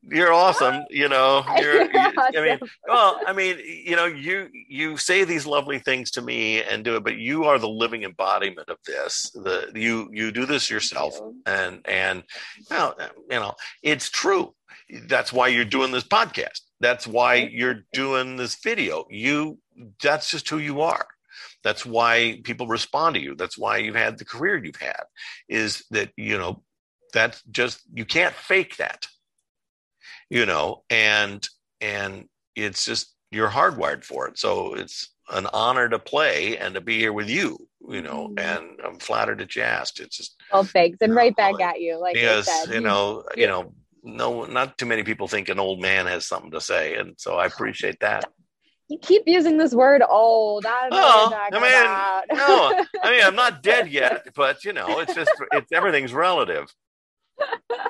you're 0.09 0.33
awesome 0.33 0.83
you 0.89 1.09
know 1.09 1.43
you're, 1.57 1.83
you, 1.83 1.89
i 1.93 2.41
mean 2.41 2.59
well 2.87 3.19
i 3.25 3.33
mean 3.33 3.57
you 3.59 3.95
know 3.95 4.05
you 4.05 4.49
you 4.53 4.97
say 4.97 5.23
these 5.23 5.45
lovely 5.45 5.79
things 5.79 6.11
to 6.11 6.21
me 6.21 6.61
and 6.61 6.83
do 6.83 6.95
it 6.95 7.03
but 7.03 7.17
you 7.17 7.45
are 7.45 7.59
the 7.59 7.69
living 7.69 8.03
embodiment 8.03 8.69
of 8.69 8.77
this. 8.85 9.31
The 9.31 9.71
you 9.75 10.09
you 10.13 10.31
do 10.31 10.45
this 10.45 10.69
yourself 10.69 11.19
and 11.45 11.81
and 11.85 12.23
you 12.57 12.75
know, 12.75 12.93
you 13.29 13.39
know 13.39 13.53
it's 13.83 14.09
true. 14.09 14.53
That's 15.07 15.33
why 15.33 15.47
you're 15.47 15.65
doing 15.65 15.91
this 15.91 16.03
podcast. 16.03 16.61
That's 16.79 17.07
why 17.07 17.35
you're 17.35 17.81
doing 17.93 18.37
this 18.37 18.55
video. 18.55 19.05
You 19.09 19.59
that's 20.01 20.31
just 20.31 20.49
who 20.49 20.59
you 20.59 20.81
are. 20.81 21.07
That's 21.63 21.85
why 21.85 22.41
people 22.43 22.67
respond 22.67 23.15
to 23.15 23.21
you. 23.21 23.35
That's 23.35 23.57
why 23.57 23.77
you've 23.77 23.95
had 23.95 24.17
the 24.17 24.25
career 24.25 24.63
you've 24.63 24.75
had 24.75 25.03
is 25.49 25.83
that 25.91 26.11
you 26.15 26.37
know 26.37 26.63
that's 27.13 27.41
just 27.43 27.81
you 27.93 28.05
can't 28.05 28.35
fake 28.35 28.77
that 28.77 29.07
you 30.29 30.45
know 30.45 30.83
and 30.89 31.47
and 31.81 32.27
it's 32.55 32.85
just 32.85 33.13
you're 33.31 33.49
hardwired 33.49 34.03
for 34.03 34.27
it. 34.27 34.37
So 34.39 34.75
it's 34.75 35.09
an 35.29 35.47
honor 35.53 35.89
to 35.89 35.99
play 35.99 36.57
and 36.57 36.75
to 36.75 36.81
be 36.81 36.99
here 36.99 37.11
with 37.13 37.29
you 37.29 37.57
you 37.89 38.01
know 38.01 38.29
Mhm. 38.29 38.39
and 38.39 38.79
i'm 38.83 38.97
flattered 38.99 39.39
that 39.39 39.55
you 39.55 39.61
asked. 39.63 39.99
It's 39.99 40.17
just 40.17 40.35
Well, 40.51 40.63
thanks, 40.63 40.99
and 41.01 41.13
right 41.15 41.35
back 41.35 41.59
at 41.59 41.81
you. 41.81 41.97
Like 41.97 42.17
said, 42.17 42.73
you 42.73 42.79
know 42.81 43.23
you- 43.35 43.41
you 43.43 43.47
know 43.47 43.73
no 44.03 44.45
not 44.45 44.77
too 44.77 44.85
many 44.85 45.03
people 45.03 45.27
think 45.27 45.49
an 45.49 45.59
old 45.59 45.81
man 45.81 46.05
has 46.05 46.27
something 46.27 46.51
to 46.51 46.61
say. 46.61 46.95
And 46.95 47.15
so 47.17 47.35
i 47.35 47.45
appreciate 47.45 47.99
that. 48.01 48.25
You 48.87 48.99
keep 48.99 49.23
using 49.25 49.57
this 49.57 49.73
word 49.73 50.03
old. 50.07 50.65
I 50.67 50.89
Oh, 50.91 50.95
what 50.95 51.31
you're 51.31 51.39
talking 51.39 51.57
I 51.57 52.29
mean, 52.29 52.37
no 52.37 52.85
i 53.03 53.11
mean 53.11 53.23
i'm 53.23 53.35
not 53.35 53.63
dead 53.71 53.89
yet 53.89 54.27
but 54.35 54.63
you 54.63 54.73
know 54.73 54.99
it's 54.99 55.13
just 55.15 55.31
it's 55.51 55.71
everything's 55.71 56.13
relative 56.13 56.71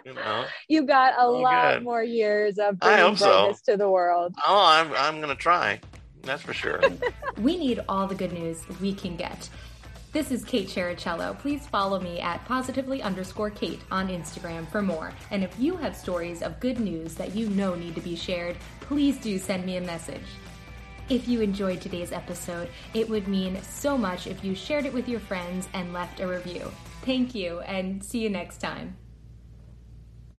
you 0.05 0.13
know 0.13 0.45
you 0.67 0.85
got 0.85 1.13
a 1.13 1.21
Oh, 1.21 1.31
lot 1.39 1.75
good. 1.75 1.83
more 1.83 2.03
years 2.03 2.57
of 2.59 2.79
bringing 2.79 3.15
so. 3.17 3.53
to 3.65 3.77
the 3.77 3.89
world. 3.89 4.33
oh 4.45 4.65
i'm 4.65 4.91
i'm 4.93 5.19
gonna 5.21 5.35
try 5.35 5.79
that's 6.23 6.41
for 6.41 6.53
sure 6.53 6.81
We 7.37 7.57
need 7.57 7.81
all 7.89 8.07
the 8.07 8.15
good 8.15 8.31
news 8.31 8.63
we 8.81 8.93
can 8.93 9.15
get. 9.17 9.49
This 10.13 10.31
is 10.31 10.45
Kate 10.45 10.69
Chericello. 10.69 11.37
Please 11.39 11.67
follow 11.67 11.99
me 11.99 12.21
at 12.21 12.43
positively 12.45 13.01
underscore 13.03 13.49
Kate 13.49 13.81
on 13.91 14.07
Instagram 14.07 14.65
for 14.71 14.81
more. 14.81 15.11
And 15.31 15.43
if 15.43 15.53
you 15.59 15.75
have 15.75 15.97
stories 15.97 16.41
of 16.41 16.61
good 16.61 16.79
news 16.79 17.13
that 17.15 17.35
you 17.35 17.49
know 17.49 17.75
need 17.75 17.93
to 17.95 18.01
be 18.01 18.15
shared, 18.15 18.55
please 18.79 19.17
do 19.17 19.37
send 19.37 19.65
me 19.65 19.75
a 19.75 19.81
message. 19.81 20.23
If 21.09 21.27
you 21.27 21.41
enjoyed 21.41 21.81
today's 21.81 22.13
episode, 22.13 22.69
it 22.93 23.09
would 23.09 23.27
mean 23.27 23.61
so 23.61 23.97
much 23.97 24.25
if 24.25 24.41
you 24.43 24.55
shared 24.55 24.85
it 24.85 24.93
with 24.93 25.09
your 25.09 25.19
friends 25.19 25.67
and 25.73 25.91
left 25.91 26.21
a 26.21 26.27
review. 26.27 26.71
Thank 27.01 27.35
you, 27.35 27.59
and 27.59 28.01
see 28.03 28.19
you 28.19 28.29
next 28.29 28.59
time. 28.59 28.95